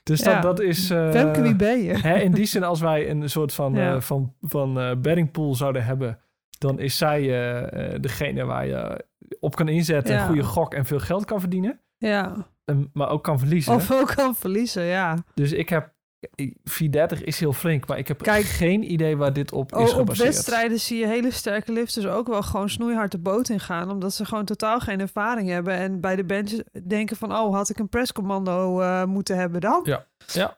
dus 0.03 0.21
Ja. 0.21 0.33
Dat, 0.33 0.43
dat 0.43 0.61
is... 0.61 0.87
Femke, 0.87 1.43
wie 1.43 1.55
ben 1.57 1.83
je? 1.83 1.93
hè, 1.99 2.19
in 2.19 2.33
die 2.33 2.47
zin, 2.47 2.63
als 2.65 2.81
wij 2.81 3.11
een 3.11 3.31
soort 3.31 3.53
van, 3.55 3.75
Ja. 3.75 3.95
eh, 3.95 4.01
van, 4.01 4.35
van 4.41 5.01
bettingpool 5.03 5.55
zouden 5.55 5.85
hebben... 5.85 6.19
dan 6.59 6.79
is 6.79 6.97
zij 6.99 7.21
degene 8.01 8.45
waar 8.45 8.67
je 8.67 9.05
op 9.41 9.57
kan 9.57 9.69
inzetten... 9.69 10.15
Ja. 10.15 10.21
een 10.21 10.27
goede 10.27 10.43
gok 10.45 10.75
en 10.75 10.85
veel 10.85 11.01
geld 11.01 11.25
kan 11.25 11.41
verdienen. 11.41 11.81
Ja, 11.99 12.47
Ehm, 12.65 12.85
maar 12.93 13.09
ook 13.09 13.23
kan 13.25 13.39
verliezen. 13.39 13.75
of 13.75 13.93
ook 13.93 14.13
kan 14.15 14.35
verliezen, 14.35 14.83
ja. 14.85 15.17
Dus 15.35 15.53
ik 15.53 15.69
heb... 15.69 15.93
430 16.65 17.23
is 17.23 17.41
heel 17.41 17.53
flink, 17.53 17.87
maar 17.87 17.99
ik 17.99 18.09
heb 18.09 18.23
Kijk. 18.23 18.45
geen 18.45 18.93
idee 18.93 19.17
waar 19.17 19.33
dit 19.33 19.53
op 19.53 19.73
is 19.73 19.79
Oh, 19.79 19.85
op 19.85 19.89
gebaseerd. 19.91 20.29
wedstrijden 20.29 20.81
zie 20.81 20.99
je 20.99 21.07
hele 21.07 21.31
sterke 21.31 21.73
lifters 21.73 22.07
ook 22.07 22.27
wel 22.29 22.43
gewoon 22.43 22.69
snoeihard 22.71 23.11
de 23.11 23.19
boot 23.19 23.49
ingaan. 23.49 23.91
Omdat 23.91 24.15
ze 24.15 24.25
gewoon 24.25 24.45
totaal 24.45 24.81
geen 24.81 25.01
ervaring 25.01 25.49
hebben. 25.49 25.75
En 25.75 26.01
bij 26.01 26.17
de 26.17 26.25
bench 26.25 26.51
denken 26.89 27.17
van, 27.17 27.37
oh, 27.37 27.55
had 27.55 27.69
ik 27.69 27.79
een 27.79 27.89
presscommando 27.89 28.81
eh 28.81 29.05
moeten 29.05 29.37
hebben 29.37 29.61
dan? 29.61 29.81
Ja. 29.85 30.07
Ja. 30.33 30.57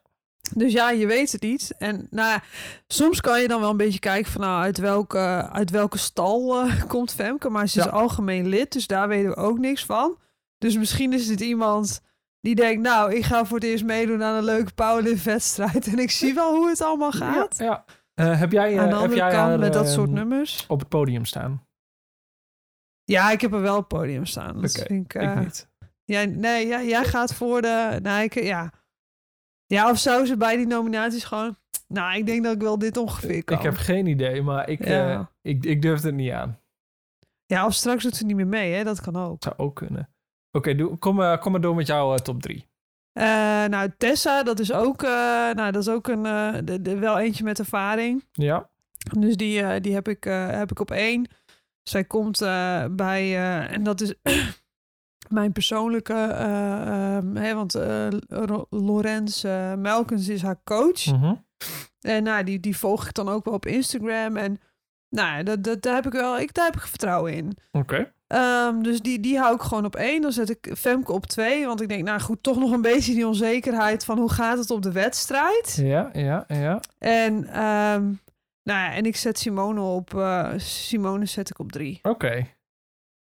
Dus 0.55 0.73
ja, 0.73 0.91
je 0.91 1.07
weet 1.07 1.33
het 1.33 1.43
niet. 1.43 1.75
En 1.79 2.07
nou 2.11 2.29
ja, 2.31 2.43
soms 2.87 3.21
kan 3.21 3.41
je 3.41 3.49
dan 3.49 3.61
wel 3.61 3.71
een 3.71 3.77
beetje 3.77 3.99
kijken 3.99 4.33
van, 4.33 4.41
nou, 4.41 4.63
uit 4.63 4.79
welke, 4.79 5.49
uit 5.53 5.71
welke 5.71 5.99
stal 5.99 6.61
eh, 6.61 6.83
komt 6.89 7.13
Femke. 7.13 7.49
Maar 7.49 7.69
ze 7.69 7.79
is 7.81 7.89
algemeen 7.89 8.47
lid, 8.49 8.73
dus 8.73 8.87
daar 8.87 9.09
weten 9.09 9.31
we 9.31 9.37
ook 9.37 9.59
niks 9.59 9.85
van. 9.85 10.19
Dus 10.59 10.77
misschien 10.77 11.13
is 11.13 11.29
het 11.29 11.41
iemand 11.41 12.01
die 12.47 12.55
denkt, 12.55 12.83
nou, 12.83 13.15
ik 13.15 13.25
ga 13.25 13.45
voor 13.45 13.59
het 13.59 13.67
eerst 13.67 13.85
meedoen 13.85 14.23
aan 14.23 14.35
een 14.37 14.45
leuke 14.45 14.73
powerlift 14.75 15.25
wedstrijd. 15.25 15.87
En 15.87 15.99
ik 15.99 16.11
zie 16.11 16.35
wel 16.35 16.55
hoe 16.57 16.69
het 16.69 16.81
allemaal 16.83 17.11
gaat. 17.13 17.59
Ja, 17.59 17.65
ja. 17.65 17.85
Eh, 18.15 18.39
heb 18.39 18.53
jij, 18.53 18.73
eh, 18.73 18.79
Aan 18.81 18.89
de 18.89 18.95
heb 18.95 19.03
andere 19.03 19.21
jij 19.21 19.31
kant 19.31 19.49
haar, 19.49 19.59
met 19.59 19.73
dat 19.73 19.89
soort 19.89 20.07
ehm, 20.09 20.17
nummers. 20.17 20.65
op 20.69 20.79
het 20.79 20.89
podium 20.89 21.25
staan? 21.25 21.67
Ja, 23.05 23.31
ik 23.31 23.41
heb 23.41 23.53
er 23.53 23.61
wel 23.61 23.77
op 23.77 23.91
het 23.91 24.01
podium 24.01 24.27
staan. 24.27 24.61
Dat 24.61 24.73
vind 24.73 24.91
ik, 25.05 25.15
ik 25.15 25.23
eh, 25.23 25.39
niet. 25.39 25.69
Jij, 26.05 26.27
nee, 26.27 26.67
ja, 26.67 26.83
jij 26.83 27.05
gaat 27.05 27.35
voor 27.35 27.63
de... 27.63 27.99
Nou, 28.03 28.23
ik, 28.23 28.43
ja. 28.43 28.73
ja, 29.67 29.91
of 29.91 29.99
zou 29.99 30.27
ze 30.27 30.37
bij 30.37 30.57
die 30.57 30.67
nominaties 30.67 31.25
gewoon... 31.25 31.57
Nou, 31.89 32.17
ik 32.17 32.27
denk 32.27 32.45
dat 32.45 32.55
ik 32.55 32.61
wel 32.61 32.79
dit 32.79 32.97
ongeveer 32.97 33.45
kan. 33.45 33.57
Ik 33.57 33.63
heb 33.63 33.77
geen 33.77 34.07
idee, 34.07 34.43
maar 34.43 34.69
ik, 34.69 34.85
Ja. 34.85 35.13
eh, 35.13 35.27
ik, 35.43 35.65
ik 35.65 35.83
durf 35.83 36.03
het 36.03 36.15
niet 36.15 36.33
aan. 36.33 36.61
Ja, 37.47 37.67
of 37.67 37.75
straks 37.75 38.03
doet 38.03 38.17
ze 38.17 38.25
niet 38.25 38.37
meer 38.37 38.47
mee, 38.47 38.73
hè? 38.73 38.85
Dat 38.85 39.01
kan 39.01 39.17
ook. 39.17 39.43
Zou 39.43 39.55
ook 39.57 39.75
kunnen. 39.77 40.09
Oké, 40.57 40.97
kom, 40.99 41.23
eh, 41.23 41.39
kom 41.39 41.53
maar 41.53 41.61
door 41.61 41.75
met 41.75 41.87
jouw 41.87 42.13
eh, 42.13 42.19
top 42.19 42.43
3. 42.43 42.67
Eh, 43.13 43.25
nou, 43.65 43.91
Tessa, 43.99 44.43
dat 44.43 44.59
is 44.59 44.73
ook, 44.73 45.03
nou, 45.03 45.71
dat 45.71 45.83
is 45.83 45.89
ook 45.89 46.09
een, 46.09 46.23
de, 46.65 46.83
de- 46.83 46.99
wel 46.99 47.19
eentje 47.19 47.45
met 47.45 47.59
ervaring. 47.59 48.25
Ja. 48.33 48.69
Dus 49.19 49.37
die, 49.37 49.81
die 49.81 49.95
heb, 49.95 50.09
ik, 50.09 50.25
heb 50.25 50.71
ik 50.71 50.81
op 50.81 50.91
één. 50.91 51.29
Zij 51.83 52.05
komt 52.05 52.39
bij, 52.91 53.39
en 53.69 53.83
dat 53.83 54.01
is 54.01 54.15
mijn 55.29 55.53
persoonlijke, 55.53 56.15
eh, 56.15 57.17
ehm, 57.17 57.55
want 57.55 57.75
Lorenz 58.71 59.43
Melkens 59.77 60.29
is 60.29 60.43
haar 60.43 60.61
coach. 60.65 61.07
Mhm. 61.07 61.35
En 62.01 62.23
nou, 62.23 62.45
die, 62.45 62.61
die 62.61 62.77
volg 62.77 63.07
ik 63.07 63.15
dan 63.15 63.29
ook 63.29 63.45
wel 63.45 63.55
op 63.55 63.67
Instagram. 63.67 64.37
En 64.37 64.59
nou, 65.09 65.43
dat, 65.43 65.65
dat, 65.65 65.83
daar 65.83 65.95
heb 65.95 66.07
ik 66.07 66.13
wel, 66.13 66.39
ik, 66.39 66.55
daar 66.55 66.65
heb 66.65 66.77
ik 66.77 66.87
vertrouwen 66.87 67.33
in. 67.35 67.57
Oké. 67.73 68.13
Ehm, 68.27 68.83
dus 68.83 69.01
die, 69.01 69.21
die 69.21 69.39
hou 69.39 69.55
ik 69.55 69.61
gewoon 69.61 69.85
op 69.85 69.97
één. 69.97 70.21
Dan 70.23 70.33
zet 70.33 70.51
ik 70.51 70.73
Femke 70.77 71.13
op 71.13 71.27
twee. 71.27 71.67
Want 71.67 71.81
ik 71.81 71.89
denk, 71.89 72.05
nou 72.05 72.21
goed, 72.21 72.43
toch 72.43 72.59
nog 72.59 72.71
een 72.73 72.81
beetje 72.83 73.15
die 73.15 73.27
onzekerheid 73.27 74.05
van 74.05 74.19
hoe 74.19 74.31
gaat 74.33 74.59
het 74.59 74.71
op 74.71 74.83
de 74.83 74.93
wedstrijd. 74.93 75.79
Ja, 75.83 76.11
ja, 76.13 76.45
ja. 76.49 76.81
En, 76.99 77.45
ehm, 77.47 78.05
nou 78.63 78.81
ja, 78.81 78.93
en 78.93 79.05
ik 79.07 79.17
zet 79.17 79.39
Simone 79.39 79.81
op, 79.81 80.15
eh, 80.15 80.53
Simone 80.57 81.27
zet 81.27 81.51
ik 81.51 81.59
op 81.59 81.73
drie. 81.73 81.99
Oké. 82.03 82.47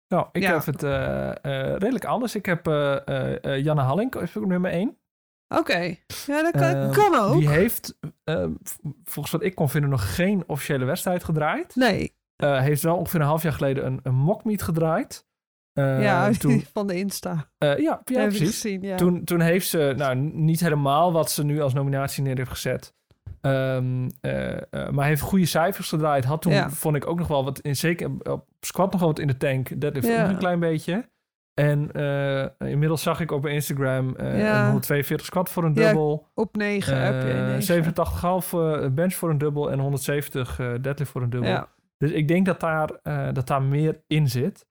Nou, 0.08 0.28
ik 0.32 0.42
Ja. 0.42 0.52
heb 0.54 0.66
het 0.66 0.84
eh, 0.84 1.30
eh, 1.30 1.76
redelijk 1.78 2.06
anders. 2.06 2.36
Ik 2.36 2.46
heb 2.46 2.66
Janne 3.42 3.82
Hallink 3.82 4.16
is 4.16 4.36
op 4.36 4.46
nummer 4.46 4.72
1. 4.72 4.98
Oké, 5.48 5.96
ja, 6.26 6.42
dat 6.42 6.52
kan, 6.52 6.64
Ehm, 6.76 6.92
kan 6.94 7.16
ook. 7.16 7.40
Die 7.40 7.50
heeft, 7.50 7.98
volgens 9.04 9.32
wat 9.34 9.44
ik 9.44 9.56
kon 9.56 9.70
vinden, 9.70 9.90
nog 9.90 10.16
geen 10.16 10.44
officiële 10.48 10.86
wedstrijd 10.86 11.24
gedraaid. 11.24 11.76
Nee, 11.76 12.16
Eh, 12.36 12.60
heeft 12.60 12.82
wel 12.82 12.96
ongeveer 12.98 13.20
een 13.20 13.26
half 13.26 13.44
jaar 13.44 13.54
geleden 13.54 13.86
een, 13.86 14.00
een 14.04 14.16
mockmeet 14.16 14.62
gedraaid. 14.62 15.26
Eh, 15.74 16.02
ja, 16.04 16.32
toen, 16.40 16.64
van 16.74 16.88
de 16.88 16.96
Insta. 16.96 17.50
eh, 17.58 17.78
ja, 17.78 18.02
ja, 18.04 18.26
precies. 18.28 18.62
gezien, 18.62 18.82
ja. 18.82 18.96
Toen, 18.96 19.24
toen 19.24 19.40
heeft 19.40 19.68
ze, 19.68 19.94
nou, 19.98 20.16
niet 20.34 20.60
helemaal 20.60 21.12
wat 21.12 21.32
ze 21.32 21.44
nu 21.44 21.62
als 21.62 21.74
nominatie 21.74 22.24
neer 22.24 22.38
heeft 22.38 22.50
gezet. 22.50 22.94
Ehm, 23.42 24.10
eh, 24.22 24.52
eh, 24.52 24.90
maar 24.90 25.06
heeft 25.06 25.22
goede 25.22 25.46
cijfers 25.46 25.90
gedraaid. 25.90 26.26
Had 26.26 26.42
toen, 26.42 26.54
Ja. 26.54 26.70
vond 26.70 26.96
ik 26.96 27.08
ook 27.08 27.18
nog 27.18 27.28
wel 27.28 27.44
wat, 27.44 27.60
in, 27.60 27.76
zeker 27.76 28.10
op 28.24 28.46
squat 28.60 28.92
nog 28.92 29.02
wat 29.02 29.20
in 29.20 29.28
de 29.28 29.38
tank. 29.38 29.70
Ja. 29.70 30.24
ook 30.24 30.30
een 30.30 30.38
klein 30.38 30.60
beetje. 30.60 31.10
En 31.54 31.92
inmiddels 32.58 33.02
zag 33.02 33.20
ik 33.20 33.32
op 33.32 33.46
Instagram 33.46 34.14
een 34.18 34.66
142 34.66 35.26
squat 35.26 35.50
voor 35.50 35.64
een 35.64 35.74
Ja, 35.74 35.86
dubbel. 35.86 36.28
Op 36.34 36.56
negen 36.56 37.02
heb 37.02 37.22
je 37.24 37.30
eh 37.30 37.46
negen. 37.48 37.64
87,5 37.64 38.54
eh, 38.54 38.90
bench 38.92 39.14
voor 39.14 39.30
een 39.30 39.38
dubbel 39.38 39.72
en 39.72 39.80
170 39.80 40.60
eh, 40.60 40.74
deadlift 40.82 41.12
voor 41.12 41.22
een 41.22 41.30
dubbel. 41.30 41.68
Dus 41.98 42.12
ik 42.12 42.28
denk 42.28 42.46
dat 42.46 42.60
daar, 42.60 42.90
eh, 43.04 43.28
dat 43.34 43.48
daar 43.48 43.62
meer 43.62 44.02
in 44.08 44.30
zit. 44.30 44.66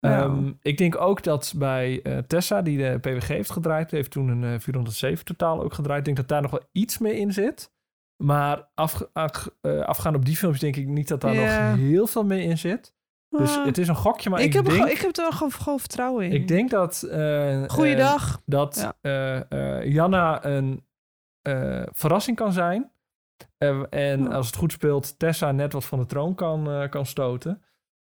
Ja. 0.00 0.20
Ehm, 0.22 0.52
ik 0.62 0.78
denk 0.78 1.00
ook 1.00 1.22
dat 1.22 1.54
bij 1.56 2.02
eh, 2.02 2.18
Tessa, 2.18 2.62
die 2.62 2.78
de 2.78 2.98
PWG 3.00 3.26
heeft 3.28 3.50
gedraaid, 3.50 3.90
heeft 3.90 4.10
toen 4.10 4.28
een 4.28 4.44
eh, 4.54 4.60
407 4.60 5.24
totaal 5.24 5.62
ook 5.62 5.74
gedraaid. 5.74 5.98
Ik 5.98 6.04
denk 6.04 6.16
dat 6.16 6.28
daar 6.28 6.42
nog 6.42 6.50
wel 6.50 6.68
iets 6.72 6.98
meer 6.98 7.14
in 7.14 7.32
zit. 7.32 7.72
Maar 8.24 8.68
afge- 8.74 9.10
eh, 9.60 9.80
afgaand 9.80 10.16
op 10.16 10.24
die 10.24 10.36
films 10.36 10.58
denk 10.60 10.76
ik 10.76 10.86
niet 10.86 11.08
dat 11.08 11.20
daar 11.20 11.34
nog 11.34 11.76
heel 11.78 12.06
veel 12.06 12.24
meer 12.24 12.42
in 12.42 12.58
zit. 12.58 12.94
Dus 13.28 13.56
Ah, 13.56 13.64
het 13.64 13.78
is 13.78 13.88
een 13.88 13.94
gokje, 13.96 14.30
maar 14.30 14.40
ik, 14.40 14.46
ik, 14.46 14.52
heb 14.52 14.62
er 14.64 14.68
denk, 14.70 14.82
gewoon- 14.82 14.96
ik 14.96 15.02
heb 15.02 15.16
er 15.26 15.32
gewoon, 15.32 15.52
gewoon 15.52 15.78
vertrouwen 15.80 16.24
in. 16.24 16.32
ik 16.32 16.48
denk 16.48 16.70
dat, 16.70 17.02
eh, 17.02 17.62
eh, 17.62 17.68
Goeiedag. 17.70 18.42
dat 18.46 18.76
Ja. 18.76 18.92
eh, 19.50 19.76
eh, 19.78 19.92
Janna 19.92 20.44
een 20.44 20.86
eh, 21.42 21.82
verrassing 21.92 22.36
kan 22.36 22.52
zijn. 22.52 22.90
Eh, 23.58 23.82
en 23.90 24.22
Ja. 24.22 24.28
als 24.28 24.46
het 24.46 24.56
goed 24.56 24.72
speelt, 24.72 25.18
Tessa 25.18 25.52
net 25.52 25.72
wat 25.72 25.84
van 25.84 25.98
de 25.98 26.06
troon 26.06 26.34
kan, 26.34 26.70
eh, 26.70 26.88
kan 26.88 27.06
stoten. 27.06 27.62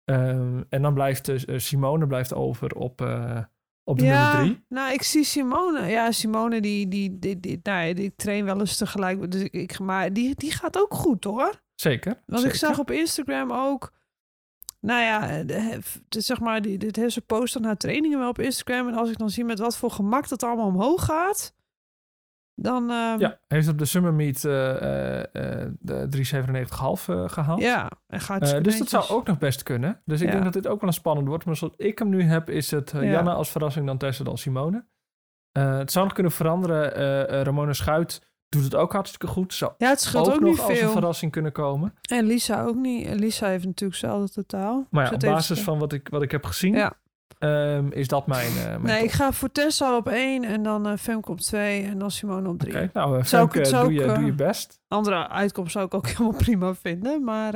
Ehm, 0.05 0.63
en 0.69 0.83
dan 0.83 0.95
blijft 0.95 1.29
eh, 1.29 1.59
Simone 1.59 2.07
blijft 2.07 2.35
over 2.35 2.75
op, 2.75 3.01
eh, 3.01 3.39
op 3.85 3.99
de 3.99 4.05
nummer 4.05 4.31
drie. 4.37 4.65
Nou, 4.69 4.93
ik 4.93 5.03
zie 5.03 5.25
Simone. 5.25 5.87
Ja, 5.87 6.11
Simone, 6.13 6.61
die, 6.61 6.89
die, 6.89 7.19
die, 7.19 7.41
die, 7.41 7.61
nou 7.63 7.87
ja, 7.87 7.95
die 7.95 8.15
train 8.17 8.45
wel 8.45 8.61
eens 8.61 8.77
tegelijk. 8.77 9.31
Dus 9.33 9.43
ik, 9.43 9.53
ik, 9.53 9.79
maar 9.79 10.13
die, 10.13 10.35
die 10.35 10.53
gaat 10.53 10.79
ook 10.79 10.95
goed 10.95 11.25
hoor. 11.25 11.63
Zeker. 11.75 12.23
Want 12.27 12.41
zeker. 12.43 12.55
ik 12.55 12.61
zag 12.61 12.79
op 12.79 12.91
Instagram 12.91 13.53
ook. 13.53 13.93
Nou 14.81 15.03
ja, 15.03 15.43
de, 15.43 15.79
de- 16.09 16.21
zeg 16.21 16.41
maar, 16.41 16.63
die, 16.63 16.79
dit 16.79 16.97
heeft 16.97 17.13
ze 17.13 17.21
post 17.21 17.53
dan 17.55 17.65
haar 17.65 17.77
trainingen 17.77 18.19
wel 18.19 18.29
op 18.29 18.39
Instagram. 18.39 18.89
En 18.89 18.95
als 18.95 19.11
ik 19.11 19.19
dan 19.19 19.31
zie 19.31 19.45
met 19.45 19.59
wat 19.59 19.77
voor 19.77 19.91
gemak 19.91 20.29
dat 20.29 20.43
allemaal 20.43 20.67
omhoog 20.67 21.05
gaat, 21.05 21.55
dan. 22.63 22.91
ehm, 22.91 23.19
Ja, 23.21 23.39
heeft 23.49 23.69
op 23.69 23.79
de 23.79 23.85
Summer 23.85 24.15
Meet 24.15 24.45
eh, 24.45 25.19
eh, 25.63 25.73
de 25.81 26.07
397,5 26.09 27.09
eh, 27.09 27.29
gehaald. 27.29 27.61
ja, 27.61 27.91
en 28.07 28.21
gaat 28.21 28.65
dus 28.65 28.79
dat 28.79 28.89
zou 28.89 29.09
ook 29.09 29.27
nog 29.27 29.39
best 29.39 29.63
kunnen. 29.63 30.01
Dus 30.05 30.21
ik 30.21 30.27
Ja. 30.27 30.33
denk 30.33 30.45
dat 30.45 30.53
dit 30.53 30.67
ook 30.67 30.81
wel 30.81 30.89
een 30.89 30.95
spannend 30.95 31.29
wordt. 31.29 31.45
Maar 31.45 31.57
zoals 31.57 31.75
ik 31.77 31.99
hem 31.99 32.09
nu 32.09 32.23
heb, 32.23 32.51
is 32.51 32.71
het 32.71 32.91
Ja. 32.91 33.03
Janna 33.03 33.33
als 33.33 33.51
verrassing, 33.51 33.87
dan 33.87 33.99
Tessa, 33.99 34.25
dan 34.25 34.39
Simone. 34.39 34.85
Het 35.53 35.93
zou 35.93 36.05
nog 36.05 36.15
kunnen 36.15 36.33
veranderen. 36.33 36.93
Ramona 37.45 37.73
Schuit 37.73 38.29
doet 38.49 38.65
het 38.65 38.75
ook 38.75 38.93
hartstikke 38.93 39.27
goed. 39.27 39.55
Zou 39.55 39.73
Ja, 39.79 39.89
het 39.89 40.01
scheelt 40.01 40.27
ook, 40.29 40.35
ook, 40.35 40.41
nog 40.41 40.51
niet 40.51 40.61
als 40.61 40.81
een 40.81 40.89
verrassing 40.91 41.33
kunnen 41.33 41.53
komen. 41.53 41.95
En 42.11 42.25
Lisa 42.27 42.63
ook 42.63 42.75
niet. 42.77 43.15
Lisa 43.21 43.47
heeft 43.47 43.65
natuurlijk 43.65 44.01
hetzelfde 44.01 44.33
totaal. 44.33 44.87
Maar 44.91 45.03
ja, 45.03 45.09
Ze 45.09 45.15
op 45.15 45.21
basis 45.21 45.61
van 45.63 45.79
wat 45.79 45.93
ik, 45.93 46.09
wat 46.09 46.23
ik 46.23 46.31
heb 46.31 46.45
gezien, 46.45 46.75
Ja. 46.75 46.93
Ehm, 47.41 47.87
is 47.91 48.09
dat 48.09 48.27
mijn, 48.27 48.47
eh 48.57 48.65
mijn 48.65 48.83
Nee, 48.83 48.97
top. 48.97 49.05
ik 49.05 49.13
ga 49.13 49.33
voor 49.33 49.53
Tessa 49.53 49.97
op 49.97 50.09
één 50.09 50.45
en 50.45 50.63
dan 50.63 50.99
Femke 50.99 51.31
op 51.31 51.41
twee 51.41 51.85
en 51.85 51.99
dan 51.99 52.11
Simone 52.11 52.49
op 52.49 52.59
drie. 52.59 52.75
Oké, 52.75 52.91
nou, 52.93 53.19
eh, 53.19 53.25
Zou 53.25 53.45
ik 53.45 53.51
Femke, 53.53 53.59
het- 53.59 53.69
zou 53.69 53.85
doe, 53.85 53.93
ik, 53.95 54.09
je, 54.09 54.15
doe 54.15 54.25
je 54.25 54.33
best. 54.33 54.81
Andere 54.89 55.29
uitkomst 55.29 55.73
zou 55.73 55.85
ik 55.87 55.95
ook 55.95 56.07
helemaal 56.11 56.33
prima 56.33 56.75
vinden, 56.75 57.25
maar 57.25 57.55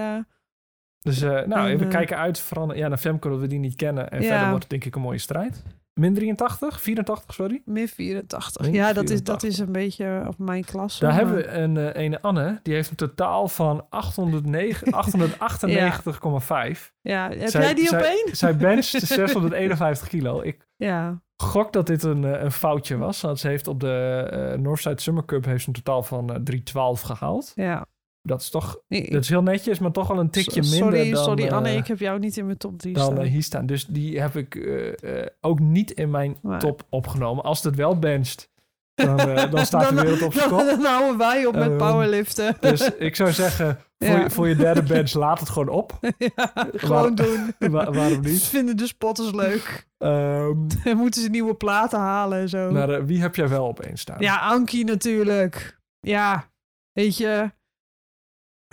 Dus 1.00 1.20
nou, 1.20 1.52
En, 1.52 1.66
even 1.66 1.88
kijken 1.88 2.16
uit 2.16 2.38
ja, 2.74 2.88
naar 2.88 2.98
Femke, 2.98 3.28
dat 3.28 3.38
we 3.38 3.46
die 3.46 3.58
niet 3.58 3.76
kennen. 3.76 4.10
En 4.10 4.22
Ja. 4.22 4.28
verder 4.28 4.48
wordt 4.48 4.62
het 4.62 4.70
denk 4.70 4.84
ik 4.84 4.94
een 4.94 5.00
mooie 5.00 5.18
strijd. 5.18 5.62
Min 5.94 6.14
83, 6.14 6.80
84, 6.80 7.34
sorry. 7.34 7.62
min 7.64 7.88
84. 7.88 8.62
Min 8.64 8.72
ja, 8.72 8.92
dat 8.92 9.10
is, 9.10 9.22
dat 9.22 9.40
84. 9.40 9.48
is 9.48 9.58
een 9.58 9.72
beetje 9.72 10.24
op 10.28 10.38
mijn 10.38 10.64
klas. 10.64 10.98
Daar 10.98 11.10
maar- 11.10 11.18
hebben 11.18 11.36
we 11.36 11.48
een, 11.48 11.76
eh, 11.76 12.02
ene 12.02 12.22
Anne, 12.22 12.60
die 12.62 12.74
heeft 12.74 12.90
een 12.90 12.96
totaal 12.96 13.48
van 13.48 13.86
809 13.90 14.92
898,5. 14.92 16.92
Ja, 17.00 17.28
heb 17.28 17.48
Zij- 17.48 17.62
jij 17.62 17.74
die 17.74 17.88
zij- 17.88 17.98
op 17.98 18.04
één? 18.04 18.36
Zij 18.36 18.56
bencht 18.56 18.84
651 19.06 20.08
kilo. 20.08 20.40
Ik 20.42 20.66
Ja, 20.76 21.22
gok 21.36 21.72
dat 21.72 21.86
dit 21.86 22.02
een, 22.02 22.24
eh, 22.24 22.42
een 22.42 22.52
foutje 22.52 22.96
was. 22.96 23.20
Want 23.20 23.38
ze 23.38 23.48
heeft 23.48 23.66
op 23.66 23.80
de 23.80 24.26
eh, 24.30 24.58
Northside 24.58 25.00
Summer 25.00 25.24
Cup 25.24 25.44
heeft 25.44 25.66
een 25.66 25.72
totaal 25.72 26.02
van 26.02 26.28
eh, 26.34 26.40
312 26.40 27.00
gehaald. 27.00 27.52
ja. 27.54 27.86
Dat 28.26 28.40
is 28.40 28.50
toch, 28.50 28.78
Nee, 28.88 29.10
dat 29.10 29.22
is 29.22 29.28
heel 29.28 29.42
netjes, 29.42 29.78
maar 29.78 29.90
toch 29.90 30.08
wel 30.08 30.18
een 30.18 30.30
tikje 30.30 30.60
minder 30.60 30.78
sorry, 30.78 31.10
dan, 31.10 31.24
sorry 31.24 31.48
Anne, 31.48 31.68
eh, 31.68 31.76
ik 31.76 31.86
heb 31.86 31.98
jou 31.98 32.18
niet 32.18 32.36
in 32.36 32.46
mijn 32.46 32.58
top 32.58 32.78
3 32.78 32.94
dan 32.94 33.04
staan. 33.04 33.18
eh, 33.18 33.30
hier 33.30 33.42
staan. 33.42 33.66
Dus 33.66 33.86
die 33.86 34.20
heb 34.20 34.36
ik 34.36 34.54
eh, 34.54 35.26
ook 35.40 35.58
niet 35.60 35.90
in 35.90 36.10
mijn 36.10 36.36
Maar- 36.42 36.60
top 36.60 36.82
opgenomen. 36.90 37.44
Als 37.44 37.62
het 37.62 37.76
wel 37.76 37.98
bencht, 37.98 38.50
dan, 38.94 39.16
dan 39.50 39.66
staat 39.66 39.88
de 39.88 39.94
Dan- 39.94 40.04
wereld 40.04 40.22
op 40.22 40.32
zijn 40.32 40.48
dan, 40.48 40.58
kop. 40.58 40.68
dan 40.68 40.84
houden 40.84 41.18
wij 41.18 41.46
op 41.46 41.54
met 41.54 41.68
Ehm, 41.68 41.76
powerliften. 41.78 42.56
Dus 42.60 42.90
ik 42.98 43.16
zou 43.16 43.32
zeggen, 43.32 43.78
voor, 43.98 44.08
Ja. 44.08 44.20
je, 44.22 44.30
voor 44.30 44.48
je 44.48 44.56
derde 44.56 44.82
bench, 44.82 45.12
laat 45.12 45.40
het 45.40 45.48
gewoon 45.50 45.68
op. 45.68 45.98
ja, 46.36 46.52
gewoon 46.74 47.14
doen. 47.14 47.54
Wa- 47.58 47.90
waarom 47.92 48.20
niet? 48.20 48.40
Ze 48.40 48.48
vinden 48.50 48.76
de 48.76 48.86
spotters 48.86 49.32
leuk. 49.32 49.86
Ehm, 49.98 50.54
Dan 50.84 50.96
moeten 50.96 51.22
ze 51.22 51.28
nieuwe 51.28 51.54
platen 51.54 51.98
halen 51.98 52.38
en 52.38 52.48
zo. 52.48 52.70
maar 52.70 53.06
wie 53.06 53.20
heb 53.20 53.34
jij 53.36 53.48
wel 53.48 53.66
op 53.66 53.80
één 53.80 53.96
staan? 53.96 54.20
Ja, 54.20 54.36
Ankie 54.38 54.84
natuurlijk. 54.84 55.78
Ja, 56.00 56.50
weet 56.92 57.16
je. 57.16 57.50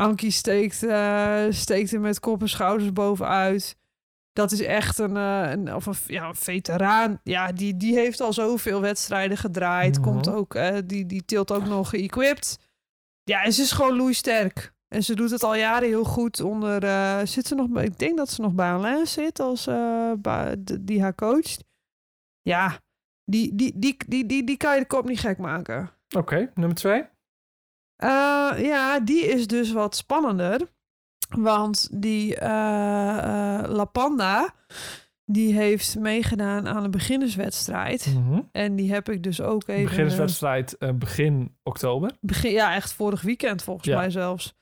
Ankie 0.01 0.31
steekt, 0.31 0.83
eh, 0.83 1.45
steekt 1.49 1.91
er 1.91 1.99
met 1.99 2.19
kop 2.19 2.41
en 2.41 2.49
schouders 2.49 2.93
bovenuit. 2.93 3.77
Dat 4.33 4.51
is 4.51 4.61
echt 4.61 4.99
een, 4.99 5.17
eh, 5.17 5.51
een, 5.51 5.75
of 5.75 5.85
een, 5.85 5.95
ja, 6.07 6.27
een 6.27 6.35
veteraan. 6.35 7.19
Ja, 7.23 7.51
die, 7.51 7.77
die 7.77 7.95
heeft 7.95 8.21
al 8.21 8.33
zoveel 8.33 8.81
wedstrijden 8.81 9.37
gedraaid. 9.37 9.99
Mhm. 9.99 10.09
Komt 10.09 10.29
ook, 10.29 10.55
eh, 10.55 10.77
die, 10.85 11.05
die 11.05 11.25
tilt 11.25 11.51
ook 11.51 11.65
nog 11.65 11.89
geëquipt. 11.89 12.57
Ja, 13.23 13.43
en 13.43 13.53
ze 13.53 13.61
is 13.61 13.71
gewoon 13.71 13.95
loeisterk. 13.95 14.73
En 14.87 15.03
ze 15.03 15.15
doet 15.15 15.31
het 15.31 15.43
al 15.43 15.55
jaren 15.55 15.87
heel 15.87 16.03
goed 16.03 16.39
onder... 16.39 16.81
zit 17.27 17.47
ze 17.47 17.55
nog 17.55 17.81
ik 17.81 17.99
denk 17.99 18.17
dat 18.17 18.29
ze 18.29 18.41
nog 18.41 18.53
bij 18.53 18.71
Alain 18.71 19.07
zit 19.07 19.39
als 19.39 19.69
die 20.81 21.01
haar 21.01 21.15
coacht. 21.15 21.63
Ja, 22.41 22.79
die, 23.25 23.55
die, 23.55 23.79
die, 23.79 23.97
die, 24.07 24.25
die, 24.25 24.43
die 24.43 24.57
kan 24.57 24.73
je 24.73 24.79
de 24.79 24.87
kop 24.87 25.05
niet 25.05 25.19
gek 25.19 25.37
maken. 25.37 25.89
Oké, 26.17 26.51
nummer 26.53 26.77
twee. 26.77 27.03
Eh, 28.01 28.51
ja, 28.65 28.99
die 28.99 29.21
is 29.25 29.47
dus 29.47 29.71
wat 29.71 29.95
spannender. 29.95 30.61
Want 31.37 31.89
die 32.01 32.35
eh, 32.35 32.49
eh, 33.59 33.69
La 33.71 33.85
Panda, 33.85 34.53
die 35.25 35.53
heeft 35.53 35.99
meegedaan 35.99 36.67
aan 36.67 36.83
een 36.83 36.91
beginnerswedstrijd. 36.91 38.13
Mhm. 38.15 38.41
En 38.51 38.75
die 38.75 38.93
heb 38.93 39.09
ik 39.09 39.23
dus 39.23 39.41
ook 39.41 39.67
even... 39.67 39.83
Beginnerswedstrijd 39.83 40.77
begin 40.95 41.55
oktober. 41.63 42.11
begin, 42.21 42.51
ja, 42.51 42.75
echt 42.75 42.93
vorig 42.93 43.21
weekend 43.21 43.63
volgens 43.63 43.87
Ja. 43.87 43.97
mij 43.97 44.09
zelfs. 44.09 44.53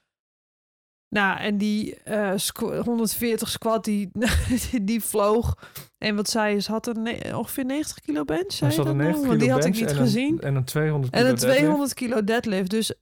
Nou, 1.16 1.40
en 1.40 1.58
die 1.58 1.96
eh, 1.96 2.32
squ- 2.36 2.80
140 2.86 3.50
squat, 3.50 3.84
die, 3.86 4.10
die 4.82 5.02
vloog. 5.04 5.58
En 5.98 6.16
wat 6.16 6.30
zij 6.30 6.56
is, 6.56 6.68
had 6.68 6.88
een 6.88 7.36
ongeveer 7.36 7.66
90 7.66 8.00
kilo 8.00 8.24
bench. 8.24 8.52
Zei 8.52 8.76
dat 8.76 8.86
een 8.86 8.98
nou? 8.98 9.10
90 9.10 9.28
Want 9.28 9.40
die 9.40 9.52
had 9.52 9.66
ik 9.66 9.74
niet 9.74 9.90
en 9.90 9.96
gezien. 9.96 10.34
Een, 10.34 10.40
en 10.42 10.56
een 10.56 10.64
200 10.64 11.12
kilo 11.12 11.24
En 11.24 11.30
een 11.30 11.36
deadlift. 11.36 11.58
200 11.58 11.94
kilo 11.94 12.24
deadlift. 12.24 12.70
Dus 12.70 12.94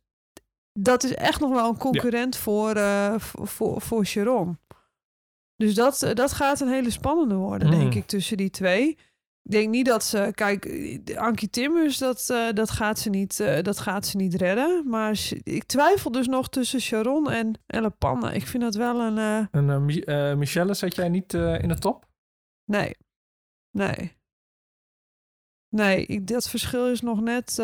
dat 0.79 1.03
is 1.03 1.13
echt 1.13 1.39
nog 1.39 1.49
wel 1.49 1.69
een 1.69 1.77
concurrent 1.77 2.37
voor, 2.37 2.75
eh, 2.75 3.15
voor, 3.19 3.81
voor, 3.81 4.05
Sharon. 4.05 4.59
Dus 5.55 5.73
dat, 5.75 6.01
eh, 6.01 6.13
dat 6.13 6.33
gaat 6.33 6.59
een 6.59 6.69
hele 6.69 6.89
spannende 6.89 7.35
worden, 7.35 7.69
denk 7.69 7.91
Mm. 7.91 7.97
ik, 7.97 8.05
tussen 8.05 8.37
die 8.37 8.49
twee. 8.49 8.89
Ik 9.41 9.51
denk 9.53 9.69
niet 9.69 9.85
dat 9.85 10.03
ze... 10.03 10.31
Kijk, 10.35 10.65
Ankie 11.15 11.49
Timmers, 11.49 11.97
dat, 11.97 12.29
eh, 12.29 12.53
dat, 12.53 12.69
gaat 12.69 12.99
ze 12.99 13.09
niet, 13.09 13.37
dat 13.37 13.79
gaat 13.79 14.05
ze 14.05 14.17
niet 14.17 14.33
redden. 14.33 14.89
Maar 14.89 15.19
ik 15.43 15.63
twijfel 15.63 16.11
dus 16.11 16.27
nog 16.27 16.49
tussen 16.49 16.81
Sharon 16.81 17.31
en 17.31 17.59
Elle. 17.65 17.91
Ik 18.33 18.47
vind 18.47 18.63
dat 18.63 18.75
wel 18.75 18.99
een... 18.99 19.47
En 19.51 19.85
Mi- 19.85 20.35
Michelle 20.35 20.73
zet 20.73 20.95
jij 20.95 21.09
niet 21.09 21.33
in 21.33 21.67
de 21.67 21.77
top? 21.79 22.05
Nee. 22.65 22.95
Nee. 23.71 24.15
Nee, 25.69 26.05
ik, 26.05 26.27
dat 26.27 26.49
verschil 26.49 26.87
is 26.89 27.01
nog 27.01 27.21
net... 27.21 27.61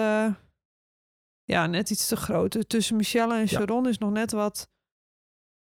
ja, 1.45 1.65
net 1.67 1.89
iets 1.89 2.07
te 2.07 2.15
groot. 2.15 2.69
Tussen 2.69 2.95
Michelle 2.95 3.39
en 3.39 3.47
Sharon 3.47 3.87
is 3.87 3.97
nog 3.97 4.11
net 4.11 4.31
wat... 4.31 4.71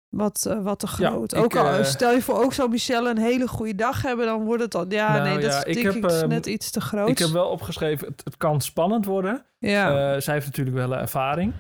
Wat, 0.08 0.46
eh, 0.46 0.62
wat 0.62 0.78
te 0.78 0.86
Ja, 0.98 1.10
groot. 1.10 1.32
ik, 1.34 1.38
ook 1.42 1.56
al, 1.56 1.66
eh, 1.66 1.84
stel 1.84 2.12
je 2.12 2.22
voor, 2.22 2.42
ook 2.42 2.52
zou 2.52 2.70
Michelle 2.70 3.10
een 3.10 3.18
hele 3.18 3.48
goede 3.48 3.74
dag 3.74 4.02
hebben, 4.02 4.26
dan 4.26 4.44
wordt 4.44 4.62
het 4.62 4.74
al. 4.74 4.84
Ja, 4.88 5.12
Nou 5.12 5.24
nee, 5.28 5.38
dat 5.38 5.52
ja, 5.52 5.64
is 5.64 5.76
ik 5.76 5.82
denk 5.82 5.94
heb, 6.02 6.10
ehm, 6.10 6.28
net 6.28 6.46
iets 6.46 6.70
te 6.70 6.80
groot. 6.80 7.08
Ik 7.08 7.18
heb 7.18 7.28
wel 7.28 7.48
opgeschreven, 7.48 8.08
het, 8.08 8.20
het 8.24 8.36
kan 8.36 8.60
spannend 8.60 9.04
worden. 9.04 9.46
ja, 9.58 10.14
Eh, 10.14 10.20
zij 10.20 10.34
heeft 10.34 10.46
natuurlijk 10.46 10.76
wel 10.76 10.96
ervaring. 10.96 11.52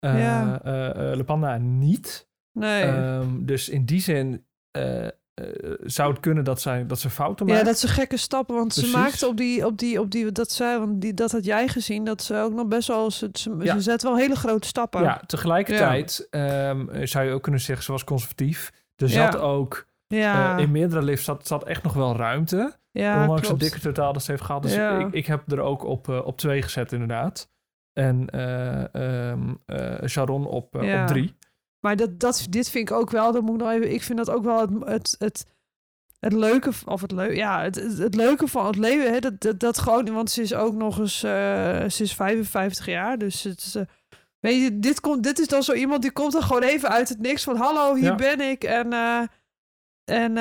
Ja. 0.00 0.60
Lepanda 1.14 1.56
niet. 1.58 2.28
nee. 2.52 2.82
Ehm, 2.82 3.44
dus 3.44 3.68
in 3.68 3.84
die 3.84 4.00
zin 4.00 4.46
eh, 5.36 5.72
zou 5.84 6.10
het 6.10 6.20
kunnen 6.20 6.44
dat, 6.44 6.60
zij, 6.60 6.86
dat 6.86 7.00
ze 7.00 7.10
fouten 7.10 7.46
maakt. 7.46 7.58
ja, 7.58 7.64
dat 7.64 7.78
ze 7.78 7.88
gekke 7.88 8.16
stappen, 8.16 8.54
want 8.54 8.72
Precies. 8.72 8.90
ze 8.92 8.96
maakte 8.98 9.26
op 9.26 9.36
die, 9.36 9.66
op 9.66 9.78
die, 9.78 10.00
op 10.00 10.10
die, 10.10 10.32
dat 10.32 10.50
zij, 10.50 10.78
want 10.78 11.00
die, 11.00 11.14
dat 11.14 11.32
had 11.32 11.44
jij 11.44 11.68
gezien, 11.68 12.04
dat 12.04 12.22
ze 12.22 12.36
ook 12.36 12.52
nog 12.52 12.66
best 12.66 12.88
wel, 12.88 13.10
ze, 13.10 13.28
ze, 13.32 13.56
Ja. 13.60 13.74
ze 13.74 13.80
zet 13.80 14.02
wel 14.02 14.16
hele 14.16 14.36
grote 14.36 14.66
stappen. 14.68 15.02
Ja, 15.02 15.20
tegelijkertijd 15.26 16.26
ehm, 16.30 17.04
zou 17.06 17.24
je 17.26 17.32
ook 17.32 17.42
kunnen 17.42 17.60
zeggen, 17.60 17.84
ze 17.84 17.92
was 17.92 18.04
conservatief. 18.04 18.72
Er 18.96 19.08
Ja. 19.08 19.12
zat 19.30 19.40
ook, 19.40 19.86
ja, 20.06 20.56
eh, 20.56 20.62
in 20.62 20.70
meerdere 20.70 21.02
lifts 21.02 21.24
zat, 21.24 21.46
zat 21.46 21.64
echt 21.64 21.82
nog 21.82 21.92
wel 21.92 22.16
ruimte. 22.16 22.76
ja 22.90 23.20
ondanks 23.20 23.48
het 23.48 23.60
dikke 23.60 23.80
totaal 23.80 24.12
dat 24.12 24.22
ze 24.22 24.30
heeft 24.30 24.42
gehad. 24.42 24.62
Dus 24.62 24.74
Ja. 24.74 24.98
ik, 24.98 25.12
ik 25.12 25.26
heb 25.26 25.52
er 25.52 25.60
ook 25.60 25.84
op, 25.84 26.08
eh, 26.08 26.26
op 26.26 26.38
twee 26.38 26.62
gezet 26.62 26.92
inderdaad. 26.92 27.48
En 27.92 28.30
eh, 28.30 28.94
ehm, 29.30 29.54
eh, 29.66 30.06
Sharon 30.08 30.46
op, 30.46 30.76
Ja. 30.80 31.02
op 31.02 31.06
drie. 31.08 31.34
Maar 31.86 31.96
dat, 31.96 32.20
dat, 32.20 32.46
dit 32.50 32.70
vind 32.70 32.90
ik 32.90 32.96
ook 32.96 33.10
wel, 33.10 33.32
dat 33.32 33.42
moet 33.42 33.54
ik 33.54 33.60
nog 33.60 33.70
even, 33.70 33.92
ik 33.92 34.02
vind 34.02 34.18
dat 34.18 34.30
ook 34.30 34.44
wel 34.44 34.60
het, 34.60 34.70
het, 34.84 35.14
het, 35.18 35.46
het 36.18 36.32
leuke, 36.32 36.72
of 36.84 37.00
het, 37.00 37.10
leu, 37.12 37.34
ja, 37.34 37.62
het, 37.62 37.74
het, 37.74 37.98
het 37.98 38.14
leuke 38.14 38.48
van 38.48 38.66
het 38.66 38.76
leven, 38.76 39.12
hè, 39.12 39.18
dat, 39.18 39.40
dat, 39.40 39.60
dat 39.60 39.78
gewoon, 39.78 40.12
want 40.12 40.30
ze 40.30 40.42
is 40.42 40.54
ook 40.54 40.74
nog 40.74 40.98
eens, 40.98 41.22
eh, 41.22 41.88
ze 41.88 42.02
is 42.02 42.14
55 42.14 42.86
jaar, 42.86 43.18
dus 43.18 43.42
het 43.42 43.60
is, 43.60 43.74
eh, 43.74 43.82
weet 44.40 44.62
je, 44.62 44.78
dit, 44.78 45.00
komt, 45.00 45.22
dit 45.22 45.38
is 45.38 45.48
dan 45.48 45.62
zo 45.62 45.72
iemand 45.72 46.02
die 46.02 46.12
komt 46.12 46.34
er 46.34 46.42
gewoon 46.42 46.62
even 46.62 46.88
uit 46.88 47.08
het 47.08 47.20
niks 47.20 47.42
van, 47.44 47.56
hallo, 47.56 47.94
hier 47.94 48.04
Ja. 48.04 48.14
ben 48.14 48.40
ik 48.40 48.64
en, 48.64 48.92
eh, 48.92 49.22
en 50.04 50.36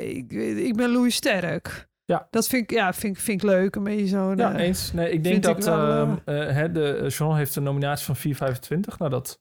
ik, 0.00 0.32
ik 0.58 0.76
ben 0.76 0.90
Louis 0.90 1.14
Sterk. 1.14 1.88
Ja. 2.04 2.26
Dat 2.30 2.48
vind 2.48 2.62
ik, 2.62 2.70
ja, 2.70 2.92
vind, 2.92 3.18
vind 3.18 3.42
ik 3.42 3.48
leuk, 3.48 3.76
een 3.76 3.84
beetje 3.84 4.06
zo'n... 4.06 4.36
Ja, 4.36 4.56
eens. 4.56 4.92
Nee, 4.92 5.10
ik 5.10 5.24
denk 5.24 5.44
vind 5.44 5.58
ik 5.58 5.64
dat 5.64 5.76
wel, 5.76 6.20
eh, 6.24 6.54
hè, 6.54 6.72
de, 6.72 7.00
uh, 7.02 7.10
Sharon 7.10 7.36
heeft 7.36 7.56
een 7.56 7.62
nominatie 7.62 8.04
van 8.04 8.16
4,25. 8.16 8.98
Nou, 8.98 9.10
dat, 9.10 9.40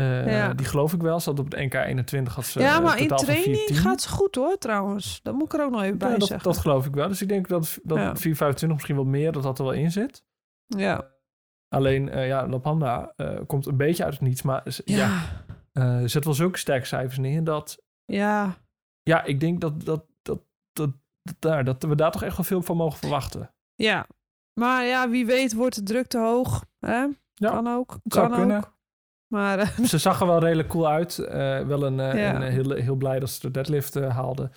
eh, 0.00 0.32
Ja. 0.36 0.54
die 0.54 0.66
geloof 0.66 0.92
ik 0.92 1.00
wel. 1.02 1.20
Ze 1.20 1.30
had 1.30 1.38
op 1.38 1.50
het 1.50 1.60
NK 1.60 1.74
21 1.74 2.34
had 2.34 2.44
ze 2.44 2.60
ja, 2.60 2.80
maar 2.80 3.00
in 3.00 3.08
training 3.08 3.56
4,10. 3.70 3.74
gaat 3.76 4.00
ze 4.02 4.08
goed 4.08 4.34
hoor, 4.34 4.58
trouwens. 4.58 5.20
Dat 5.22 5.34
moet 5.34 5.52
ik 5.52 5.58
er 5.58 5.64
ook 5.64 5.70
nog 5.70 5.82
even 5.82 5.98
bij 5.98 6.10
Ja, 6.10 6.16
dat, 6.18 6.28
zeggen. 6.28 6.46
dat 6.52 6.58
geloof 6.58 6.86
ik 6.86 6.94
wel. 6.94 7.08
Dus 7.08 7.22
ik 7.22 7.28
denk 7.28 7.48
dat, 7.48 7.78
dat 7.82 7.98
Ja. 7.98 8.16
4,25 8.16 8.72
misschien 8.72 8.94
wel 8.94 9.04
meer, 9.04 9.32
dat 9.32 9.42
dat 9.42 9.58
er 9.58 9.64
wel 9.64 9.72
in 9.72 9.90
zit. 9.90 10.24
Ja. 10.66 11.10
Alleen, 11.68 12.08
eh, 12.08 12.26
ja, 12.26 12.48
Lapanda 12.48 13.12
eh, 13.16 13.38
komt 13.46 13.66
een 13.66 13.76
beetje 13.76 14.04
uit 14.04 14.12
het 14.12 14.22
niets. 14.22 14.42
Maar 14.42 14.62
ze- 14.72 14.82
ja. 14.84 15.22
Ja. 15.72 16.06
zet 16.06 16.24
wel 16.24 16.34
zulke 16.34 16.58
sterke 16.58 16.86
cijfers 16.86 17.18
neer 17.18 17.44
dat... 17.44 17.82
Ja. 18.04 18.56
Ja, 19.02 19.22
ik 19.24 19.40
denk 19.40 19.60
dat, 19.60 19.84
dat, 19.84 20.04
dat, 20.22 20.40
dat, 20.72 20.90
daar, 21.38 21.64
dat 21.64 21.82
we 21.82 21.94
daar 21.94 22.10
toch 22.10 22.22
echt 22.22 22.36
wel 22.36 22.46
veel 22.46 22.62
van 22.62 22.76
mogen 22.76 22.98
verwachten. 22.98 23.54
Ja. 23.74 24.06
Maar 24.60 24.84
ja, 24.84 25.08
wie 25.10 25.26
weet 25.26 25.54
wordt 25.54 25.74
de 25.74 25.82
druk 25.82 26.06
te 26.06 26.18
hoog. 26.18 26.64
Hè? 26.78 27.06
Ja, 27.34 27.50
kan 27.50 27.66
ook. 27.66 27.98
Kan 28.08 28.30
kunnen. 28.30 28.64
Maar 29.30 29.58
eh, 29.58 29.68
Ze 29.84 29.98
zag 29.98 30.20
er 30.20 30.26
wel 30.26 30.38
redelijk 30.38 30.68
cool 30.68 30.88
uit. 30.88 31.18
Eh, 31.18 31.60
wel 31.60 31.82
een, 31.82 31.96
Ja. 31.96 32.34
een, 32.34 32.42
heel, 32.42 32.70
heel 32.70 32.94
blij 32.94 33.18
dat 33.18 33.30
ze 33.30 33.40
de 33.40 33.50
deadlift 33.50 33.94
haalde. 33.94 34.50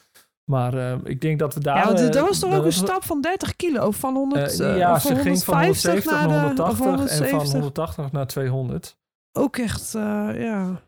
Maar 0.43 0.73
ik 1.03 1.21
denk 1.21 1.39
dat 1.39 1.53
we 1.53 1.59
daar... 1.59 1.77
ja, 1.77 1.85
want 1.93 2.13
dat 2.13 2.27
was 2.27 2.39
toch 2.39 2.53
ook 2.53 2.65
een 2.65 2.71
stap 2.71 3.03
van 3.03 3.21
30 3.21 3.55
kilo? 3.55 3.91
Van 3.91 4.13
100, 4.15 4.59
eh, 4.59 4.69
eh, 4.71 4.77
ja, 4.77 4.99
ze 4.99 5.15
ging 5.15 5.43
van 5.43 5.53
170 5.63 6.11
naar, 6.11 6.27
de- 6.27 6.33
180 6.33 6.79
of 6.79 6.79
en 6.79 6.85
170. 6.87 7.41
van 7.41 7.59
180 7.59 8.11
naar 8.11 8.27
200. 8.27 8.97
Ook 9.31 9.57
echt, 9.57 9.91
ja. 9.91 10.81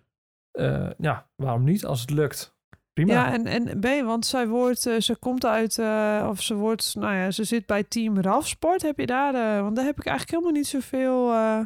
Ja, 0.97 1.27
waarom 1.35 1.63
niet 1.63 1.85
als 1.85 2.01
het 2.01 2.09
lukt? 2.09 2.53
Prima. 2.93 3.13
Ja, 3.13 3.33
en, 3.33 3.45
en 3.45 3.79
B, 3.79 4.05
want 4.05 4.25
zij 4.25 4.47
wordt, 4.47 4.79
ze 4.81 5.15
komt 5.19 5.45
uit, 5.45 5.77
eh, 5.79 6.27
of 6.29 6.41
ze 6.41 6.55
wordt, 6.55 6.95
nou 6.95 7.15
ja, 7.15 7.31
ze 7.31 7.43
zit 7.43 7.65
bij 7.65 7.83
Team 7.83 8.19
RAF-sport. 8.19 8.81
Heb 8.81 8.99
je 8.99 9.05
daar, 9.05 9.33
eh, 9.33 9.61
want 9.61 9.75
daar 9.75 9.85
heb 9.85 9.97
ik 9.99 10.05
eigenlijk 10.05 10.37
helemaal 10.37 10.59
niet 10.61 10.67
zoveel, 10.69 11.31
eh, 11.31 11.59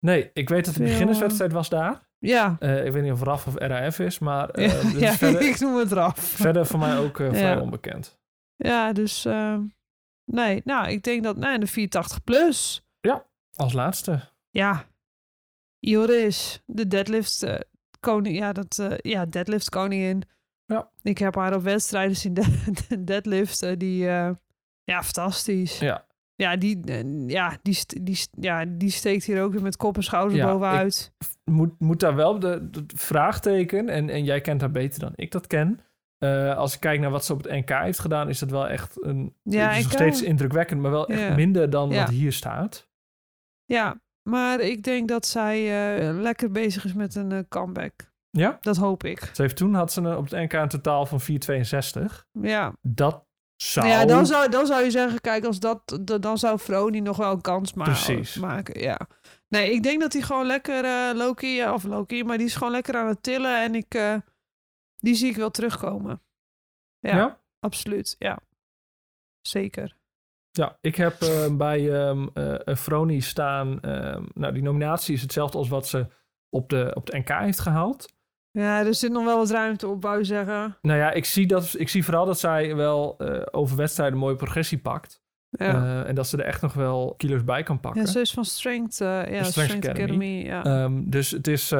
Nee, 0.00 0.30
ik 0.32 0.48
weet 0.48 0.64
dat 0.64 0.74
de 0.74 0.82
beginnerswedstrijd 0.82 1.52
was 1.52 1.68
daar. 1.68 2.08
ja. 2.18 2.56
Eh, 2.58 2.86
ik 2.86 2.92
weet 2.92 3.02
niet 3.02 3.12
of 3.12 3.22
RAF 3.22 3.46
of 3.46 3.54
RAF 3.54 3.98
is, 3.98 4.18
maar 4.18 4.50
eh, 4.50 4.82
ja, 4.82 4.88
is 4.88 4.98
ja, 4.98 5.12
verder, 5.12 5.40
ik 5.48 5.60
noem 5.60 5.76
het 5.78 5.92
RAF. 5.92 6.18
verder 6.18 6.66
voor 6.66 6.78
mij 6.78 6.98
ook 6.98 7.20
eh, 7.20 7.28
vrij 7.28 7.40
Ja. 7.54 7.60
onbekend. 7.60 8.18
Ja, 8.56 8.92
dus, 8.92 9.24
eh, 9.24 9.58
nee, 10.24 10.60
nou, 10.64 10.88
ik 10.88 11.02
denk 11.02 11.22
dat, 11.22 11.36
nee, 11.36 11.58
de 11.58 11.66
480 11.66 12.24
plus. 12.24 12.82
Als 13.54 13.72
laatste. 13.72 14.20
Ja, 14.50 14.84
Joris, 15.78 16.62
de 16.66 16.86
deadlift 16.86 17.46
koning, 18.00 18.36
ja, 18.38 18.52
dat, 18.52 18.88
ja, 19.02 19.26
deadlift 19.26 19.68
koningin. 19.68 20.22
Ja. 20.64 20.90
Ik 21.02 21.18
heb 21.18 21.34
haar 21.34 21.54
op 21.54 21.62
wedstrijden 21.62 22.16
zien 22.16 22.34
de, 22.34 22.62
de 22.88 23.04
deadliften, 23.04 23.78
die, 23.78 24.04
ja, 24.84 25.02
fantastisch. 25.02 25.78
Ja. 25.78 26.06
Ja, 26.42 26.56
die, 26.56 26.80
eh, 26.84 27.28
ja, 27.28 27.58
die, 27.62 27.78
die, 28.02 28.18
ja, 28.40 28.64
die 28.68 28.90
steekt 28.90 29.24
hier 29.24 29.42
ook 29.42 29.52
weer 29.52 29.62
met 29.62 29.76
kop 29.76 29.96
en 29.96 30.02
schouders 30.02 30.38
Ja, 30.40 30.52
bovenuit. 30.52 31.12
moet, 31.44 31.80
moet 31.80 32.00
daar 32.00 32.14
wel 32.14 32.38
de, 32.38 32.70
de 32.70 32.84
vraagteken, 32.96 33.88
en, 33.88 34.10
en 34.10 34.24
jij 34.24 34.40
kent 34.40 34.60
haar 34.60 34.70
beter 34.70 35.00
dan 35.00 35.12
ik 35.14 35.30
dat 35.30 35.46
ken. 35.46 35.80
Eh, 36.18 36.56
als 36.56 36.74
ik 36.74 36.80
kijk 36.80 37.00
naar 37.00 37.10
wat 37.10 37.24
ze 37.24 37.32
op 37.32 37.42
het 37.42 37.52
NK 37.52 37.68
heeft 37.82 37.98
gedaan, 37.98 38.28
is 38.28 38.38
dat 38.38 38.50
wel 38.50 38.68
echt 38.68 39.04
een. 39.04 39.34
Ja, 39.42 39.70
is 39.72 39.82
nog 39.82 39.92
steeds 39.92 40.22
indrukwekkend, 40.22 40.80
maar 40.80 40.90
wel 40.90 41.08
echt 41.08 41.36
minder 41.36 41.70
dan 41.70 41.90
Ja. 41.90 42.00
wat 42.00 42.10
hier 42.10 42.32
staat. 42.32 42.88
Ja, 43.64 44.00
maar 44.22 44.60
ik 44.60 44.82
denk 44.82 45.08
dat 45.08 45.26
zij 45.26 45.58
eh, 46.08 46.18
lekker 46.20 46.50
bezig 46.50 46.84
is 46.84 46.92
met 46.92 47.14
een 47.14 47.48
comeback. 47.48 48.10
Ja. 48.30 48.58
Dat 48.60 48.76
hoop 48.76 49.04
ik. 49.04 49.30
Ze 49.32 49.42
heeft 49.42 49.56
toen 49.56 49.74
had 49.74 49.92
ze 49.92 50.00
een- 50.00 50.16
op 50.16 50.30
het 50.30 50.40
NK 50.42 50.52
een 50.52 50.68
totaal 50.68 51.06
van 51.06 51.20
4,62. 51.20 52.26
Ja, 52.40 52.72
Dat 52.82 53.24
zou. 53.62 53.86
ja 53.88 54.04
dan, 54.04 54.26
zou, 54.26 54.48
dan 54.50 54.66
zou 54.66 54.84
je 54.84 54.90
zeggen, 54.90 55.20
kijk, 55.20 55.44
als 55.44 55.60
dat, 55.60 55.98
dan 56.20 56.38
zou 56.38 56.58
Vroni 56.58 57.00
nog 57.00 57.16
wel 57.16 57.32
een 57.32 57.40
kans 57.40 57.72
ma- 57.74 57.84
Precies. 57.84 58.36
maken. 58.36 58.80
Ja. 58.80 59.00
Nee, 59.48 59.72
ik 59.72 59.82
denk 59.82 60.00
dat 60.00 60.12
hij 60.12 60.22
gewoon 60.22 60.46
lekker 60.46 60.84
eh 60.84 61.14
Loki, 61.14 61.64
of 61.68 61.84
Loki, 61.84 62.24
maar 62.24 62.36
die 62.36 62.46
is 62.46 62.54
gewoon 62.54 62.72
lekker 62.72 62.96
aan 62.96 63.08
het 63.08 63.22
tillen 63.22 63.62
en 63.62 63.74
ik, 63.74 63.94
eh, 63.94 64.14
die 64.96 65.14
zie 65.14 65.30
ik 65.30 65.36
wel 65.36 65.50
terugkomen. 65.50 66.22
Ja, 66.98 67.16
ja? 67.16 67.40
absoluut. 67.60 68.16
Ja, 68.18 68.38
zeker. 69.40 69.96
Ja, 70.50 70.78
ik 70.80 70.94
heb 70.96 71.20
eh, 71.22 71.56
bij 71.56 71.92
ehm 72.08 72.26
eh, 72.34 72.76
Froni 72.76 73.20
staan. 73.20 73.80
ehm, 73.80 74.24
nou, 74.34 74.52
die 74.52 74.62
nominatie 74.62 75.14
is 75.14 75.22
hetzelfde 75.22 75.58
als 75.58 75.68
wat 75.68 75.86
ze 75.88 76.06
op, 76.48 76.68
de, 76.68 76.90
op 76.94 77.06
de 77.06 77.18
NK 77.18 77.28
heeft 77.28 77.58
gehaald. 77.60 78.06
Ja, 78.50 78.84
er 78.86 78.94
zit 78.94 79.12
nog 79.12 79.24
wel 79.24 79.36
wat 79.36 79.50
ruimte 79.50 79.86
op, 79.88 80.02
je 80.18 80.24
zeggen. 80.24 80.76
Nou 80.82 80.98
ja, 80.98 81.10
ik 81.10 81.24
zie, 81.24 81.46
dat, 81.46 81.74
ik 81.78 81.88
zie 81.88 82.04
vooral 82.04 82.26
dat 82.26 82.38
zij 82.38 82.74
wel 82.76 83.14
eh, 83.18 83.42
over 83.50 83.76
wedstrijden 83.76 84.18
mooie 84.18 84.36
progressie 84.36 84.78
pakt. 84.78 85.22
Ja, 85.50 85.66
Eh, 85.74 86.08
en 86.08 86.14
dat 86.14 86.26
ze 86.26 86.36
er 86.36 86.44
echt 86.44 86.62
nog 86.62 86.72
wel 86.72 87.14
kilo's 87.16 87.44
bij 87.44 87.62
kan 87.62 87.80
pakken. 87.80 88.00
ja 88.02 88.06
ze 88.08 88.20
is 88.20 88.32
van 88.32 88.44
Strength, 88.44 89.00
eh, 89.00 89.08
ja, 89.08 89.42
Strength 89.42 89.50
Strength, 89.52 89.88
Academy. 89.88 90.02
Academy. 90.02 90.46
ja. 90.46 90.64
Ehm, 90.64 91.00
dus 91.04 91.30
het 91.30 91.46
is, 91.46 91.72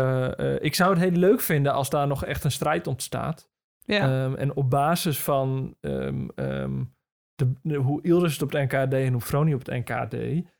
ik 0.60 0.74
zou 0.74 0.90
het 0.90 0.98
heel 0.98 1.10
leuk 1.10 1.40
vinden 1.40 1.72
als 1.72 1.90
daar 1.90 2.06
nog 2.06 2.24
echt 2.24 2.44
een 2.44 2.50
strijd 2.50 2.86
ontstaat. 2.86 3.48
ja. 3.84 4.24
Ehm, 4.24 4.34
en 4.34 4.56
op 4.56 4.70
basis 4.70 5.20
van 5.20 5.76
ehm, 5.80 6.26
de, 7.34 7.52
de- 7.62 7.74
hoe 7.76 8.02
Ilris 8.02 8.32
het 8.32 8.42
op 8.42 8.52
het 8.52 8.62
NK 8.72 8.90
deed 8.90 9.06
en 9.06 9.12
hoe 9.12 9.20
Froni 9.20 9.54
op 9.54 9.66
het 9.66 9.88
NK 9.88 10.10
deed, 10.10 10.44
eh, 10.44 10.50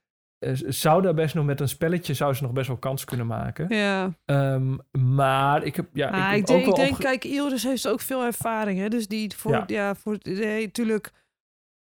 zou 0.68 1.03
daar 1.03 1.14
best 1.14 1.34
nog 1.34 1.45
met 1.45 1.61
een 1.61 1.68
spelletje 1.68 2.14
zou 2.14 2.34
ze 2.34 2.43
nog 2.43 2.53
best 2.53 2.68
wel 2.68 2.76
kans 2.76 3.05
kunnen 3.05 3.26
maken. 3.26 3.66
ja. 3.76 4.11
Ehm, 4.24 4.76
maar 5.14 5.62
ik 5.64 5.76
heb, 5.76 5.89
ja, 5.93 6.09
Ah, 6.30 6.36
ik 6.36 6.47
denk, 6.47 6.51
ook 6.51 6.59
ik 6.59 6.64
wel 6.66 6.74
denk 6.74 6.91
opge- 6.91 7.03
kijk, 7.03 7.24
Ilris 7.24 7.62
heeft 7.62 7.89
ook 7.89 8.01
veel 8.01 8.24
ervaring, 8.24 8.78
hè? 8.80 8.89
Dus 8.89 9.09
die 9.09 9.36
voor, 9.36 9.53
Ja. 9.53 9.64
ja, 9.66 9.95
voor, 9.95 10.16
nee, 10.22 10.64
natuurlijk, 10.66 11.11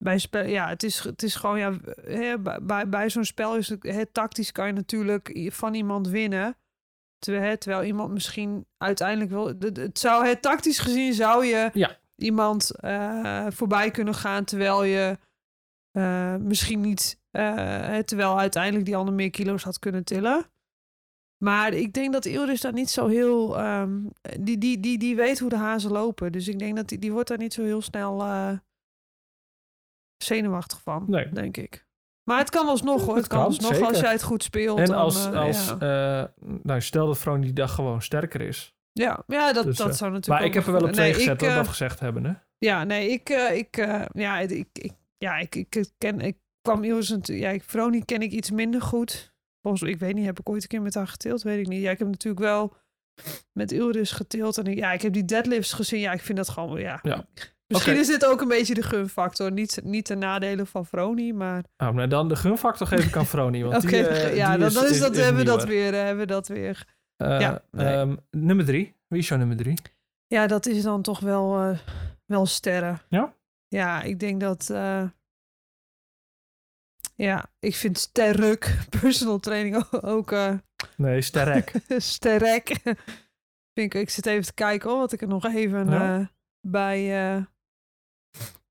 bij 0.03 0.17
spel, 0.17 0.45
ja, 0.45 0.67
het 0.67 0.83
is, 0.83 0.99
het 0.99 1.23
is 1.23 1.35
gewoon, 1.35 1.57
ja, 1.59 1.73
hè, 2.01 2.39
bij- 2.61 2.89
bij, 2.89 3.09
zo'n 3.09 3.25
spel 3.25 3.55
is 3.57 3.69
het, 3.69 4.09
tactisch 4.13 4.51
kan 4.51 4.67
je 4.67 4.73
natuurlijk 4.73 5.47
van 5.51 5.73
iemand 5.73 6.07
winnen. 6.07 6.57
Terwijl, 7.19 7.45
hè, 7.45 7.57
terwijl 7.57 7.83
iemand 7.83 8.11
misschien 8.11 8.65
uiteindelijk 8.77 9.31
wel... 9.31 9.47
Het, 9.47 9.77
het 9.77 9.99
zou, 9.99 10.25
het, 10.27 10.41
tactisch 10.41 10.79
gezien 10.79 11.13
zou 11.13 11.45
je 11.45 11.69
Ja. 11.73 11.97
iemand 12.15 12.75
eh, 12.79 13.45
voorbij 13.49 13.91
kunnen 13.91 14.13
gaan... 14.15 14.43
terwijl 14.43 14.83
je 14.83 15.17
eh, 15.91 16.35
misschien 16.35 16.81
niet... 16.81 17.19
eh, 17.37 17.97
terwijl 17.97 18.39
uiteindelijk 18.39 18.85
die 18.85 18.95
ander 18.95 19.13
meer 19.13 19.29
kilo's 19.29 19.63
had 19.63 19.79
kunnen 19.79 20.03
tillen. 20.03 20.45
Maar 21.37 21.73
ik 21.73 21.93
denk 21.93 22.13
dat 22.13 22.25
Ilris 22.25 22.61
daar 22.61 22.73
niet 22.73 22.89
zo 22.89 23.07
heel... 23.07 23.57
ehm, 23.57 23.99
die, 24.39 24.57
die, 24.57 24.79
die, 24.79 24.97
die 24.97 25.15
weet 25.15 25.39
hoe 25.39 25.49
de 25.49 25.57
hazen 25.57 25.91
lopen. 25.91 26.31
Dus 26.31 26.47
ik 26.47 26.59
denk 26.59 26.75
dat 26.75 26.87
die, 26.87 26.99
die 26.99 27.11
wordt 27.11 27.27
daar 27.29 27.37
niet 27.37 27.53
zo 27.53 27.63
heel 27.63 27.81
snel 27.81 28.21
eh, 28.21 28.51
zenuwachtig 30.17 30.81
van, 30.81 31.05
Nee. 31.07 31.29
denk 31.29 31.57
ik. 31.57 31.85
Maar 32.23 32.39
het 32.39 32.49
kan 32.49 32.67
alsnog 32.67 33.05
hoor. 33.05 33.15
Het 33.15 33.23
Het 33.23 33.27
kan, 33.27 33.37
kan, 33.39 33.47
alsnog 33.47 33.71
zeker. 33.73 33.87
als 33.87 33.99
jij 33.99 34.11
het 34.11 34.23
goed 34.23 34.43
speelt. 34.43 34.79
En 34.79 34.85
dan, 34.85 34.95
als, 34.95 35.25
eh, 35.25 35.39
als 35.39 35.73
ja. 35.79 36.33
nou, 36.63 36.81
stel 36.81 37.07
dat 37.07 37.17
Vroon 37.17 37.41
die 37.41 37.53
dag 37.53 37.73
gewoon 37.73 38.01
sterker 38.01 38.41
is. 38.41 38.75
ja, 38.91 39.23
ja, 39.27 39.53
dat, 39.53 39.65
Dus, 39.65 39.77
dat 39.77 39.97
zou 39.97 40.11
natuurlijk 40.11 40.39
Maar 40.39 40.49
ik 40.49 40.53
heb 40.53 40.65
er 40.65 40.71
wel 40.71 40.81
op 40.81 40.91
twee 40.91 41.05
nee, 41.05 41.13
gezet, 41.13 41.41
ik, 41.41 41.47
dat 41.47 41.55
dat 41.55 41.67
gezegd 41.67 41.99
hebben. 41.99 42.25
Hè? 42.25 42.33
Ja, 42.57 42.83
nee, 42.83 43.09
ik, 43.09 43.29
ik, 43.53 43.75
ja, 44.13 44.39
ik, 44.39 44.69
ik, 44.73 44.93
ja, 45.17 45.37
ik, 45.37 45.55
ik 45.55 45.85
ken, 45.97 46.19
ik 46.19 46.37
kwam 46.67 46.83
Ilse 46.83 47.13
natuurlijk, 47.13 47.47
ja, 47.47 47.53
ik, 47.53 47.63
Vroni 47.63 48.05
ken 48.05 48.21
ik 48.21 48.31
iets 48.31 48.51
minder 48.51 48.81
goed. 48.81 49.33
Volgens, 49.61 49.89
ik 49.89 49.99
weet 49.99 50.13
niet, 50.13 50.25
heb 50.25 50.39
ik 50.39 50.49
ooit 50.49 50.61
een 50.61 50.67
keer 50.67 50.81
met 50.81 50.93
haar 50.93 51.07
geteeld, 51.07 51.41
weet 51.41 51.59
ik 51.59 51.67
niet. 51.67 51.81
Ja, 51.81 51.91
ik 51.91 51.99
heb 51.99 52.07
natuurlijk 52.07 52.43
wel 52.43 52.73
met 53.53 53.71
Ilris 53.71 54.11
geteeld 54.11 54.57
en 54.57 54.65
ik, 54.65 54.77
ja, 54.77 54.91
ik 54.91 55.01
heb 55.01 55.13
die 55.13 55.25
deadlifts 55.25 55.73
gezien. 55.73 55.99
Ja, 55.99 56.11
ik 56.11 56.21
vind 56.21 56.37
dat 56.37 56.49
gewoon, 56.49 56.79
ja. 56.79 56.99
Ja. 57.01 57.25
Misschien 57.67 57.97
is 57.97 58.07
dit 58.07 58.25
ook 58.25 58.41
een 58.41 58.47
beetje 58.47 58.73
de 58.73 58.81
gunfactor. 58.81 59.51
Niet, 59.51 59.79
niet 59.83 60.05
ten 60.05 60.19
nadele 60.19 60.65
van 60.65 60.85
Vroni, 60.85 61.33
maar... 61.33 61.63
Nou, 61.77 61.93
maar 61.93 62.09
dan 62.09 62.27
de 62.27 62.35
gunfactor 62.35 62.87
geef 62.87 63.05
ik 63.05 63.15
aan 63.15 63.25
Vroni. 63.25 63.63
Want 63.63 63.81
die, 63.81 64.07
eh, 64.07 64.35
ja, 64.35 64.51
die 64.51 64.59
dan, 64.59 64.73
dan 64.73 64.85
is, 64.85 64.99
dat, 64.99 65.15
hebben 65.15 65.35
we 65.35 65.43
dat 65.43 65.63
weer, 65.63 65.93
eh, 65.93 66.01
hebben 66.01 66.27
we 66.27 66.31
dat 66.31 66.47
weer. 66.47 66.87
Eh, 67.15 67.39
ja, 67.39 67.63
nee. 67.71 67.93
ehm, 67.93 68.15
nummer 68.31 68.65
drie. 68.65 68.95
Wie 69.07 69.19
is 69.19 69.27
jouw 69.27 69.37
nummer 69.37 69.57
drie? 69.57 69.77
Ja, 70.27 70.47
dat 70.47 70.65
is 70.65 70.83
dan 70.83 71.01
toch 71.01 71.19
wel, 71.19 71.59
eh, 71.59 71.77
wel 72.25 72.45
sterren. 72.45 72.99
Ja? 73.09 73.33
Ja, 73.67 74.01
ik 74.01 74.19
denk 74.19 74.41
dat... 74.41 74.69
ja, 77.17 77.45
ik 77.59 77.75
vind 77.75 77.97
sterk 77.97 78.77
personal 78.99 79.39
training 79.39 79.91
ook, 80.15 80.31
eh, 80.31 80.53
Nee, 80.97 81.21
Sterk. 81.21 81.71
sterk. 81.97 82.69
ik, 83.73 83.93
ik 83.93 84.09
zit 84.09 84.25
even 84.25 84.45
te 84.45 84.53
kijken 84.53 84.89
wat 84.97 85.11
ik 85.11 85.21
er 85.21 85.27
nog 85.27 85.45
even 85.45 85.89
Ja? 85.89 86.19
eh, 86.19 86.25
bij... 86.61 87.35
eh, 87.35 87.43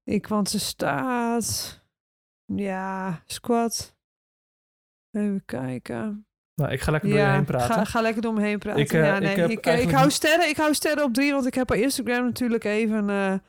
ik, 0.05 0.27
want 0.27 0.49
ze 0.51 0.59
staat... 0.59 1.85
Ja, 2.45 3.23
squat. 3.27 3.97
Even 5.11 5.43
kijken. 5.45 6.27
nou, 6.55 6.73
ik 6.73 6.81
ga 6.81 6.91
lekker 6.91 7.09
door 7.11 7.19
je 7.19 7.25
heen 7.25 7.45
praten. 7.45 7.75
Ga, 7.75 7.85
ga 7.85 8.01
lekker 8.01 8.23
door 8.23 8.35
me 8.35 8.41
heen 8.43 8.59
praten. 8.59 8.81
Ik, 8.81 8.93
ja, 8.93 9.19
nee, 9.19 9.37
ik, 9.37 9.51
ik, 9.51 9.67
eigenlijk 9.67 9.99
hou 9.99 10.11
sterren, 10.11 10.49
ik 10.49 10.57
hou 10.57 10.75
sterren 10.75 11.05
op 11.05 11.15
drie, 11.15 11.33
want 11.33 11.47
ik 11.47 11.55
heb 11.55 11.69
haar 11.69 11.79
Instagram 11.79 12.25
natuurlijk 12.25 12.65
even... 12.65 13.43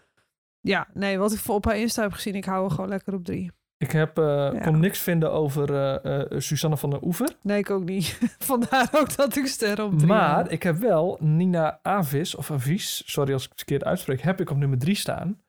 ja, 0.62 0.88
nee, 0.94 1.18
wat 1.18 1.34
ik 1.34 1.48
op 1.48 1.66
haar 1.66 1.78
Insta 1.78 2.02
heb 2.02 2.12
gezien, 2.12 2.36
ik 2.36 2.46
hou 2.46 2.66
er 2.66 2.72
gewoon 2.72 2.90
lekker 2.90 3.14
op 3.14 3.26
drie. 3.26 3.52
Ik 3.78 3.92
heb, 3.92 4.18
eh, 4.18 4.24
Ja. 4.26 4.60
kon 4.60 4.80
niks 4.80 5.00
vinden 5.00 5.32
over 5.32 5.74
eh, 6.02 6.40
Susanne 6.40 6.78
van 6.78 6.90
der 6.90 7.04
Oever. 7.04 7.30
Nee, 7.42 7.58
ik 7.58 7.70
ook 7.70 7.84
niet. 7.84 8.20
Vandaar 8.40 8.90
ook 8.92 9.16
dat 9.16 9.36
ik 9.36 9.46
sterren 9.48 9.86
op 9.86 9.94
drie 9.96 10.08
Maar 10.08 10.52
ik 10.52 10.64
heb 10.64 10.78
wel 10.78 11.18
Nina 11.22 11.80
Avis, 11.82 12.36
of 12.36 12.52
Avis, 12.52 13.04
sorry 13.06 13.34
als 13.34 13.44
ik 13.44 13.50
het 13.50 13.58
verkeerd 13.58 13.84
uitspreek, 13.84 14.22
heb 14.22 14.42
ik 14.42 14.50
op 14.50 14.58
nummer 14.58 14.78
drie 14.80 14.96
staan. 14.96 15.42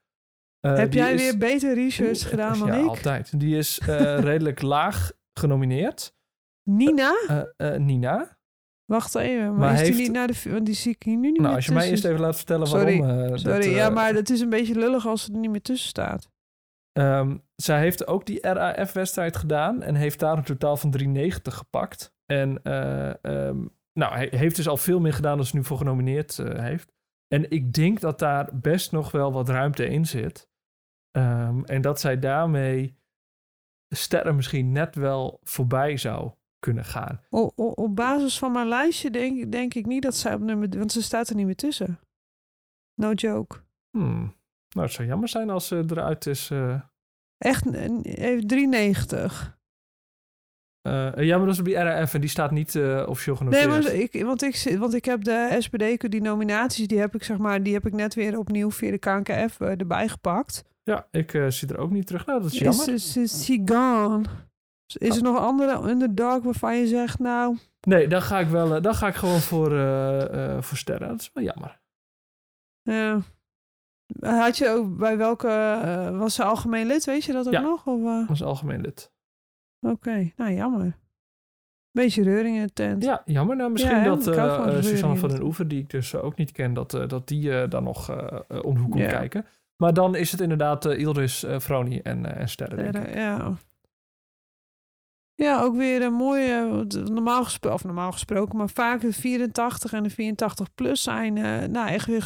Heb 0.60 0.90
die 0.90 1.00
jij 1.00 1.14
is- 1.14 1.20
weer 1.22 1.38
beter 1.38 1.74
research 1.74 2.28
gedaan 2.28 2.58
dan 2.58 2.66
ja, 2.68 2.74
ik? 2.74 2.86
altijd. 2.88 3.40
Die 3.40 3.56
is 3.56 3.78
redelijk 4.30 4.62
laag 4.62 5.12
genomineerd. 5.38 6.14
Nina? 6.70 7.14
Nina. 7.76 8.36
Wacht 8.84 9.14
even, 9.14 9.46
maar, 9.48 9.58
Maar 9.58 9.72
is 9.72 9.78
die 9.78 9.86
heeft- 9.86 9.98
niet 9.98 10.12
naar 10.12 10.26
de... 10.26 10.34
Want 10.50 10.66
die 10.66 10.74
zie 10.74 10.92
ik 10.92 11.02
hier 11.02 11.16
nu 11.16 11.30
niet 11.30 11.40
Nou, 11.40 11.54
als 11.54 11.66
je 11.66 11.72
mij 11.72 11.90
eerst 11.90 12.04
even 12.04 12.20
laat 12.20 12.36
vertellen 12.36 12.66
Sorry. 12.66 13.00
waarom. 13.00 13.28
dat, 13.28 13.40
Sorry, 13.40 13.74
ja, 13.74 13.90
maar 13.90 14.14
het 14.14 14.30
is 14.30 14.40
een 14.40 14.48
beetje 14.48 14.74
lullig 14.74 15.06
als 15.06 15.22
het 15.24 15.32
er 15.32 15.38
niet 15.38 15.50
meer 15.50 15.62
tussen 15.62 15.88
staat. 15.88 16.28
Ehm, 16.98 17.36
zij 17.56 17.78
heeft 17.80 18.06
ook 18.06 18.26
die 18.26 18.40
RAF-wedstrijd 18.40 19.36
gedaan 19.36 19.82
en 19.82 19.94
heeft 19.94 20.18
daar 20.18 20.36
een 20.36 20.44
totaal 20.44 20.76
van 20.76 20.90
390 20.90 21.54
gepakt. 21.54 22.14
En 22.26 22.62
eh, 22.62 23.24
ehm, 23.24 23.66
nou, 23.92 24.14
hij 24.14 24.28
heeft 24.30 24.56
dus 24.56 24.68
al 24.68 24.76
veel 24.76 25.00
meer 25.00 25.12
gedaan 25.12 25.36
dan 25.36 25.46
ze 25.46 25.56
nu 25.56 25.64
voor 25.64 25.76
genomineerd 25.78 26.38
eh, 26.38 26.58
heeft. 26.58 26.92
En 27.28 27.50
ik 27.50 27.72
denk 27.72 28.00
dat 28.00 28.18
daar 28.18 28.48
best 28.52 28.92
nog 28.92 29.10
wel 29.10 29.32
wat 29.32 29.48
ruimte 29.48 29.86
in 29.86 30.06
zit. 30.06 30.50
Ehm, 31.10 31.64
en 31.64 31.80
dat 31.80 32.00
zij 32.00 32.18
daarmee 32.18 32.96
sterren 33.88 34.36
misschien 34.36 34.72
net 34.72 34.94
wel 34.94 35.40
voorbij 35.42 35.96
zou 35.96 36.32
kunnen 36.58 36.84
gaan. 36.84 37.20
O, 37.30 37.50
o- 37.54 37.70
op 37.70 37.96
basis 37.96 38.38
van 38.38 38.52
mijn 38.52 38.68
lijstje 38.68 39.10
denk, 39.10 39.52
denk 39.52 39.74
ik 39.74 39.86
niet 39.86 40.02
dat 40.02 40.16
zij 40.16 40.34
op 40.34 40.40
nummer... 40.40 40.68
Want 40.78 40.92
ze 40.92 41.02
staat 41.02 41.28
er 41.28 41.36
niet 41.36 41.46
meer 41.46 41.56
tussen. 41.56 42.00
No 42.94 43.12
joke. 43.12 43.56
Hmm. 43.90 44.36
Nou, 44.74 44.86
het 44.86 44.94
zou 44.94 45.08
jammer 45.08 45.28
zijn 45.28 45.50
als 45.50 45.66
ze 45.66 45.84
eruit 45.88 46.26
is. 46.26 46.50
eh. 46.50 46.80
Echt, 47.38 47.64
n- 47.64 48.00
even 48.02 48.46
390. 48.46 49.56
Eh, 50.80 51.12
ja, 51.16 51.36
maar 51.36 51.44
dat 51.46 51.54
is 51.54 51.58
op 51.60 51.64
die 51.66 51.74
RAF 51.74 52.14
en 52.14 52.20
die 52.20 52.30
staat 52.30 52.50
niet 52.50 52.74
eh, 52.74 53.04
officieel 53.08 53.36
Nee, 53.48 53.66
maar 53.66 53.92
ik, 53.92 54.22
want, 54.24 54.42
ik, 54.42 54.76
want 54.78 54.94
ik 54.94 55.04
heb 55.04 55.24
de 55.24 55.56
SPD, 55.58 56.10
die 56.10 56.20
nominaties, 56.22 56.86
die 56.88 56.98
heb 56.98 57.14
ik 57.14 57.22
zeg 57.24 57.38
maar, 57.38 57.62
die 57.62 57.72
heb 57.74 57.86
ik 57.86 57.92
net 57.92 58.14
weer 58.14 58.38
opnieuw 58.38 58.70
via 58.70 58.90
de 58.90 58.98
KNKF 58.98 59.60
eh, 59.60 59.68
erbij 59.80 60.08
gepakt. 60.08 60.64
Ja, 60.82 61.08
ik 61.10 61.34
eh, 61.34 61.46
zie 61.48 61.68
er 61.68 61.78
ook 61.78 61.90
niet 61.90 62.06
terug. 62.06 62.26
Nou, 62.26 62.42
dat 62.42 62.52
is 62.52 62.60
Is, 62.60 62.64
jammer. 62.64 62.94
is, 62.94 63.16
is 63.16 63.44
she 63.44 63.62
gone? 63.64 64.24
Is 64.98 65.16
er 65.16 65.22
nog 65.22 65.36
een 65.36 65.42
andere 65.42 65.88
underdog 65.90 66.42
waarvan 66.42 66.76
je 66.76 66.86
zegt, 66.86 67.18
nou, 67.18 67.56
Nee, 67.80 68.08
dan 68.08 68.22
ga 68.22 68.38
ik 68.38 68.48
wel. 68.48 68.74
eh, 68.74 68.82
dan 68.82 68.94
ga 68.94 69.08
ik 69.08 69.14
gewoon 69.14 69.40
voor, 69.40 69.72
eh, 69.72 70.54
eh, 70.56 70.62
voor 70.62 70.76
sterren. 70.76 71.08
Dat 71.08 71.20
is 71.20 71.30
wel 71.34 71.44
jammer. 71.44 71.80
ja. 72.82 73.20
Had 74.20 74.56
je 74.58 74.68
ook 74.68 74.96
bij 74.96 75.16
welke, 75.16 75.48
eh, 75.48 76.18
was 76.18 76.34
ze 76.34 76.44
algemeen 76.44 76.86
lid, 76.86 77.04
weet 77.04 77.24
je 77.24 77.32
dat 77.32 77.46
ook 77.46 77.52
Ja. 77.52 77.60
nog? 77.60 77.86
Of, 77.86 78.04
eh, 78.04 78.30
is 78.30 78.42
algemeen 78.42 78.80
lid. 78.80 79.12
Oké, 79.80 80.32
nou 80.36 80.52
jammer. 80.52 80.96
Beetje 81.90 82.22
reuring 82.22 82.56
in 82.56 82.62
de 82.66 82.72
tent. 82.72 83.04
Ja, 83.04 83.22
jammer. 83.24 83.56
Nou, 83.56 83.70
misschien 83.72 83.96
Ja, 83.96 84.04
dat 84.04 84.26
reuring 84.26 84.84
Suzanne 84.84 85.16
van 85.16 85.28
den 85.28 85.42
Oever, 85.42 85.68
die 85.68 85.78
ik 85.80 85.90
dus 85.90 86.14
ook 86.14 86.36
niet 86.36 86.52
ken, 86.52 86.74
dat, 86.74 86.90
dat 86.90 87.28
die 87.28 87.68
dan 87.68 87.82
nog 87.84 88.10
eh, 88.10 88.38
eh, 88.48 88.64
om 88.64 88.74
de 88.74 88.80
hoek 88.80 88.90
komt 88.90 89.02
Ja. 89.02 89.10
kijken. 89.10 89.46
Maar 89.76 89.92
dan 89.94 90.14
is 90.14 90.30
het 90.32 90.40
inderdaad 90.40 90.84
Ilris, 90.84 91.44
eh 91.44 91.58
Vroni 91.58 91.98
en, 92.00 92.36
en 92.36 92.48
Sterren. 92.48 92.78
Sterren, 92.88 93.16
ja. 93.20 93.54
Ja, 95.34 95.62
ook 95.62 95.76
weer 95.76 96.02
een 96.02 96.12
mooie, 96.12 96.84
normaal 97.04 97.44
gesproken, 97.44 97.78
of 97.78 97.84
normaal 97.84 98.12
gesproken, 98.12 98.56
maar 98.56 98.68
vaak 98.68 99.00
de 99.00 99.12
84 99.12 99.92
en 99.92 100.02
de 100.02 100.10
84 100.10 100.74
plus 100.74 101.02
zijn 101.02 101.32
nou 101.72 101.88
echt 101.88 102.06
weer 102.06 102.22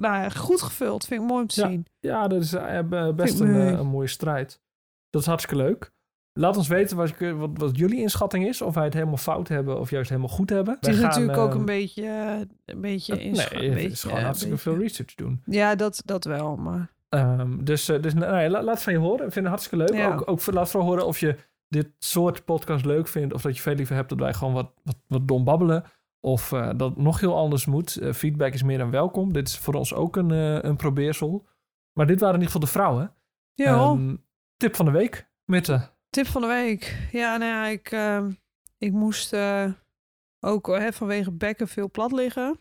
nou, 0.00 0.30
goed 0.30 0.62
gevuld. 0.62 1.04
Vind 1.04 1.22
ik 1.22 1.28
mooi 1.28 1.40
om 1.42 1.48
te 1.48 1.60
Ja. 1.60 1.68
zien. 1.68 1.86
Ja, 2.00 2.28
dat 2.28 2.42
is 2.42 2.52
eh, 2.52 2.78
be- 2.88 3.12
best 3.16 3.40
een, 3.40 3.54
eh, 3.54 3.70
een 3.78 3.86
mooie 3.86 4.06
strijd. 4.06 4.60
Dat 5.10 5.20
is 5.20 5.26
hartstikke 5.26 5.62
leuk. 5.64 5.92
Laat 6.32 6.56
ons 6.56 6.68
weten 6.68 6.96
wat, 6.96 7.14
je- 7.18 7.34
wat, 7.36 7.50
wat 7.52 7.78
jullie 7.78 8.00
inschatting 8.00 8.46
is. 8.46 8.62
Of 8.62 8.74
wij 8.74 8.84
het 8.84 8.94
helemaal 8.94 9.16
fout 9.16 9.48
hebben 9.48 9.80
of 9.80 9.90
juist 9.90 10.08
helemaal 10.10 10.30
goed 10.30 10.50
hebben. 10.50 10.76
Het 10.80 10.88
is 10.88 10.94
gaan, 10.98 11.04
natuurlijk 11.08 11.38
ook 11.38 11.54
een 11.54 11.64
beetje, 11.64 12.02
eh, 12.02 12.40
een 12.64 12.80
beetje 12.80 13.14
Nee, 13.14 13.30
het 13.30 13.50
beetje, 13.50 13.88
is 13.90 14.02
gewoon 14.02 14.16
eh, 14.18 14.24
hartstikke 14.24 14.54
beetje- 14.54 14.70
veel 14.70 14.80
research 14.80 15.14
doen. 15.14 15.42
Ja, 15.44 15.74
dat, 15.74 16.02
dat 16.04 16.24
wel, 16.24 16.56
maar 16.56 16.96
Ehm, 17.08 17.64
dus 17.64 17.84
dus 17.84 18.14
nou, 18.14 18.40
ja, 18.40 18.62
laat 18.62 18.82
van 18.82 18.92
je 18.92 18.98
horen. 18.98 19.26
Ik 19.26 19.32
vind 19.32 19.34
het 19.34 19.46
hartstikke 19.54 19.76
leuk. 19.84 19.94
Ja. 20.00 20.12
Ook, 20.12 20.22
ook 20.30 20.46
laat 20.52 20.70
vooral 20.70 20.88
horen 20.88 21.06
of 21.06 21.18
je 21.20 21.36
dit 21.68 21.88
soort 21.98 22.44
podcast 22.44 22.84
leuk 22.84 23.08
vindt. 23.08 23.34
Of 23.34 23.42
dat 23.42 23.56
je 23.56 23.62
veel 23.62 23.74
liever 23.74 23.94
hebt 23.94 24.08
dat 24.08 24.18
wij 24.18 24.34
gewoon 24.34 24.54
wat, 24.54 24.72
wat, 24.82 24.96
wat 25.06 25.28
dom 25.28 25.44
babbelen. 25.44 25.84
Of 26.20 26.52
eh, 26.52 26.70
dat 26.76 26.96
nog 26.96 27.20
heel 27.20 27.36
anders 27.36 27.66
moet. 27.66 27.96
Eh, 27.96 28.12
feedback 28.12 28.52
is 28.52 28.62
meer 28.62 28.78
dan 28.78 28.90
welkom. 28.90 29.32
Dit 29.32 29.48
is 29.48 29.58
voor 29.58 29.74
ons 29.74 29.94
ook 29.94 30.16
een, 30.16 30.30
eh, 30.30 30.62
een 30.62 30.76
probeersel. 30.76 31.46
Maar 31.92 32.06
dit 32.06 32.20
waren 32.20 32.34
in 32.34 32.40
ieder 32.40 32.54
geval 32.54 32.66
de 32.66 32.78
vrouwen. 32.78 33.12
ja, 33.54 33.74
Ehm, 33.74 34.16
tip 34.56 34.76
van 34.76 34.84
de 34.84 34.90
week. 34.90 35.28
Mitte. 35.44 35.90
tip 36.10 36.26
van 36.26 36.40
de 36.40 36.46
week. 36.46 37.08
Ja, 37.12 37.36
nou 37.36 37.50
ja, 37.50 37.66
ik, 37.66 37.90
ehm, 37.90 38.30
ik 38.78 38.92
moest 38.92 39.36
ook 40.40 40.80
vanwege 40.90 41.32
bekken 41.32 41.68
veel 41.68 41.90
plat 41.90 42.12
liggen. 42.12 42.60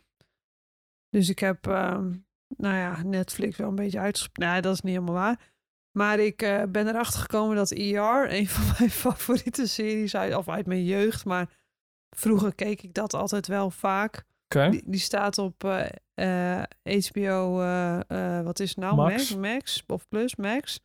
Dus 1.10 1.30
ik 1.30 1.39
heb, 1.39 1.68
ehm, 1.68 2.14
nou 2.47 2.76
ja, 2.76 3.03
Netflix 3.03 3.58
wel 3.58 3.70
een 3.70 3.76
beetje 3.76 3.99
uitgesproken. 3.99 4.51
Nee, 4.51 4.62
dat 4.62 4.74
is 4.74 4.82
niet 4.82 4.93
helemaal 4.93 5.16
waar. 5.16 5.51
Maar 5.91 6.20
ik 6.20 6.38
ben 6.70 6.88
erachter 6.88 7.20
gekomen 7.20 7.55
dat 7.55 7.72
ER, 7.72 8.34
een 8.34 8.47
van 8.47 8.76
mijn 8.78 8.91
favoriete 9.05 9.68
series 9.68 10.16
uit, 10.16 10.36
of 10.36 10.49
uit 10.49 10.66
mijn 10.66 10.84
jeugd, 10.84 11.26
maar 11.26 11.49
vroeger 12.20 12.55
keek 12.55 12.82
ik 12.82 12.93
dat 12.93 13.13
altijd 13.13 13.47
wel 13.47 13.70
vaak. 13.70 14.26
Oké. 14.45 14.70
Die, 14.70 14.84
die 14.86 14.99
staat 14.99 15.38
op 15.38 15.63
eh, 15.63 15.86
eh, 16.18 16.63
HBO, 16.84 17.61
eh, 17.61 17.99
eh, 18.38 18.45
wat 18.45 18.59
is 18.59 18.70
het 18.70 18.78
nou? 18.78 18.95
Max. 18.95 19.36
Max. 19.36 19.36
Max 19.36 19.84
of 19.88 20.07
Plus, 20.07 20.36
Max. 20.36 20.80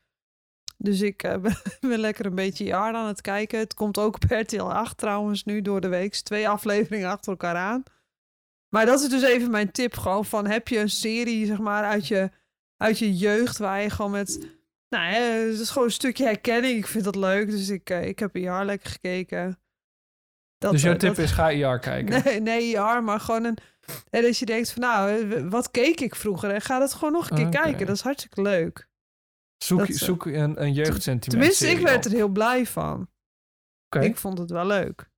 Dus 0.76 1.00
ik 1.00 1.22
ben, 1.80 1.98
lekker 1.98 2.26
een 2.26 2.34
beetje 2.34 2.64
jaar 2.64 2.94
aan 2.94 3.06
het 3.06 3.20
kijken. 3.20 3.58
Het 3.58 3.74
komt 3.74 3.98
ook 3.98 4.14
op 4.14 4.24
RTL 4.28 4.62
8 4.62 4.98
trouwens 4.98 5.44
nu 5.44 5.62
door 5.62 5.80
de 5.80 5.88
week. 5.88 6.14
Twee 6.14 6.48
afleveringen 6.58 7.08
achter 7.08 7.30
elkaar 7.30 7.56
aan. 7.56 7.82
Maar 8.68 8.86
dat 8.86 9.00
is 9.00 9.08
dus 9.08 9.22
even 9.22 9.50
mijn 9.50 9.72
tip 9.72 9.96
gewoon 9.96 10.24
van 10.24 10.46
heb 10.46 10.68
je 10.68 10.78
een 10.78 10.90
serie 10.90 11.46
zeg 11.46 11.58
maar 11.58 11.84
uit 11.84 12.08
je, 12.08 12.30
uit 12.76 12.98
je 12.98 13.16
jeugd 13.16 13.58
waar 13.58 13.82
je 13.82 13.90
gewoon 13.90 14.10
met... 14.10 14.38
Nou, 14.88 15.12
hè, 15.12 15.20
het 15.20 15.60
is 15.60 15.70
gewoon 15.70 15.88
een 15.88 15.94
stukje 15.94 16.24
herkenning. 16.24 16.78
Ik 16.78 16.86
vind 16.86 17.04
dat 17.04 17.16
leuk. 17.16 17.50
Dus 17.50 17.68
ik, 17.68 17.90
ik 17.90 18.18
heb 18.18 18.34
een 18.34 18.40
jaar 18.40 18.64
lekker 18.64 18.90
gekeken. 18.90 19.61
Dat, 20.62 20.72
dus 20.72 20.82
jouw 20.82 20.92
eh, 20.92 20.98
tip 20.98 21.14
dat- 21.14 21.24
is 21.24 21.30
ga 21.30 21.50
IR 21.50 21.78
kijken. 21.78 22.22
Nee, 22.24 22.40
nee, 22.40 22.68
ja, 22.68 23.00
maar 23.00 23.20
gewoon 23.20 23.44
een... 23.44 23.56
En 24.10 24.22
dat 24.22 24.38
je 24.38 24.46
denkt 24.46 24.72
van, 24.72 24.82
nou, 24.82 25.10
eh, 25.30 25.42
wat 25.48 25.70
keek 25.70 26.00
ik 26.00 26.14
vroeger? 26.14 26.50
En 26.50 26.60
ga 26.60 26.78
dat 26.78 26.94
gewoon 26.94 27.12
nog 27.12 27.30
een 27.30 27.36
keer 27.36 27.48
kijken. 27.62 27.86
Dat 27.86 27.96
is 27.96 28.02
hartstikke 28.02 28.42
leuk. 28.42 28.88
Zoek, 29.64 29.78
dat, 29.78 29.88
eh, 29.88 29.94
zoek 29.94 30.26
een, 30.26 30.62
een 30.62 30.72
jeugdsentiment. 30.72 31.30
Tenminste, 31.30 31.70
ik 31.70 31.78
werd 31.78 32.04
er 32.04 32.10
heel 32.10 32.28
blij 32.28 32.66
van. 32.66 33.08
Oké. 33.86 34.04
Ik 34.04 34.16
vond 34.16 34.38
het 34.38 34.50
wel 34.50 34.66
leuk. 34.66 35.10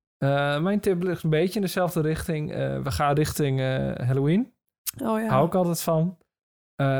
Mijn 0.61 0.79
tip 0.79 1.03
ligt 1.03 1.23
een 1.23 1.29
beetje 1.29 1.55
in 1.55 1.61
dezelfde 1.61 2.01
richting. 2.01 2.51
We 2.83 2.91
gaan 2.91 3.15
richting 3.15 3.59
Halloween. 3.97 4.53
Oh 5.03 5.19
ja. 5.19 5.27
Hou 5.27 5.45
ik 5.47 5.55
altijd 5.55 5.81
van. 5.81 6.17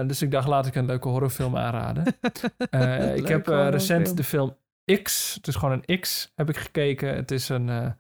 Dus 0.08 0.22
ik 0.22 0.32
dacht, 0.32 0.48
laat 0.48 0.66
ik 0.66 0.76
een 0.76 0.86
leuke 0.86 1.08
horrorfilm 1.08 1.58
aanraden. 1.58 2.04
Ik 3.22 3.28
heb 3.28 3.48
recent 3.48 4.18
de 4.18 4.24
film 4.24 4.58
X, 5.04 5.34
het 5.34 5.48
is 5.48 5.56
gewoon 5.56 5.84
een 5.86 6.00
X, 6.00 6.32
heb 6.36 6.50
ik 6.50 6.58
gekeken. 6.58 7.16
Het 7.16 7.32
is 7.32 7.50
een, 7.50 7.96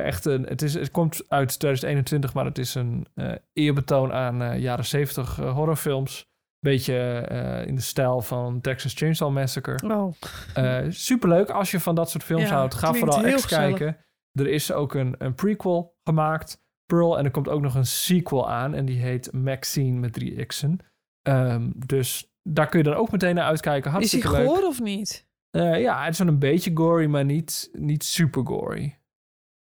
echt 0.00 0.24
een, 0.24 0.42
het, 0.46 0.62
is, 0.62 0.74
het 0.74 0.90
komt 0.90 1.24
uit 1.28 1.58
2021, 1.58 2.34
maar 2.34 2.44
het 2.44 2.58
is 2.58 2.74
een 2.74 3.06
eh, 3.14 3.32
eerbetoon 3.52 4.12
aan 4.12 4.42
eh, 4.42 4.58
jaren 4.58 4.84
70 4.84 5.38
eh, 5.40 5.54
horrorfilms. 5.54 6.30
Beetje 6.58 6.94
eh, 7.18 7.66
in 7.66 7.74
de 7.74 7.80
stijl 7.80 8.20
van 8.20 8.60
Texas 8.60 8.94
Chainsaw 8.94 9.32
Massacre. 9.32 9.94
Oh, 9.94 10.14
Eh, 10.54 10.78
superleuk 10.88 11.50
als 11.50 11.70
je 11.70 11.80
van 11.80 11.94
dat 11.94 12.10
soort 12.10 12.24
films 12.24 12.48
Ja, 12.48 12.54
houdt. 12.54 12.74
Ga 12.74 12.92
vooral 12.94 13.18
gezellig. 13.18 13.46
kijken. 13.46 13.96
Er 14.32 14.48
is 14.48 14.72
ook 14.72 14.94
een, 14.94 15.14
een 15.18 15.34
prequel 15.34 15.96
gemaakt, 16.04 16.62
Pearl. 16.86 17.18
En 17.18 17.24
er 17.24 17.30
komt 17.30 17.48
ook 17.48 17.60
nog 17.60 17.74
een 17.74 17.86
sequel 17.86 18.50
aan. 18.50 18.74
En 18.74 18.84
die 18.84 18.98
heet 19.00 19.32
Maxine 19.32 19.98
met 19.98 20.12
drie 20.12 20.44
X'en. 20.44 20.78
Ehm, 21.22 21.70
dus 21.86 22.32
daar 22.42 22.68
kun 22.68 22.78
je 22.78 22.84
dan 22.84 22.94
ook 22.94 23.10
meteen 23.10 23.34
naar 23.34 23.44
uitkijken. 23.44 24.00
is 24.00 24.12
hij 24.12 24.20
goor 24.20 24.62
of 24.66 24.80
niet? 24.80 25.28
Eh, 25.50 25.80
ja, 25.80 26.02
het 26.04 26.12
is 26.12 26.18
wel 26.18 26.28
een 26.28 26.38
beetje 26.38 26.70
gory, 26.74 27.06
maar 27.06 27.24
niet, 27.24 27.68
niet 27.72 28.04
super 28.04 28.46
gory. 28.46 28.98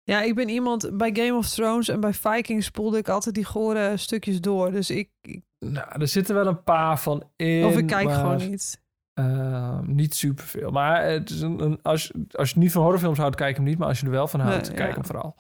Ja, 0.09 0.23
ik 0.23 0.35
ben 0.35 0.49
iemand... 0.49 0.91
Bij 0.97 1.11
Game 1.13 1.35
of 1.35 1.49
Thrones 1.49 1.89
en 1.89 2.01
bij 2.01 2.13
Vikings 2.13 2.67
spoelde 2.67 2.99
ik 2.99 3.09
altijd 3.09 3.35
die 3.35 3.45
gore 3.45 3.97
stukjes 3.97 4.41
door. 4.41 4.71
Dus 4.71 4.91
ik... 4.91 5.11
ik- 5.21 5.43
Nou, 5.59 6.01
er 6.01 6.09
zitten 6.09 6.35
wel 6.35 6.47
een 6.47 6.63
paar 6.63 6.99
van 6.99 7.31
in. 7.37 7.65
of 7.65 7.77
ik 7.77 7.87
kijk 7.87 8.05
maar, 8.07 8.15
gewoon 8.15 8.37
niet. 8.51 8.83
eh, 9.13 9.81
niet 9.81 10.15
superveel. 10.15 10.71
Maar 10.71 11.05
het 11.05 11.31
is 11.31 11.41
een, 11.41 11.61
een, 11.61 11.79
als, 11.83 12.13
als 12.33 12.51
je 12.51 12.59
niet 12.59 12.73
van 12.73 12.83
horrorfilms 12.83 13.19
houdt, 13.19 13.37
kijk 13.37 13.57
hem 13.57 13.65
niet. 13.65 13.79
Maar 13.79 13.89
als 13.89 14.01
je 14.01 14.07
er 14.07 14.13
wel 14.13 14.29
van 14.29 14.41
houdt, 14.41 14.67
Nee, 14.69 14.77
kijk 14.77 14.89
ja. 14.89 14.95
hem 14.95 15.05
vooral. 15.05 15.37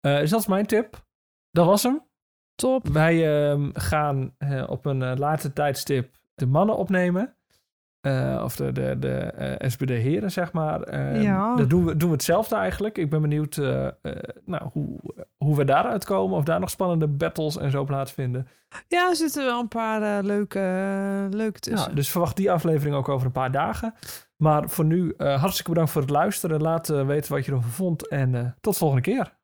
Eh, 0.00 0.18
dus 0.18 0.30
dat 0.30 0.40
is 0.40 0.46
mijn 0.46 0.66
tip. 0.66 1.06
Dat 1.50 1.66
was 1.66 1.82
hem. 1.82 2.04
Top. 2.54 2.88
Wij 2.88 3.48
ehm, 3.50 3.70
gaan 3.72 4.34
eh, 4.38 4.64
op 4.68 4.86
een 4.86 5.02
eh, 5.02 5.12
later 5.16 5.52
tijdstip 5.52 6.16
de 6.34 6.46
mannen 6.46 6.76
opnemen. 6.76 7.36
Eh, 8.06 8.40
of 8.44 8.56
de, 8.56 8.72
de, 8.72 8.96
de 8.98 9.16
eh, 9.18 9.68
SPD-heren, 9.68 10.30
zeg 10.30 10.52
maar. 10.52 10.82
Ehm, 10.82 11.20
Ja. 11.20 11.56
Dat 11.56 11.70
doen 11.70 11.84
we, 11.84 11.96
doen 11.96 12.08
we 12.08 12.14
hetzelfde 12.14 12.56
eigenlijk. 12.56 12.98
Ik 12.98 13.10
ben 13.10 13.20
benieuwd 13.20 13.56
eh, 13.56 13.86
nou, 14.44 14.68
hoe, 14.72 14.98
hoe 15.36 15.56
we 15.56 15.64
daaruit 15.64 16.04
komen. 16.04 16.36
Of 16.36 16.44
daar 16.44 16.60
nog 16.60 16.70
spannende 16.70 17.06
battles 17.06 17.58
en 17.58 17.70
zo 17.70 17.84
plaatsvinden. 17.84 18.48
Ja, 18.88 19.08
er 19.08 19.16
zitten 19.16 19.44
wel 19.44 19.60
een 19.60 19.68
paar 19.68 20.22
leuke, 20.22 20.60
leuke 21.30 21.60
tussen. 21.60 21.88
Ja, 21.88 21.94
dus 21.94 22.10
verwacht 22.10 22.36
die 22.36 22.50
aflevering 22.50 22.96
ook 22.96 23.08
over 23.08 23.26
een 23.26 23.32
paar 23.32 23.52
dagen. 23.52 23.94
Maar 24.36 24.68
voor 24.68 24.84
nu, 24.84 25.14
hartstikke 25.16 25.70
bedankt 25.70 25.90
voor 25.90 26.00
het 26.00 26.10
luisteren. 26.10 26.62
Laat 26.62 26.88
weten 26.88 27.32
wat 27.32 27.44
je 27.44 27.52
ervan 27.52 27.70
vond. 27.70 28.08
En 28.08 28.56
tot 28.60 28.76
volgende 28.76 29.02
keer. 29.02 29.35